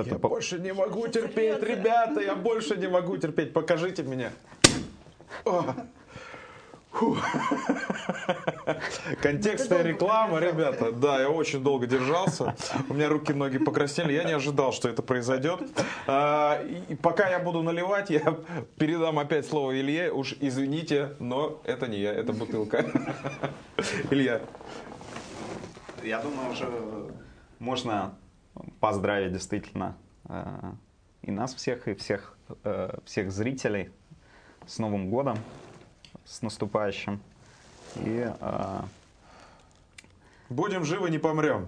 я 0.05 0.19
по... 0.19 0.29
больше 0.29 0.59
не 0.59 0.73
могу 0.73 1.07
терпеть, 1.07 1.61
ребята, 1.63 2.21
я 2.21 2.35
больше 2.35 2.77
не 2.77 2.87
могу 2.87 3.17
терпеть. 3.17 3.53
Покажите 3.53 4.03
меня. 4.03 4.31
Контекстная 9.21 9.83
реклама, 9.83 10.39
ребята. 10.39 10.91
Да, 10.91 11.19
я 11.21 11.29
очень 11.29 11.63
долго 11.63 11.85
держался. 11.85 12.55
У 12.89 12.93
меня 12.93 13.09
руки, 13.09 13.33
ноги 13.33 13.57
покраснели. 13.57 14.13
Я 14.13 14.23
не 14.23 14.33
ожидал, 14.33 14.71
что 14.71 14.89
это 14.89 15.01
произойдет. 15.03 15.59
А, 16.07 16.59
и 16.89 16.95
пока 16.95 17.29
я 17.29 17.39
буду 17.39 17.61
наливать, 17.61 18.09
я 18.09 18.39
передам 18.77 19.19
опять 19.19 19.45
слово 19.45 19.79
Илье. 19.79 20.11
Уж 20.11 20.35
извините, 20.39 21.15
но 21.19 21.61
это 21.65 21.87
не 21.87 21.99
я, 21.99 22.13
это 22.13 22.33
бутылка. 22.33 22.85
Илья. 24.09 24.41
Я 26.03 26.19
думаю, 26.19 26.51
уже 26.51 26.67
можно 27.59 28.17
поздравить 28.79 29.33
действительно 29.33 29.95
э, 30.25 30.71
и 31.21 31.31
нас 31.31 31.53
всех, 31.53 31.87
и 31.87 31.93
всех, 31.93 32.37
э, 32.63 32.97
всех 33.05 33.31
зрителей 33.31 33.91
с 34.65 34.79
Новым 34.79 35.09
годом, 35.09 35.37
с 36.25 36.41
наступающим. 36.41 37.19
И, 37.95 38.31
э, 38.39 38.81
Будем 40.49 40.85
живы, 40.85 41.09
не 41.09 41.17
помрем. 41.17 41.67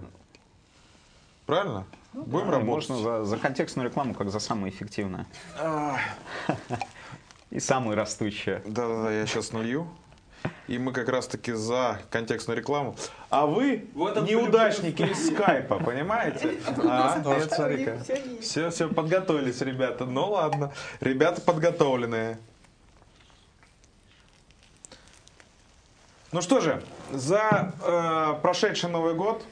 Правильно? 1.44 1.86
Ну, 2.14 2.22
Будем 2.22 2.46
да, 2.46 2.52
работать. 2.52 2.88
Можно 2.88 2.96
за, 2.96 3.24
за 3.24 3.36
контекстную 3.36 3.88
рекламу, 3.88 4.14
как 4.14 4.30
за 4.30 4.40
самую 4.40 4.70
эффективную. 4.70 5.26
И 7.50 7.60
самую 7.60 7.96
растущую. 7.96 8.62
Да-да-да, 8.64 9.12
я 9.12 9.26
сейчас 9.26 9.52
налью. 9.52 9.88
И 10.68 10.78
мы 10.78 10.92
как 10.92 11.08
раз-таки 11.08 11.52
за 11.52 12.00
контекстную 12.10 12.56
рекламу. 12.56 12.96
А 13.28 13.46
вы 13.46 13.88
неудачники 13.94 15.02
из 15.02 15.28
скайпа, 15.28 15.78
понимаете? 15.78 16.58
А, 16.84 17.20
нет, 17.24 17.52
смотри-ка. 17.52 18.02
Все, 18.40 18.70
все, 18.70 18.88
подготовились, 18.88 19.60
ребята. 19.60 20.04
Ну 20.04 20.30
ладно. 20.30 20.72
Ребята 21.00 21.40
подготовленные. 21.40 22.38
Ну 26.32 26.40
что 26.40 26.60
же, 26.60 26.80
за 27.10 27.74
э, 27.82 28.40
прошедший 28.40 28.88
Новый 28.88 29.14
год, 29.14 29.44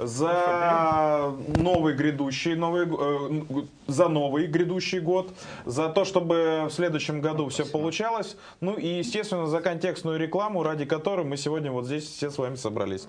за 0.00 1.34
новый 1.56 1.94
грядущий 1.94 2.54
новый, 2.54 2.86
э, 2.86 3.62
за 3.86 4.08
новый 4.08 4.46
грядущий 4.46 5.00
год, 5.00 5.30
за 5.66 5.88
то, 5.88 6.04
чтобы 6.04 6.66
в 6.68 6.72
следующем 6.72 7.20
году 7.20 7.48
все 7.48 7.64
получалось, 7.64 8.36
ну 8.60 8.74
и, 8.74 8.86
естественно, 8.86 9.46
за 9.46 9.60
контекстную 9.60 10.18
рекламу, 10.18 10.62
ради 10.62 10.84
которой 10.84 11.26
мы 11.26 11.36
сегодня 11.36 11.70
вот 11.70 11.86
здесь 11.86 12.04
все 12.04 12.30
с 12.30 12.38
вами 12.38 12.56
собрались. 12.56 13.06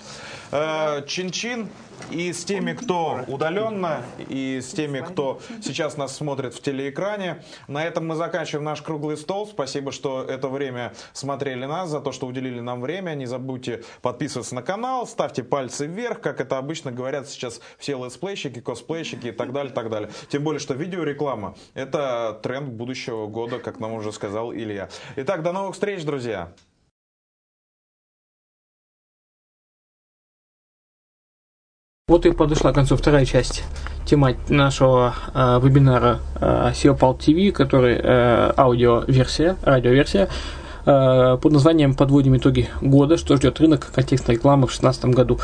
Э, 0.52 1.04
Чин-чин 1.08 1.70
и 2.10 2.34
с 2.34 2.44
теми, 2.44 2.74
кто 2.74 3.22
удаленно, 3.28 4.04
и 4.30 4.60
с 4.62 4.72
теми, 4.72 5.02
кто 5.02 5.40
сейчас 5.62 5.98
нас 5.98 6.16
смотрит 6.16 6.54
в 6.54 6.62
телеэкране. 6.62 7.44
На 7.68 7.84
этом 7.84 8.08
мы 8.08 8.16
заканчиваем 8.16 8.64
наш 8.64 8.82
круглый 8.82 9.18
стол. 9.18 9.48
Спасибо, 9.48 9.92
что 9.92 10.24
это 10.24 10.48
время 10.48 10.94
смотрели 11.14 11.66
нас, 11.66 11.90
за 11.90 12.00
то, 12.00 12.12
что 12.12 12.28
уделили 12.28 12.60
нам 12.60 12.82
время. 12.82 13.14
Не 13.14 13.26
забудьте 13.26 13.84
подписываться 14.02 14.56
на 14.56 14.62
канал, 14.62 15.06
ставьте 15.08 15.44
пальцы 15.44 15.86
вверх, 15.86 16.22
как 16.22 16.42
это 16.42 16.58
обычно 16.58 16.92
говорят 16.92 17.30
сейчас 17.30 17.62
все 17.78 18.04
летсплейщики, 18.04 18.62
косплейщики 18.62 19.28
и 19.28 19.32
так 19.32 19.54
далее, 19.54 19.74
так 19.74 19.90
далее. 19.90 20.10
Тем 20.30 20.44
более, 20.44 20.60
что 20.60 20.74
видеореклама– 20.74 21.56
это 21.74 22.40
тренд 22.42 22.70
будущего 22.70 23.28
года, 23.28 23.60
как 23.60 23.80
нам 23.80 23.94
уже 23.94 24.12
сказал 24.12 24.54
Илья. 24.54 24.90
Итак, 25.16 25.44
до 25.44 25.52
новых 25.52 25.74
встреч, 25.74 26.04
друзья! 26.04 26.54
Вот 32.12 32.26
и 32.26 32.32
подошла 32.32 32.74
к 32.74 32.76
концу 32.76 32.98
вторая 32.98 33.24
часть 33.24 33.64
темы 34.04 34.36
нашего 34.50 35.16
э, 35.34 35.62
вебинара 35.64 36.20
э, 36.42 36.72
SEOPAL 36.74 37.18
TV, 37.18 37.54
который 37.54 37.96
э, 38.04 38.52
аудиоверсия, 38.58 39.56
радиоверсия, 39.62 40.28
э, 40.86 41.38
под 41.42 41.54
названием 41.54 41.94
«Подводим 41.94 42.36
итоги 42.36 42.68
года. 42.82 43.16
Что 43.16 43.38
ждет 43.38 43.62
рынок 43.62 43.94
контекстной 43.96 44.36
рекламы 44.36 44.68
в 44.68 44.72
2016 44.72 45.06
году». 45.06 45.40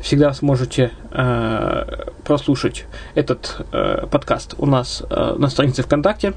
Всегда 0.00 0.32
сможете 0.32 0.90
э, 1.12 2.06
прослушать 2.24 2.86
этот 3.14 3.64
э, 3.70 4.08
подкаст 4.10 4.56
у 4.58 4.66
нас 4.66 5.04
э, 5.08 5.34
на 5.38 5.48
странице 5.48 5.84
ВКонтакте 5.84 6.32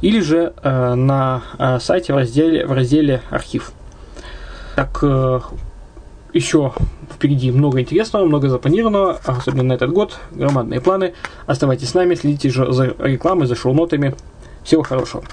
или 0.00 0.20
же 0.20 0.54
э, 0.62 0.94
на 0.94 1.42
э, 1.58 1.80
сайте 1.80 2.14
в 2.14 2.16
разделе, 2.16 2.64
в 2.64 2.72
разделе 2.72 3.20
«Архив». 3.28 3.72
Так, 4.74 5.00
э, 5.02 5.40
еще 6.32 6.72
впереди 7.12 7.50
много 7.50 7.80
интересного, 7.80 8.24
много 8.24 8.48
запланированного, 8.48 9.20
особенно 9.24 9.62
на 9.62 9.72
этот 9.74 9.92
год. 9.92 10.18
Громадные 10.32 10.80
планы. 10.80 11.14
Оставайтесь 11.46 11.90
с 11.90 11.94
нами, 11.94 12.14
следите 12.14 12.50
же 12.50 12.72
за 12.72 12.94
рекламой, 12.98 13.46
за 13.46 13.54
шоу-нотами. 13.54 14.14
Всего 14.62 14.82
хорошего. 14.82 15.24